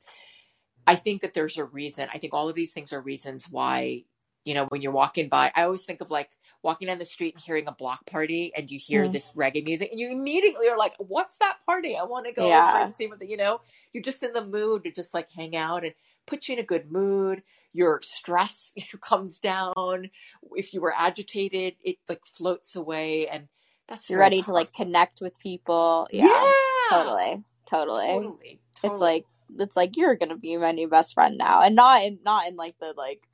I 0.85 0.95
think 0.95 1.21
that 1.21 1.33
there's 1.33 1.57
a 1.57 1.65
reason. 1.65 2.09
I 2.13 2.17
think 2.17 2.33
all 2.33 2.49
of 2.49 2.55
these 2.55 2.73
things 2.73 2.93
are 2.93 3.01
reasons 3.01 3.49
why, 3.49 4.05
you 4.45 4.53
know, 4.53 4.65
when 4.69 4.81
you're 4.81 4.91
walking 4.91 5.29
by, 5.29 5.51
I 5.55 5.63
always 5.63 5.83
think 5.83 6.01
of 6.01 6.09
like 6.11 6.29
walking 6.63 6.87
down 6.87 6.99
the 6.99 7.05
street 7.05 7.33
and 7.35 7.43
hearing 7.43 7.67
a 7.67 7.71
block 7.71 8.05
party 8.05 8.51
and 8.55 8.69
you 8.69 8.77
hear 8.79 9.05
Mm. 9.05 9.11
this 9.11 9.31
reggae 9.31 9.63
music 9.63 9.89
and 9.91 9.99
you 9.99 10.11
immediately 10.11 10.67
are 10.67 10.77
like, 10.77 10.93
what's 10.99 11.37
that 11.37 11.57
party? 11.65 11.97
I 11.97 12.03
want 12.03 12.25
to 12.27 12.31
go 12.31 12.43
over 12.43 12.49
Yeah. 12.49 12.83
and 12.85 12.93
see 12.93 13.07
what 13.07 13.19
the, 13.19 13.27
you 13.27 13.37
know, 13.37 13.61
you're 13.93 14.03
just 14.03 14.21
in 14.23 14.31
the 14.33 14.45
mood 14.45 14.83
to 14.83 14.91
just 14.91 15.13
like 15.13 15.31
hang 15.31 15.55
out 15.55 15.83
and 15.83 15.93
put 16.27 16.47
you 16.47 16.53
in 16.53 16.59
a 16.59 16.63
good 16.63 16.91
mood. 16.91 17.41
Your 17.71 17.99
stress 18.03 18.73
comes 19.01 19.39
down. 19.39 20.09
If 20.55 20.73
you 20.73 20.81
were 20.81 20.93
agitated, 20.95 21.75
it 21.83 21.97
like 22.07 22.25
floats 22.25 22.75
away 22.75 23.27
and 23.27 23.47
that's 23.87 24.09
you're 24.09 24.19
ready 24.19 24.41
to 24.41 24.53
like 24.53 24.71
connect 24.73 25.19
with 25.21 25.37
people 25.39 26.07
yeah, 26.11 26.27
yeah, 26.27 26.51
totally 26.89 27.43
totally 27.65 28.07
totally, 28.07 28.59
it's 28.75 28.81
totally. 28.81 28.99
like 29.01 29.25
it's 29.59 29.75
like 29.75 29.97
you're 29.97 30.15
gonna 30.15 30.37
be 30.37 30.55
my 30.55 30.71
new 30.71 30.87
best 30.87 31.13
friend 31.13 31.37
now 31.37 31.61
and 31.61 31.75
not 31.75 32.01
in 32.03 32.19
not 32.23 32.47
in 32.47 32.55
like 32.55 32.77
the 32.79 32.93
like 32.95 33.27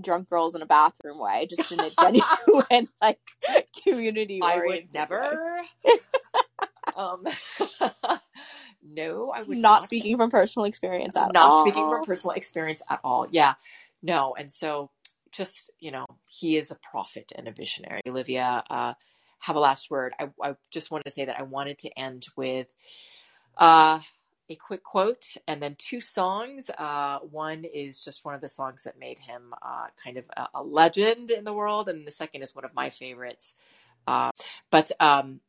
drunk 0.00 0.28
girls 0.28 0.54
in 0.54 0.62
a 0.62 0.66
bathroom 0.66 1.18
way 1.18 1.46
just 1.48 1.70
in 1.72 1.80
a 1.80 1.90
genuine 1.90 2.88
like 3.02 3.18
community 3.82 4.40
I 4.42 4.58
would 4.66 4.92
never. 4.92 5.62
um, 6.96 7.24
no, 8.82 9.30
I 9.30 9.42
would 9.42 9.58
not 9.58 9.80
not. 9.80 9.84
speaking 9.84 10.16
from 10.16 10.30
personal 10.30 10.66
experience 10.66 11.16
at 11.16 11.32
not 11.32 11.36
all 11.36 11.64
Not 11.64 11.68
speaking 11.68 11.88
from 11.88 12.04
personal 12.04 12.34
experience 12.34 12.82
at 12.88 13.00
all. 13.04 13.26
Yeah, 13.30 13.54
no, 14.02 14.34
and 14.38 14.50
so 14.50 14.90
just 15.32 15.70
you 15.80 15.90
know, 15.90 16.06
he 16.28 16.56
is 16.56 16.70
a 16.70 16.76
prophet 16.76 17.32
and 17.36 17.48
a 17.48 17.52
visionary. 17.52 18.00
Olivia, 18.06 18.62
uh, 18.70 18.94
have 19.40 19.56
a 19.56 19.60
last 19.60 19.90
word. 19.90 20.12
I, 20.18 20.30
I 20.42 20.54
just 20.70 20.90
wanted 20.90 21.04
to 21.04 21.10
say 21.10 21.24
that 21.26 21.38
I 21.38 21.42
wanted 21.42 21.78
to 21.78 21.98
end 21.98 22.26
with 22.36 22.72
uh, 23.58 24.00
a 24.50 24.56
quick 24.56 24.82
quote 24.82 25.36
and 25.48 25.62
then 25.62 25.74
two 25.78 26.00
songs. 26.00 26.70
Uh, 26.76 27.18
one 27.20 27.64
is 27.64 28.04
just 28.04 28.24
one 28.24 28.34
of 28.34 28.40
the 28.40 28.48
songs 28.48 28.84
that 28.84 28.98
made 28.98 29.18
him 29.18 29.54
uh, 29.62 29.86
kind 30.02 30.18
of 30.18 30.24
a, 30.36 30.48
a 30.54 30.62
legend 30.62 31.30
in 31.30 31.44
the 31.44 31.52
world, 31.52 31.88
and 31.88 32.06
the 32.06 32.10
second 32.10 32.42
is 32.42 32.54
one 32.54 32.64
of 32.64 32.74
my 32.74 32.90
favorites. 32.90 33.54
Uh, 34.06 34.30
but 34.70 34.90
um, 35.00 35.40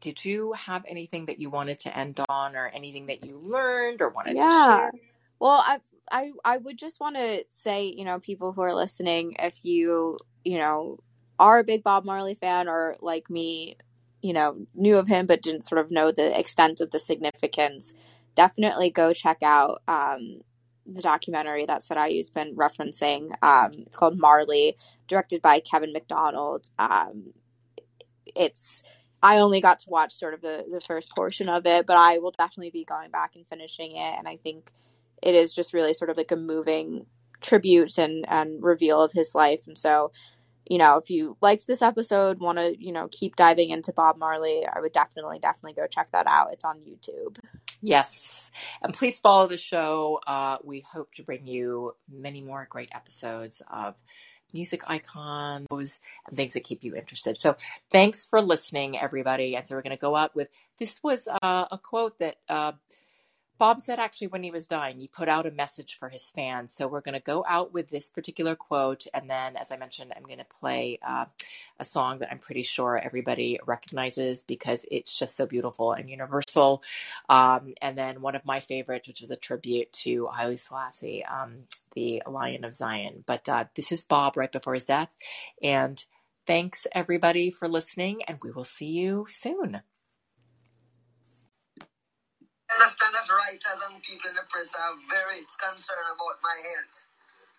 did 0.00 0.24
you 0.24 0.52
have 0.52 0.84
anything 0.88 1.26
that 1.26 1.38
you 1.38 1.50
wanted 1.50 1.78
to 1.80 1.96
end 1.96 2.20
on, 2.28 2.56
or 2.56 2.68
anything 2.68 3.06
that 3.06 3.24
you 3.24 3.38
learned, 3.38 4.02
or 4.02 4.10
wanted 4.10 4.40
to 4.40 4.50
yeah 4.50 4.50
share? 4.50 4.92
well 5.38 5.62
i 5.66 5.80
i 6.10 6.30
i 6.44 6.56
would 6.56 6.78
just 6.78 7.00
want 7.00 7.16
to 7.16 7.44
say 7.48 7.86
you 7.86 8.04
know 8.04 8.18
people 8.18 8.52
who 8.52 8.60
are 8.62 8.74
listening 8.74 9.34
if 9.38 9.64
you 9.64 10.18
you 10.44 10.58
know 10.58 10.98
are 11.38 11.58
a 11.58 11.64
big 11.64 11.82
bob 11.82 12.04
marley 12.04 12.34
fan 12.34 12.68
or 12.68 12.96
like 13.00 13.30
me 13.30 13.76
you 14.22 14.32
know 14.32 14.66
knew 14.74 14.98
of 14.98 15.08
him 15.08 15.26
but 15.26 15.42
didn't 15.42 15.64
sort 15.64 15.80
of 15.80 15.90
know 15.90 16.10
the 16.12 16.38
extent 16.38 16.80
of 16.80 16.90
the 16.90 17.00
significance 17.00 17.94
definitely 18.34 18.90
go 18.90 19.12
check 19.12 19.42
out 19.42 19.82
um 19.88 20.40
the 20.86 21.02
documentary 21.02 21.66
that 21.66 21.82
Sarayu's 21.82 22.30
been 22.30 22.56
referencing. 22.56 23.30
Um, 23.42 23.72
it's 23.86 23.96
called 23.96 24.18
Marley, 24.18 24.76
directed 25.06 25.42
by 25.42 25.60
Kevin 25.60 25.92
Macdonald. 25.92 26.68
Um, 26.78 27.32
it's 28.34 28.82
I 29.22 29.38
only 29.38 29.60
got 29.60 29.80
to 29.80 29.90
watch 29.90 30.14
sort 30.14 30.34
of 30.34 30.40
the 30.40 30.64
the 30.70 30.80
first 30.80 31.14
portion 31.14 31.48
of 31.48 31.66
it, 31.66 31.86
but 31.86 31.96
I 31.96 32.18
will 32.18 32.32
definitely 32.32 32.70
be 32.70 32.84
going 32.84 33.10
back 33.10 33.32
and 33.34 33.46
finishing 33.48 33.92
it. 33.96 34.14
And 34.18 34.26
I 34.26 34.36
think 34.36 34.70
it 35.22 35.34
is 35.34 35.52
just 35.52 35.74
really 35.74 35.92
sort 35.92 36.10
of 36.10 36.16
like 36.16 36.32
a 36.32 36.36
moving 36.36 37.06
tribute 37.40 37.98
and 37.98 38.24
and 38.28 38.62
reveal 38.62 39.02
of 39.02 39.12
his 39.12 39.34
life. 39.34 39.66
And 39.66 39.76
so, 39.76 40.12
you 40.66 40.78
know, 40.78 40.96
if 40.96 41.10
you 41.10 41.36
liked 41.40 41.66
this 41.66 41.82
episode, 41.82 42.40
want 42.40 42.58
to 42.58 42.74
you 42.78 42.92
know 42.92 43.08
keep 43.10 43.36
diving 43.36 43.70
into 43.70 43.92
Bob 43.92 44.16
Marley, 44.18 44.66
I 44.66 44.80
would 44.80 44.92
definitely 44.92 45.38
definitely 45.38 45.74
go 45.74 45.86
check 45.86 46.10
that 46.12 46.26
out. 46.26 46.52
It's 46.52 46.64
on 46.64 46.78
YouTube. 46.78 47.38
Yes. 47.82 48.50
And 48.82 48.92
please 48.92 49.18
follow 49.18 49.46
the 49.46 49.56
show. 49.56 50.20
Uh, 50.26 50.58
we 50.62 50.80
hope 50.80 51.12
to 51.14 51.22
bring 51.22 51.46
you 51.46 51.94
many 52.10 52.42
more 52.42 52.66
great 52.68 52.90
episodes 52.92 53.62
of 53.70 53.94
music 54.52 54.82
icons 54.86 55.66
and 55.70 56.36
things 56.36 56.54
that 56.54 56.64
keep 56.64 56.84
you 56.84 56.94
interested. 56.94 57.40
So 57.40 57.56
thanks 57.90 58.26
for 58.26 58.42
listening, 58.42 58.98
everybody. 58.98 59.56
And 59.56 59.66
so 59.66 59.76
we're 59.76 59.82
going 59.82 59.96
to 59.96 60.00
go 60.00 60.16
out 60.16 60.34
with 60.34 60.48
this 60.78 61.02
was 61.02 61.28
uh, 61.42 61.66
a 61.70 61.78
quote 61.78 62.18
that 62.18 62.36
uh, 62.48 62.72
Bob 63.60 63.78
said 63.82 63.98
actually 63.98 64.28
when 64.28 64.42
he 64.42 64.50
was 64.50 64.66
dying. 64.66 64.98
He 64.98 65.06
put 65.06 65.28
out 65.28 65.44
a 65.44 65.50
message 65.50 65.98
for 65.98 66.08
his 66.08 66.30
fans. 66.30 66.72
So 66.72 66.88
we're 66.88 67.02
going 67.02 67.14
to 67.14 67.20
go 67.20 67.44
out 67.46 67.74
with 67.74 67.90
this 67.90 68.08
particular 68.08 68.56
quote. 68.56 69.06
And 69.12 69.28
then, 69.28 69.58
as 69.58 69.70
I 69.70 69.76
mentioned, 69.76 70.14
I'm 70.16 70.22
going 70.22 70.38
to 70.38 70.46
play 70.46 70.98
uh, 71.06 71.26
a 71.78 71.84
song 71.84 72.20
that 72.20 72.32
I'm 72.32 72.38
pretty 72.38 72.62
sure 72.62 72.96
everybody 72.96 73.60
recognizes 73.66 74.44
because 74.44 74.86
it's 74.90 75.18
just 75.18 75.36
so 75.36 75.44
beautiful 75.44 75.92
and 75.92 76.08
universal. 76.08 76.82
Um, 77.28 77.74
and 77.82 77.98
then 77.98 78.22
one 78.22 78.34
of 78.34 78.46
my 78.46 78.60
favorites, 78.60 79.06
which 79.06 79.20
is 79.20 79.30
a 79.30 79.36
tribute 79.36 79.92
to 80.04 80.28
Haile 80.28 80.56
Selassie, 80.56 81.22
um, 81.26 81.64
the 81.94 82.22
Lion 82.26 82.64
of 82.64 82.74
Zion. 82.74 83.24
But 83.26 83.46
uh, 83.46 83.66
this 83.76 83.92
is 83.92 84.04
Bob 84.04 84.38
right 84.38 84.50
before 84.50 84.72
his 84.72 84.86
death. 84.86 85.14
And 85.62 86.02
thanks 86.46 86.86
everybody 86.92 87.50
for 87.50 87.68
listening, 87.68 88.22
and 88.26 88.38
we 88.42 88.52
will 88.52 88.64
see 88.64 88.86
you 88.86 89.26
soon. 89.28 89.82
I 92.80 92.88
understand 92.88 93.12
that 93.12 93.28
writers 93.28 93.80
and 93.92 94.00
people 94.00 94.32
in 94.32 94.36
the 94.40 94.46
press 94.48 94.72
are 94.72 94.96
very 95.12 95.44
concerned 95.60 96.08
about 96.16 96.40
my 96.40 96.56
health. 96.56 96.96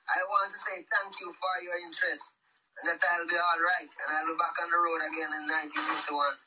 I 0.10 0.20
want 0.28 0.52
to 0.54 0.60
say 0.60 0.84
thank 0.90 1.16
you 1.22 1.32
for 1.40 1.54
your 1.64 1.78
interest 1.80 2.34
and 2.82 2.90
that 2.92 3.02
I'll 3.14 3.28
be 3.28 3.38
all 3.40 3.62
right 3.62 3.90
and 3.90 4.10
I'll 4.18 4.30
be 4.34 4.38
back 4.38 4.58
on 4.62 4.70
the 4.70 4.80
road 4.80 5.02
again 5.08 5.32
in 5.34 5.44
1951. 5.48 6.38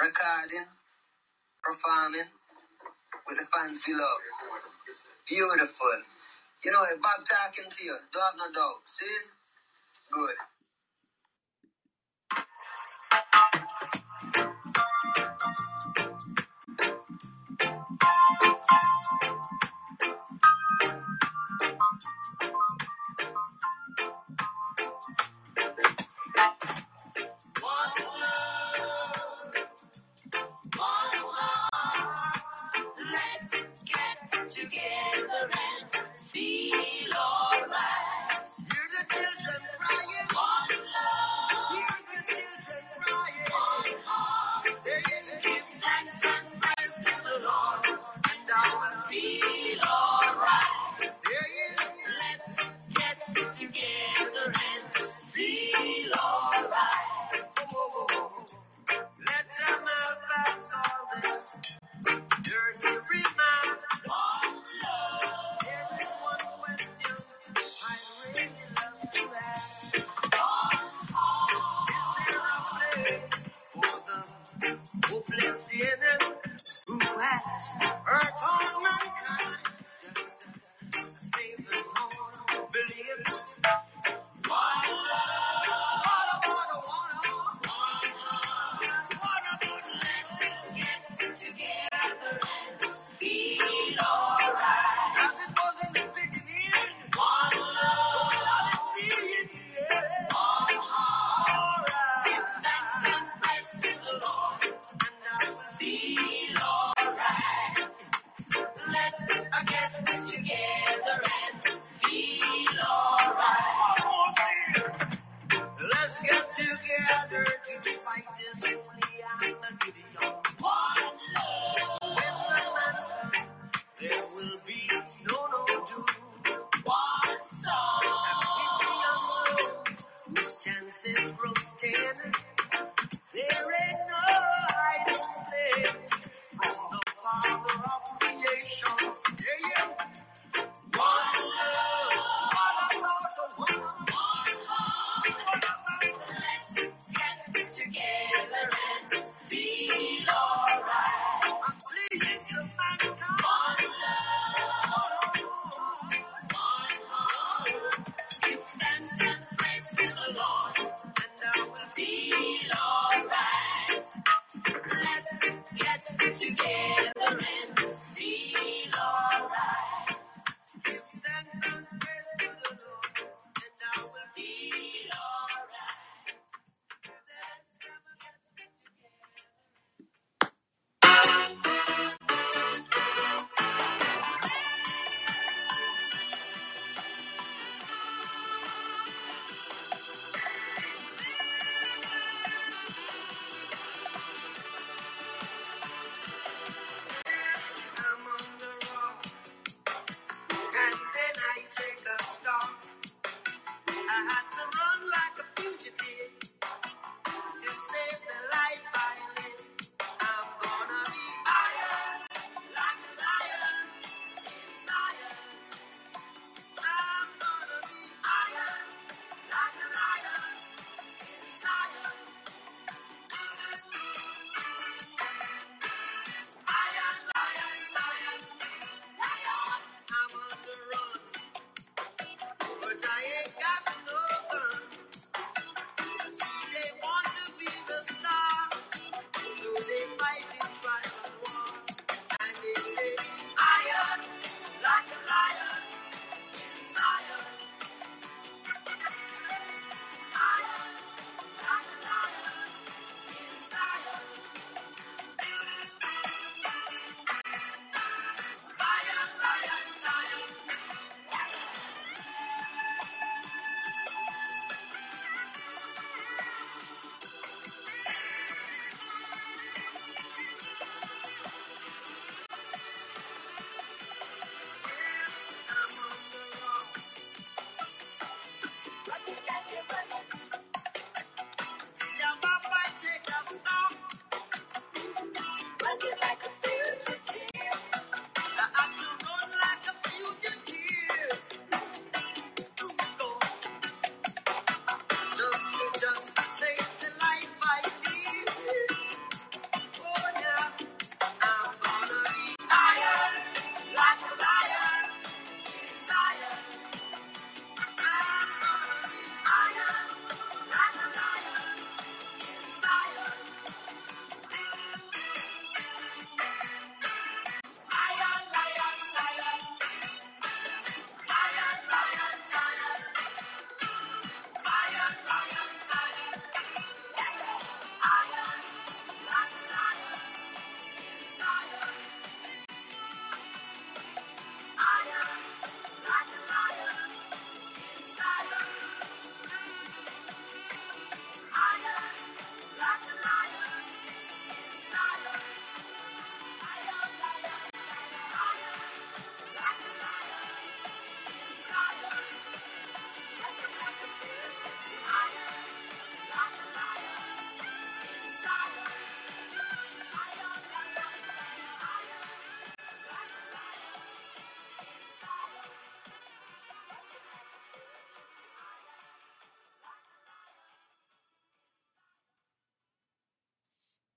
Recording, 0.00 0.68
performing 1.64 2.30
with 3.28 3.38
the 3.38 3.46
fans 3.52 3.80
we 3.86 3.94
love. 3.94 4.22
Beautiful. 5.28 5.98
You 6.64 6.72
know, 6.72 6.84
if 6.90 7.00
Bob 7.02 7.22
talking 7.26 7.70
to 7.70 7.80
you, 7.84 7.96
don't 8.12 8.24
have 8.24 8.38
no 8.38 8.48
doubt. 8.52 8.82
See? 8.86 9.18
Good. 10.12 10.36